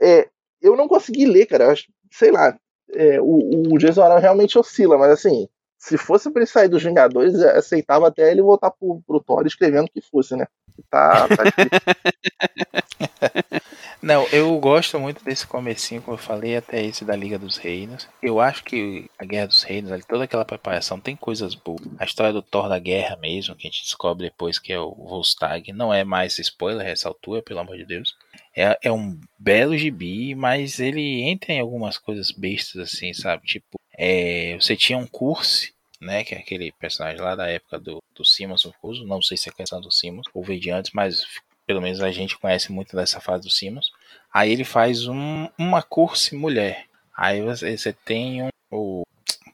É, 0.01 0.28
eu 0.62 0.76
não 0.76 0.88
consegui 0.88 1.26
ler, 1.26 1.45
cara. 1.45 1.72
Acho, 1.72 1.86
sei 2.12 2.32
lá. 2.32 2.57
É, 2.91 3.22
o, 3.22 3.74
o 3.74 3.78
Jason 3.78 4.01
Aaron 4.01 4.20
realmente 4.20 4.57
oscila, 4.57 4.97
mas 4.97 5.12
assim, 5.12 5.47
se 5.78 5.97
fosse 5.97 6.32
pra 6.32 6.41
ele 6.41 6.49
sair 6.49 6.68
dos 6.68 6.84
Vingadores, 6.84 7.36
aceitava 7.36 8.07
até 8.07 8.32
ele 8.32 8.41
voltar 8.41 8.72
pro, 8.72 9.01
pro 9.05 9.22
Thor 9.22 9.45
escrevendo 9.45 9.86
o 9.86 9.91
que 9.91 10.01
fosse, 10.01 10.36
né? 10.36 10.47
Tá, 10.89 11.28
tá 11.28 11.43
Não, 14.01 14.26
eu 14.28 14.57
gosto 14.60 14.97
muito 14.97 15.24
desse 15.24 15.45
comecinho, 15.45 16.01
como 16.01 16.16
eu 16.16 16.22
falei, 16.22 16.55
até 16.55 16.84
esse 16.84 17.03
da 17.03 17.16
Liga 17.16 17.38
dos 17.38 17.57
Reinos. 17.57 18.07
Eu 18.24 18.39
acho 18.39 18.64
que 18.64 19.10
a 19.20 19.26
Guerra 19.26 19.47
dos 19.47 19.64
Reinos, 19.64 20.05
toda 20.05 20.24
aquela 20.24 20.45
preparação 20.45 20.99
tem 20.99 21.18
coisas 21.18 21.53
boas. 21.53 21.82
A 21.97 22.05
história 22.05 22.32
do 22.32 22.41
Thor 22.41 22.70
da 22.70 22.80
Guerra 22.80 23.18
mesmo, 23.18 23.55
que 23.55 23.68
a 23.68 23.70
gente 23.70 23.84
descobre 23.84 24.28
depois 24.28 24.57
que 24.57 24.72
é 24.72 24.80
o 24.80 24.93
Volstagg, 24.93 25.74
não 25.74 25.93
é 25.93 26.05
mais 26.05 26.39
spoiler 26.39 26.88
essa 26.88 27.10
altura, 27.10 27.41
pelo 27.41 27.60
amor 27.60 27.76
de 27.76 27.86
Deus. 27.86 28.16
É, 28.56 28.78
é 28.84 28.91
um 28.91 29.20
belo 29.38 29.78
gibi, 29.78 30.36
mas 30.36 30.80
ele 30.80 31.22
entra 31.22 31.54
em 31.54 31.60
algumas 31.60 31.97
coisas 31.97 32.32
bestas 32.32 32.93
assim, 32.93 33.14
sabe? 33.14 33.45
Tipo, 33.45 33.80
é, 33.97 34.56
você 34.60 34.76
tinha 34.76 34.97
um 34.97 35.08
curso, 35.08 35.72
né? 36.02 36.24
Que 36.24 36.36
é 36.36 36.39
aquele 36.39 36.72
personagem 36.74 37.22
lá 37.22 37.36
da 37.36 37.47
época 37.47 37.80
do, 37.80 38.02
do 38.16 38.26
Simmons 38.26 38.64
Confuso. 38.64 39.06
Não 39.06 39.22
sei 39.22 39.38
se 39.38 39.50
é 39.50 39.52
questão 39.52 39.82
do 39.82 39.91
Simmons 39.91 40.28
ou 40.34 40.43
veio 40.43 40.60
de 40.60 40.72
antes, 40.72 40.91
mas 40.93 41.26
pelo 41.66 41.82
menos 41.82 42.02
a 42.02 42.12
gente 42.12 42.38
conhece 42.38 42.72
muito 42.72 42.95
dessa 42.95 43.22
fase 43.22 43.43
do 43.43 43.52
Simmons. 43.52 43.91
Aí 44.34 44.52
ele 44.52 44.64
faz 44.64 45.08
um, 45.08 45.47
uma 45.58 45.84
curse 45.84 46.36
mulher. 46.36 46.86
Aí 47.16 47.41
você, 47.41 47.78
você 47.78 47.93
tem 47.93 48.43
um. 48.43 48.50
O, 48.72 49.04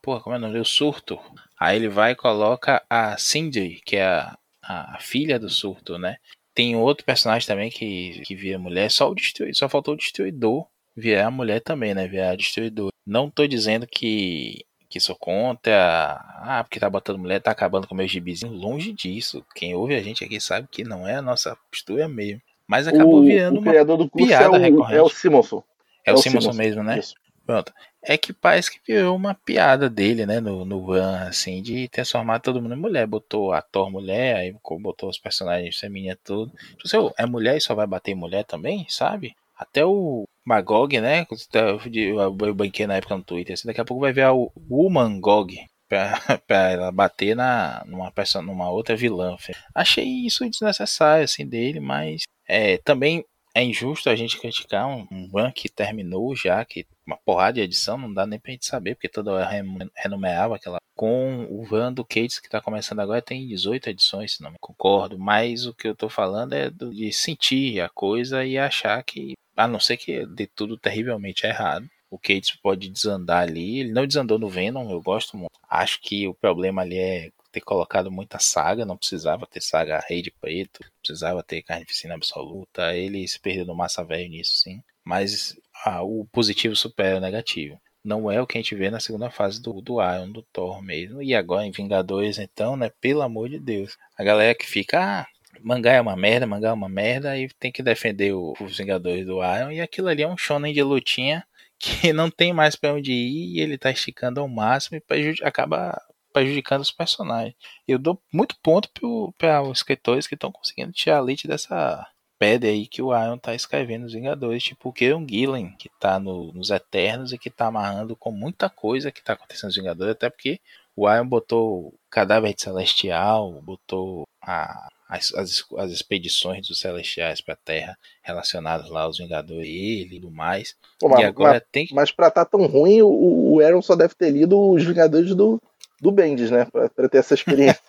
porra, 0.01 0.21
como 0.21 0.35
é 0.35 0.39
o 0.39 0.41
nome? 0.41 0.59
O 0.59 0.65
surto. 0.65 1.19
Aí 1.59 1.75
ele 1.75 1.89
vai 1.89 2.11
e 2.11 2.15
coloca 2.15 2.83
a 2.89 3.17
Cindy, 3.17 3.81
que 3.85 3.97
é 3.97 4.05
a, 4.05 4.37
a 4.61 4.97
filha 4.99 5.39
do 5.39 5.49
surto, 5.49 5.97
né? 5.97 6.17
Tem 6.55 6.75
outro 6.75 7.05
personagem 7.05 7.45
também 7.45 7.69
que, 7.69 8.21
que 8.21 8.33
vira 8.33 8.57
mulher, 8.57 8.89
só 8.89 9.09
o 9.11 9.15
destruidor, 9.15 9.55
só 9.55 9.69
faltou 9.69 9.93
o 9.93 9.97
destruidor 9.97 10.65
virar 10.95 11.29
mulher 11.29 11.59
também, 11.59 11.93
né? 11.93 12.07
Virar 12.07 12.35
destruidor. 12.35 12.89
Não 13.05 13.29
tô 13.29 13.45
dizendo 13.45 13.85
que 13.85 14.65
que 14.87 14.99
sou 14.99 15.15
contra, 15.15 16.23
ah, 16.37 16.63
porque 16.63 16.79
tá 16.79 16.89
botando 16.89 17.19
mulher, 17.19 17.41
tá 17.41 17.51
acabando 17.51 17.85
com 17.85 17.93
o 17.93 17.97
meu 17.97 18.07
gibizinho. 18.07 18.53
Longe 18.53 18.93
disso. 18.93 19.45
Quem 19.53 19.75
ouve 19.75 19.93
a 19.93 20.01
gente 20.01 20.23
aqui 20.23 20.39
sabe 20.39 20.69
que 20.71 20.85
não 20.85 21.05
é 21.05 21.15
a 21.15 21.21
nossa 21.21 21.57
postura 21.69 22.07
mesmo. 22.07 22.41
Mas 22.65 22.87
acabou 22.87 23.19
o, 23.19 23.23
virando 23.25 23.57
o 23.57 23.59
uma 23.59 23.71
criador 23.71 23.97
do 23.97 24.09
curso 24.09 24.27
piada 24.27 24.55
é 24.55 24.59
o, 24.59 24.61
recorrente. 24.61 24.97
é 24.97 25.01
o 25.01 25.09
Simonson. 25.09 25.63
É, 26.05 26.11
É 26.11 26.13
o 26.13 26.15
o 26.15 26.17
Simonson 26.19 26.51
Simonson, 26.51 26.57
mesmo, 26.57 26.83
né? 26.83 26.99
Isso. 26.99 27.13
Pronto. 27.45 27.71
É 28.03 28.17
que 28.17 28.33
parece 28.33 28.71
que 28.71 28.79
virou 28.93 29.15
uma 29.15 29.33
piada 29.33 29.89
dele, 29.89 30.25
né? 30.25 30.39
No, 30.39 30.65
no 30.65 30.85
Van, 30.85 31.27
assim, 31.27 31.61
de 31.61 31.87
transformar 31.89 32.39
todo 32.39 32.61
mundo 32.61 32.73
em 32.75 32.77
mulher. 32.79 33.05
Botou 33.07 33.53
a 33.53 33.61
Thor 33.61 33.91
mulher, 33.91 34.35
aí 34.35 34.55
botou 34.81 35.09
os 35.09 35.17
personagens 35.19 35.77
femininos 35.77 36.19
tudo. 36.23 36.51
Tipo 36.51 36.81
assim, 36.85 36.97
"Ô, 36.97 37.13
é 37.17 37.25
mulher 37.25 37.57
e 37.57 37.61
só 37.61 37.75
vai 37.75 37.87
bater 37.87 38.15
mulher 38.15 38.43
também, 38.45 38.85
sabe? 38.89 39.35
Até 39.57 39.85
o 39.85 40.25
Magog, 40.45 40.99
né? 40.99 41.25
Eu 41.53 42.53
banquei 42.53 42.85
na 42.87 42.95
época 42.95 43.15
no 43.17 43.23
Twitter, 43.23 43.53
assim, 43.53 43.67
daqui 43.67 43.81
a 43.81 43.85
pouco 43.85 44.01
vai 44.01 44.13
ver 44.13 44.23
a 44.23 44.33
Woman 44.33 45.19
Gog. 45.19 45.55
Pra, 45.87 46.13
pra 46.47 46.71
ela 46.71 46.91
bater 46.91 47.35
na, 47.35 47.83
numa, 47.85 48.11
pessoa, 48.11 48.43
numa 48.43 48.69
outra 48.69 48.95
vilã. 48.95 49.35
Achei 49.73 50.05
isso 50.25 50.47
desnecessário, 50.49 51.25
assim, 51.25 51.45
dele, 51.47 51.79
mas 51.79 52.23
é, 52.47 52.77
também 52.79 53.23
é 53.55 53.63
injusto 53.63 54.09
a 54.09 54.15
gente 54.15 54.37
criticar 54.39 54.85
um, 54.87 55.07
um 55.11 55.51
que 55.51 55.69
terminou 55.69 56.35
já, 56.35 56.63
que 56.65 56.85
uma 57.07 57.17
porrada 57.17 57.53
de 57.53 57.61
edição, 57.61 57.97
não 57.97 58.13
dá 58.13 58.25
nem 58.27 58.37
pra 58.39 58.51
gente 58.51 58.65
saber, 58.65 58.95
porque 58.95 59.07
toda 59.07 59.31
hora 59.31 59.49
renumerava 59.95 60.55
aquela. 60.57 60.77
Com 60.93 61.45
o 61.49 61.63
Van 61.65 61.91
do 61.91 62.05
Cates, 62.05 62.39
que 62.39 62.49
tá 62.49 62.61
começando 62.61 62.99
agora, 63.01 63.21
tem 63.21 63.45
18 63.47 63.89
edições, 63.89 64.33
se 64.35 64.41
não 64.43 64.51
me 64.51 64.57
concordo, 64.59 65.17
mas 65.19 65.65
o 65.65 65.73
que 65.73 65.87
eu 65.87 65.95
tô 65.95 66.07
falando 66.09 66.53
é 66.53 66.69
do- 66.69 66.93
de 66.93 67.11
sentir 67.11 67.81
a 67.81 67.89
coisa 67.89 68.45
e 68.45 68.57
achar 68.57 69.03
que, 69.03 69.33
a 69.57 69.67
não 69.67 69.79
ser 69.79 69.97
que 69.97 70.25
dê 70.25 70.47
tudo 70.47 70.77
terrivelmente 70.77 71.45
errado, 71.45 71.85
o 72.09 72.17
Cates 72.17 72.55
pode 72.61 72.89
desandar 72.89 73.43
ali. 73.43 73.79
Ele 73.81 73.91
não 73.91 74.07
desandou 74.07 74.39
no 74.39 74.47
Venom, 74.47 74.89
eu 74.89 75.01
gosto 75.01 75.35
muito. 75.35 75.51
Acho 75.69 75.99
que 76.01 76.27
o 76.29 76.33
problema 76.33 76.81
ali 76.81 76.97
é 76.97 77.29
ter 77.55 77.61
colocado 77.61 78.11
muita 78.11 78.37
saga, 78.37 78.85
não 78.85 78.97
precisava 78.97 79.47
ter 79.47 79.61
saga 79.61 80.03
Rei 80.09 80.21
de 80.21 80.29
Preto, 80.29 80.81
precisava 81.01 81.41
ter 81.41 81.61
Carnificina 81.63 82.13
Absoluta. 82.15 82.93
Ele 82.93 83.25
se 83.27 83.39
perdeu 83.39 83.65
no 83.65 83.73
massa 83.73 84.03
velho 84.03 84.29
nisso, 84.29 84.57
sim. 84.57 84.81
Mas 85.05 85.55
ah, 85.85 86.03
o 86.03 86.25
positivo 86.33 86.75
supera 86.75 87.17
o 87.17 87.21
negativo. 87.21 87.79
Não 88.03 88.29
é 88.29 88.41
o 88.41 88.45
que 88.45 88.57
a 88.57 88.61
gente 88.61 88.75
vê 88.75 88.89
na 88.91 88.99
segunda 88.99 89.29
fase 89.31 89.61
do, 89.61 89.81
do 89.81 90.01
Iron, 90.01 90.29
do 90.31 90.43
Thor 90.51 90.81
mesmo. 90.81 91.23
E 91.23 91.33
agora 91.33 91.65
em 91.65 91.71
Vingadores, 91.71 92.37
então, 92.37 92.75
né? 92.75 92.91
Pelo 92.99 93.21
amor 93.21 93.47
de 93.49 93.57
Deus. 93.59 93.97
A 94.17 94.23
galera 94.23 94.53
que 94.53 94.65
fica, 94.65 95.21
ah, 95.21 95.25
mangá 95.61 95.93
é 95.93 96.01
uma 96.01 96.15
merda, 96.17 96.45
mangá 96.45 96.69
é 96.69 96.73
uma 96.73 96.89
merda, 96.89 97.37
e 97.37 97.47
tem 97.57 97.71
que 97.71 97.81
defender 97.81 98.33
o- 98.33 98.53
os 98.59 98.77
Vingadores 98.77 99.25
do 99.25 99.37
Iron. 99.43 99.71
E 99.71 99.79
aquilo 99.79 100.09
ali 100.09 100.21
é 100.23 100.27
um 100.27 100.37
shonen 100.37 100.73
de 100.73 100.83
lutinha 100.83 101.45
que 101.79 101.87
não 102.13 102.29
tem 102.29 102.53
mais 102.53 102.75
pra 102.75 102.93
onde 102.93 103.11
ir 103.13 103.55
e 103.57 103.59
ele 103.61 103.77
tá 103.77 103.91
esticando 103.91 104.39
ao 104.41 104.47
máximo 104.47 104.97
e 105.11 105.35
acaba 105.43 105.99
prejudicando 106.35 106.81
os 106.81 106.91
personagens. 106.91 107.55
Eu 107.87 107.97
dou 107.97 108.21
muito 108.31 108.57
ponto 108.61 108.89
para 109.37 109.61
os 109.61 109.77
escritores 109.79 110.27
que 110.27 110.35
estão 110.35 110.51
conseguindo 110.51 110.91
tirar 110.91 111.21
leite 111.21 111.47
dessa 111.47 112.05
pedra 112.37 112.69
aí 112.69 112.85
que 112.87 113.01
o 113.01 113.15
Iron 113.17 113.37
tá 113.37 113.55
escrevendo 113.55 114.01
nos 114.03 114.11
Vingadores, 114.13 114.61
tipo 114.61 114.89
o 114.89 114.91
Kieron 114.93 115.25
Gillen, 115.25 115.73
que 115.79 115.89
tá 115.97 116.19
no- 116.19 116.51
nos 116.51 116.69
Eternos 116.71 117.31
e 117.31 117.37
que 117.37 117.49
tá 117.49 117.67
amarrando 117.67 118.17
com 118.17 118.31
muita 118.31 118.69
coisa 118.69 119.11
que 119.13 119.23
tá 119.23 119.31
acontecendo 119.31 119.67
nos 119.69 119.77
Vingadores, 119.77 120.11
até 120.11 120.29
porque 120.29 120.59
o 120.93 121.09
Iron 121.09 121.25
botou 121.25 121.87
o 121.87 121.93
cadáver 122.09 122.53
de 122.53 122.61
Celestial, 122.61 123.61
botou 123.61 124.27
a- 124.41 124.89
as, 125.07 125.33
as, 125.35 125.63
as 125.77 125.91
expedições 125.91 126.67
dos 126.67 126.79
Celestiais 126.79 127.39
pra 127.39 127.55
Terra 127.55 127.97
relacionadas 128.23 128.89
lá 128.89 129.03
aos 129.03 129.17
Vingadores 129.17 129.67
e 129.67 130.01
ele 130.01 130.15
e 130.17 130.19
tudo 130.19 130.31
mais. 130.31 130.75
Pô, 130.99 131.07
e 131.07 131.11
mas, 131.11 131.25
agora 131.25 131.53
mas, 131.53 131.63
tem 131.71 131.87
mas 131.93 132.11
pra 132.11 132.29
tá 132.31 132.43
tão 132.43 132.65
ruim, 132.65 133.01
o, 133.01 133.53
o 133.53 133.59
Aaron 133.61 133.81
só 133.81 133.95
deve 133.95 134.13
ter 134.15 134.31
lido 134.31 134.59
os 134.59 134.83
Vingadores 134.83 135.33
do, 135.35 135.61
do 136.01 136.11
Bendis, 136.11 136.51
né? 136.51 136.65
Pra, 136.65 136.89
pra 136.89 137.09
ter 137.09 137.19
essa 137.19 137.33
experiência. 137.33 137.81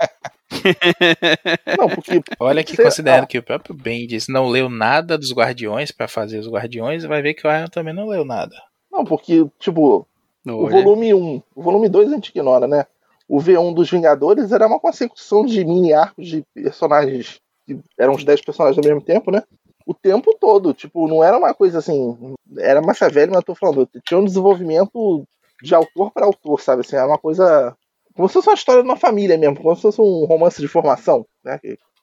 Não, 1.78 1.88
porque 1.88 2.22
Olha 2.38 2.62
que 2.64 2.76
considerando 2.76 3.24
ah. 3.24 3.26
que 3.26 3.38
o 3.38 3.42
próprio 3.42 3.74
Bendis 3.74 4.28
não 4.28 4.48
leu 4.48 4.68
nada 4.68 5.18
dos 5.18 5.32
Guardiões 5.32 5.90
pra 5.90 6.08
fazer 6.08 6.38
os 6.38 6.48
Guardiões, 6.48 7.04
vai 7.04 7.20
ver 7.20 7.34
que 7.34 7.46
o 7.46 7.50
Iron 7.50 7.68
também 7.68 7.94
não 7.94 8.08
leu 8.08 8.24
nada. 8.24 8.56
Não, 8.90 9.04
porque, 9.04 9.44
tipo, 9.58 10.06
o 10.46 10.68
volume 10.68 11.12
1, 11.12 11.42
o 11.54 11.62
volume 11.62 11.88
2 11.88 12.08
a 12.08 12.14
gente 12.14 12.30
ignora, 12.30 12.66
né? 12.66 12.86
O 13.28 13.38
V1 13.38 13.74
dos 13.74 13.90
Vingadores 13.90 14.52
era 14.52 14.66
uma 14.66 14.78
consecução 14.78 15.44
de 15.44 15.64
mini 15.64 15.92
arcos 15.92 16.28
de 16.28 16.44
personagens 16.54 17.40
que 17.66 17.78
eram 17.98 18.14
uns 18.14 18.24
10 18.24 18.42
personagens 18.42 18.78
ao 18.78 18.84
mesmo 18.84 19.04
tempo, 19.04 19.30
né? 19.32 19.42
O 19.84 19.92
tempo 19.92 20.36
todo, 20.40 20.72
tipo, 20.72 21.08
não 21.08 21.22
era 21.22 21.36
uma 21.36 21.52
coisa 21.52 21.78
assim, 21.78 22.16
era 22.58 22.80
massa 22.80 23.08
velha, 23.08 23.28
mas 23.28 23.38
eu 23.38 23.42
tô 23.42 23.54
falando, 23.54 23.88
tinha 24.04 24.18
um 24.18 24.24
desenvolvimento 24.24 25.24
de 25.62 25.74
autor 25.74 26.12
para 26.12 26.26
autor, 26.26 26.60
sabe? 26.60 26.82
Assim, 26.82 26.96
era 26.96 27.06
uma 27.06 27.18
coisa 27.18 27.76
como 28.16 28.28
se 28.28 28.34
fosse 28.34 28.48
uma 28.48 28.54
história 28.54 28.82
de 28.82 28.88
uma 28.88 28.96
família 28.96 29.36
mesmo, 29.38 29.56
como 29.60 29.76
se 29.76 29.82
fosse 29.82 30.00
um 30.00 30.24
romance 30.24 30.60
de 30.60 30.66
formação, 30.68 31.26
né? 31.44 31.60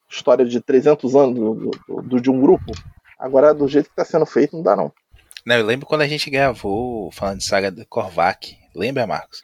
História 0.09 0.45
de 0.45 0.61
300 0.61 1.15
anos 1.15 1.35
do, 1.35 1.53
do- 1.55 2.01
do- 2.03 2.21
de 2.21 2.29
um 2.29 2.39
grupo. 2.39 2.71
Agora, 3.17 3.53
do 3.53 3.67
jeito 3.67 3.89
que 3.89 3.95
tá 3.95 4.05
sendo 4.05 4.25
feito, 4.25 4.55
não 4.55 4.63
dá 4.63 4.75
não. 4.75 4.91
Não, 5.45 5.55
eu 5.57 5.65
lembro 5.65 5.85
quando 5.85 6.01
a 6.01 6.07
gente 6.07 6.29
gravou 6.29 7.11
falando 7.11 7.39
de 7.39 7.43
saga 7.45 7.69
do 7.71 7.85
Korvac. 7.87 8.55
Lembra, 8.75 9.05
Marcos? 9.07 9.41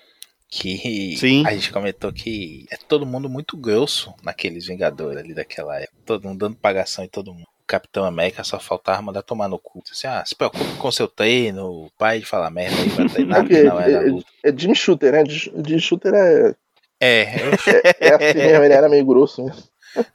Que 0.50 1.16
Sim. 1.18 1.46
a 1.46 1.52
gente 1.54 1.72
comentou 1.72 2.12
que 2.12 2.66
é 2.72 2.78
todo 2.78 3.06
mundo 3.06 3.30
muito 3.30 3.56
grosso 3.58 4.14
naqueles 4.24 4.66
Vingadores 4.66 5.18
ali 5.20 5.34
daquela 5.34 5.80
época. 5.80 5.98
Todo 6.06 6.28
mundo 6.28 6.40
dando 6.40 6.56
pagação 6.56 7.04
em 7.04 7.10
todo 7.10 7.34
mundo. 7.34 7.48
Capitão 7.70 8.04
América 8.04 8.44
só 8.44 8.60
faltava 8.60 9.00
mandar 9.00 9.22
tomar 9.22 9.48
no 9.48 9.60
cu. 9.60 9.84
Assim, 9.92 10.08
ah, 10.08 10.24
se 10.26 10.36
preocupe 10.36 10.76
com 10.80 10.92
seu 10.92 11.08
treino, 11.08 11.88
pai 12.00 12.20
de 12.20 12.26
falar 12.26 12.50
merda 12.50 12.76
aí, 12.76 12.90
vai 12.90 13.08
treinar 13.08 13.46
que 13.46 13.64
não 13.64 13.80
é 13.80 13.92
da 13.92 14.02
luta. 14.02 14.28
é 14.44 14.52
Jim 14.58 14.74
Shooter, 14.74 15.12
né? 15.12 15.24
Jim 15.28 15.78
Shooter 15.78 16.12
é, 16.16 16.56
É, 17.00 17.36
eu 17.36 17.52
é 18.02 18.14
assim 18.16 18.40
mesmo, 18.40 18.64
ele 18.64 18.74
era 18.74 18.90
meio 18.90 19.06
grosso 19.06 19.46
mesmo. 19.46 19.64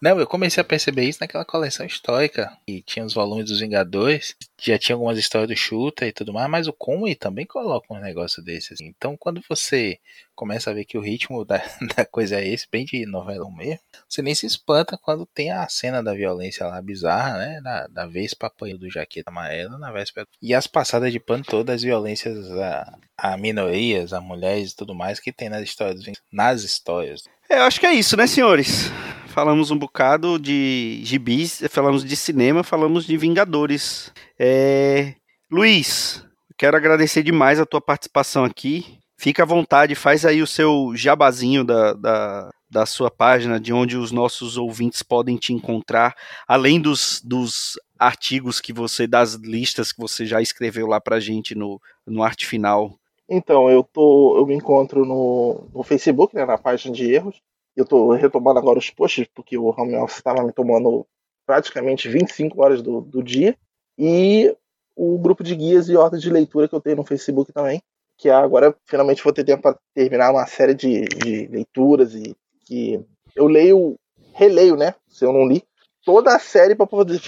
Não, 0.00 0.18
eu 0.18 0.26
comecei 0.26 0.60
a 0.60 0.64
perceber 0.64 1.04
isso 1.04 1.18
naquela 1.20 1.44
coleção 1.44 1.84
histórica. 1.84 2.50
E 2.66 2.82
tinha 2.82 3.04
os 3.04 3.14
volumes 3.14 3.46
dos 3.46 3.60
Vingadores. 3.60 4.34
Já 4.60 4.78
tinha 4.78 4.94
algumas 4.94 5.18
histórias 5.18 5.48
do 5.48 5.56
Shooter 5.56 6.08
e 6.08 6.12
tudo 6.12 6.32
mais. 6.32 6.48
Mas 6.50 6.66
o 6.66 6.72
Conway 6.72 7.14
também 7.14 7.46
coloca 7.46 7.92
um 7.92 8.00
negócio 8.00 8.42
desses. 8.42 8.80
Então, 8.80 9.16
quando 9.16 9.42
você 9.48 9.98
começa 10.34 10.70
a 10.70 10.74
ver 10.74 10.84
que 10.84 10.98
o 10.98 11.00
ritmo 11.00 11.44
da, 11.44 11.62
da 11.96 12.04
coisa 12.04 12.36
é 12.40 12.48
esse, 12.48 12.66
bem 12.70 12.84
de 12.84 13.06
novelão 13.06 13.50
mesmo, 13.50 13.80
você 14.08 14.20
nem 14.20 14.34
se 14.34 14.46
espanta 14.46 14.98
quando 14.98 15.26
tem 15.26 15.50
a 15.50 15.68
cena 15.68 16.02
da 16.02 16.12
violência 16.12 16.66
lá 16.66 16.80
bizarra, 16.82 17.38
né? 17.38 17.60
Da, 17.62 17.86
da 17.86 18.06
Vespa 18.06 18.46
apanhando 18.46 18.80
do 18.80 18.90
jaqueta 18.90 19.30
amarela 19.30 19.78
na 19.78 19.92
véspera. 19.92 20.26
E 20.42 20.54
as 20.54 20.66
passadas 20.66 21.12
de 21.12 21.20
pano 21.20 21.44
todas 21.44 21.76
as 21.76 21.82
violências 21.82 22.50
a, 22.52 22.98
a 23.16 23.36
minorias, 23.36 24.12
a 24.12 24.20
mulheres 24.20 24.72
e 24.72 24.76
tudo 24.76 24.94
mais 24.94 25.20
que 25.20 25.32
tem 25.32 25.48
nas 25.48 25.62
histórias. 25.62 26.04
Nas 26.32 26.62
histórias. 26.62 27.22
É, 27.48 27.58
eu 27.58 27.62
acho 27.62 27.78
que 27.78 27.86
é 27.86 27.92
isso, 27.92 28.16
né, 28.16 28.26
senhores? 28.26 28.90
Falamos 29.34 29.72
um 29.72 29.76
bocado 29.76 30.38
de 30.38 31.00
gibis, 31.02 31.60
falamos 31.68 32.04
de 32.04 32.14
cinema, 32.14 32.62
falamos 32.62 33.04
de 33.04 33.16
Vingadores. 33.16 34.12
É... 34.38 35.16
Luiz, 35.50 36.24
quero 36.56 36.76
agradecer 36.76 37.24
demais 37.24 37.58
a 37.58 37.66
tua 37.66 37.80
participação 37.80 38.44
aqui. 38.44 38.96
Fica 39.18 39.42
à 39.42 39.46
vontade, 39.46 39.96
faz 39.96 40.24
aí 40.24 40.40
o 40.40 40.46
seu 40.46 40.92
jabazinho 40.94 41.64
da, 41.64 41.94
da, 41.94 42.50
da 42.70 42.86
sua 42.86 43.10
página, 43.10 43.58
de 43.58 43.72
onde 43.72 43.96
os 43.96 44.12
nossos 44.12 44.56
ouvintes 44.56 45.02
podem 45.02 45.36
te 45.36 45.52
encontrar, 45.52 46.14
além 46.46 46.80
dos, 46.80 47.20
dos 47.20 47.72
artigos 47.98 48.60
que 48.60 48.72
você, 48.72 49.04
das 49.04 49.34
listas 49.34 49.90
que 49.90 50.00
você 50.00 50.24
já 50.24 50.40
escreveu 50.40 50.86
lá 50.86 51.00
pra 51.00 51.18
gente 51.18 51.56
no, 51.56 51.80
no 52.06 52.22
arte 52.22 52.46
final. 52.46 52.94
Então, 53.28 53.68
eu 53.68 53.82
tô. 53.82 54.36
Eu 54.38 54.46
me 54.46 54.54
encontro 54.54 55.04
no, 55.04 55.66
no 55.74 55.82
Facebook, 55.82 56.36
né, 56.36 56.44
na 56.44 56.56
página 56.56 56.94
de 56.94 57.12
erros. 57.12 57.42
Eu 57.76 57.84
tô 57.84 58.12
retomando 58.12 58.58
agora 58.58 58.78
os 58.78 58.90
posts, 58.90 59.26
porque 59.34 59.58
o 59.58 59.66
home 59.76 59.96
office 59.96 60.18
estava 60.18 60.42
me 60.44 60.52
tomando 60.52 61.06
praticamente 61.46 62.08
25 62.08 62.62
horas 62.62 62.82
do, 62.82 63.00
do 63.00 63.22
dia. 63.22 63.56
E 63.98 64.54
o 64.96 65.18
grupo 65.18 65.42
de 65.42 65.54
guias 65.56 65.88
e 65.88 65.96
ordens 65.96 66.22
de 66.22 66.30
leitura 66.30 66.68
que 66.68 66.74
eu 66.74 66.80
tenho 66.80 66.96
no 66.96 67.04
Facebook 67.04 67.52
também. 67.52 67.82
Que 68.16 68.30
agora 68.30 68.74
finalmente 68.86 69.22
vou 69.22 69.32
ter 69.32 69.44
tempo 69.44 69.62
para 69.62 69.78
terminar 69.92 70.30
uma 70.30 70.46
série 70.46 70.74
de, 70.74 71.02
de 71.04 71.46
leituras 71.48 72.14
e 72.14 72.36
que 72.64 73.04
eu 73.34 73.46
leio, 73.46 73.96
releio, 74.32 74.76
né? 74.76 74.94
Se 75.08 75.24
eu 75.24 75.32
não 75.32 75.46
li, 75.46 75.64
toda 76.04 76.34
a 76.34 76.38
série 76.38 76.76
para 76.76 76.86
poder, 76.86 77.20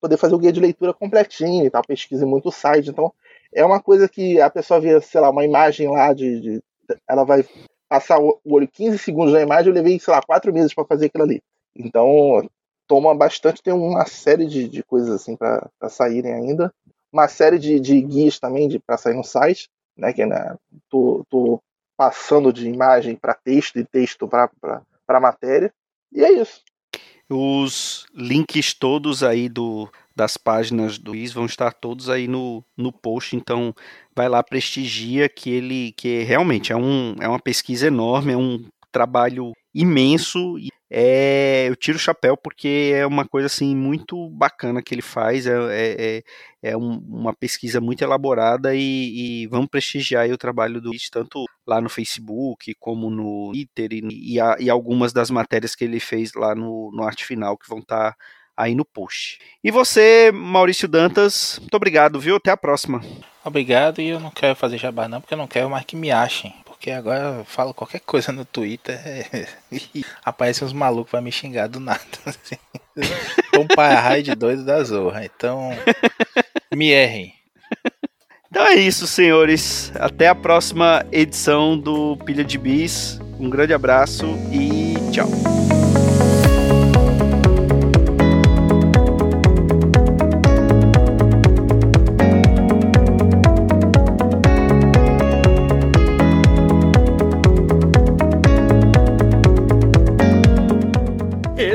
poder 0.00 0.16
fazer 0.16 0.34
o 0.34 0.38
guia 0.38 0.52
de 0.52 0.60
leitura 0.60 0.94
completinho 0.94 1.66
e 1.66 1.70
tal. 1.70 1.82
Pesquise 1.86 2.24
muito 2.24 2.50
site. 2.50 2.88
Então, 2.88 3.12
é 3.54 3.62
uma 3.64 3.80
coisa 3.82 4.08
que 4.08 4.40
a 4.40 4.48
pessoa 4.48 4.80
vê, 4.80 4.98
sei 5.02 5.20
lá, 5.20 5.28
uma 5.30 5.44
imagem 5.44 5.88
lá 5.88 6.12
de. 6.14 6.40
de- 6.40 6.62
ela 7.06 7.22
vai 7.24 7.44
passar 7.90 8.20
o 8.20 8.40
olho 8.44 8.68
15 8.68 8.98
segundos 8.98 9.34
na 9.34 9.42
imagem, 9.42 9.68
eu 9.68 9.74
levei, 9.74 9.98
sei 9.98 10.14
lá, 10.14 10.22
quatro 10.22 10.52
meses 10.52 10.72
para 10.72 10.84
fazer 10.84 11.06
aquilo 11.06 11.24
ali. 11.24 11.42
Então, 11.74 12.48
toma 12.86 13.12
bastante, 13.16 13.60
tem 13.60 13.74
uma 13.74 14.06
série 14.06 14.46
de, 14.46 14.68
de 14.68 14.84
coisas 14.84 15.10
assim 15.10 15.34
para 15.34 15.68
saírem 15.88 16.32
ainda. 16.32 16.72
Uma 17.12 17.26
série 17.26 17.58
de, 17.58 17.80
de 17.80 18.00
guias 18.00 18.38
também 18.38 18.80
para 18.86 18.96
sair 18.96 19.14
no 19.14 19.24
site, 19.24 19.68
né? 19.96 20.12
Que 20.12 20.24
né, 20.24 20.56
tô, 20.88 21.26
tô 21.28 21.60
passando 21.96 22.52
de 22.52 22.68
imagem 22.68 23.16
para 23.16 23.34
texto 23.34 23.80
e 23.80 23.84
texto 23.84 24.28
para 24.28 25.20
matéria. 25.20 25.74
E 26.12 26.24
é 26.24 26.30
isso. 26.30 26.62
Os 27.28 28.06
links 28.14 28.72
todos 28.72 29.24
aí 29.24 29.48
do, 29.48 29.90
das 30.20 30.36
páginas 30.36 30.98
do 30.98 31.12
Luiz 31.12 31.32
vão 31.32 31.46
estar 31.46 31.72
todos 31.72 32.10
aí 32.10 32.28
no, 32.28 32.62
no 32.76 32.92
post, 32.92 33.34
então 33.34 33.74
vai 34.14 34.28
lá, 34.28 34.42
prestigia 34.42 35.30
que 35.30 35.48
ele 35.48 35.92
que 35.96 36.22
realmente 36.24 36.74
é, 36.74 36.76
um, 36.76 37.16
é 37.18 37.26
uma 37.26 37.40
pesquisa 37.40 37.86
enorme, 37.86 38.34
é 38.34 38.36
um 38.36 38.62
trabalho 38.92 39.52
imenso 39.74 40.58
e 40.58 40.68
é, 40.90 41.68
eu 41.68 41.74
tiro 41.74 41.96
o 41.96 42.00
chapéu 42.00 42.36
porque 42.36 42.92
é 42.94 43.06
uma 43.06 43.26
coisa 43.26 43.46
assim 43.46 43.74
muito 43.74 44.28
bacana 44.28 44.82
que 44.82 44.94
ele 44.94 45.00
faz, 45.00 45.46
é, 45.46 45.54
é, 45.54 46.22
é, 46.62 46.70
é 46.72 46.76
um, 46.76 46.98
uma 47.08 47.32
pesquisa 47.32 47.80
muito 47.80 48.02
elaborada 48.02 48.74
e, 48.74 49.44
e 49.44 49.46
vamos 49.46 49.68
prestigiar 49.70 50.28
o 50.28 50.36
trabalho 50.36 50.82
do 50.82 50.92
It, 50.92 51.10
tanto 51.10 51.46
lá 51.66 51.80
no 51.80 51.88
Facebook 51.88 52.74
como 52.78 53.08
no 53.08 53.52
Twitter 53.52 53.90
e, 53.92 54.34
e, 54.34 54.38
a, 54.38 54.56
e, 54.60 54.68
algumas 54.68 55.14
das 55.14 55.30
matérias 55.30 55.74
que 55.74 55.84
ele 55.84 56.00
fez 56.00 56.34
lá 56.34 56.54
no, 56.54 56.90
no 56.92 57.04
Arte 57.04 57.24
Final 57.24 57.56
que 57.56 57.68
vão 57.68 57.78
estar 57.78 58.12
tá 58.12 58.16
aí 58.60 58.74
no 58.74 58.84
post. 58.84 59.38
E 59.62 59.70
você, 59.70 60.30
Maurício 60.32 60.86
Dantas, 60.86 61.58
muito 61.60 61.74
obrigado, 61.74 62.20
viu? 62.20 62.36
Até 62.36 62.50
a 62.50 62.56
próxima. 62.56 63.00
Obrigado, 63.44 64.00
e 64.00 64.08
eu 64.08 64.20
não 64.20 64.30
quero 64.30 64.54
fazer 64.54 64.76
jabá 64.76 65.08
não, 65.08 65.20
porque 65.20 65.34
eu 65.34 65.38
não 65.38 65.46
quero 65.46 65.70
mais 65.70 65.84
que 65.84 65.96
me 65.96 66.10
achem 66.10 66.52
porque 66.80 66.92
agora 66.92 67.40
eu 67.40 67.44
falo 67.44 67.74
qualquer 67.74 68.00
coisa 68.00 68.32
no 68.32 68.42
Twitter 68.42 68.98
é... 69.04 69.46
e 69.70 70.02
aparece 70.24 70.64
uns 70.64 70.72
malucos 70.72 71.10
pra 71.10 71.20
me 71.20 71.30
xingar 71.30 71.66
do 71.66 71.78
nada. 71.78 72.00
Assim. 72.24 72.56
Um 73.54 73.66
pai 73.66 74.22
doido 74.22 74.64
da 74.64 74.82
Zorra. 74.82 75.22
Então, 75.26 75.72
me 76.74 76.88
errem. 76.90 77.34
Então 78.48 78.66
é 78.66 78.76
isso, 78.76 79.06
senhores. 79.06 79.92
Até 79.96 80.28
a 80.28 80.34
próxima 80.34 81.04
edição 81.12 81.78
do 81.78 82.16
Pilha 82.24 82.42
de 82.42 82.56
Bis. 82.56 83.20
Um 83.38 83.50
grande 83.50 83.74
abraço 83.74 84.26
e 84.50 84.94
tchau. 85.12 85.28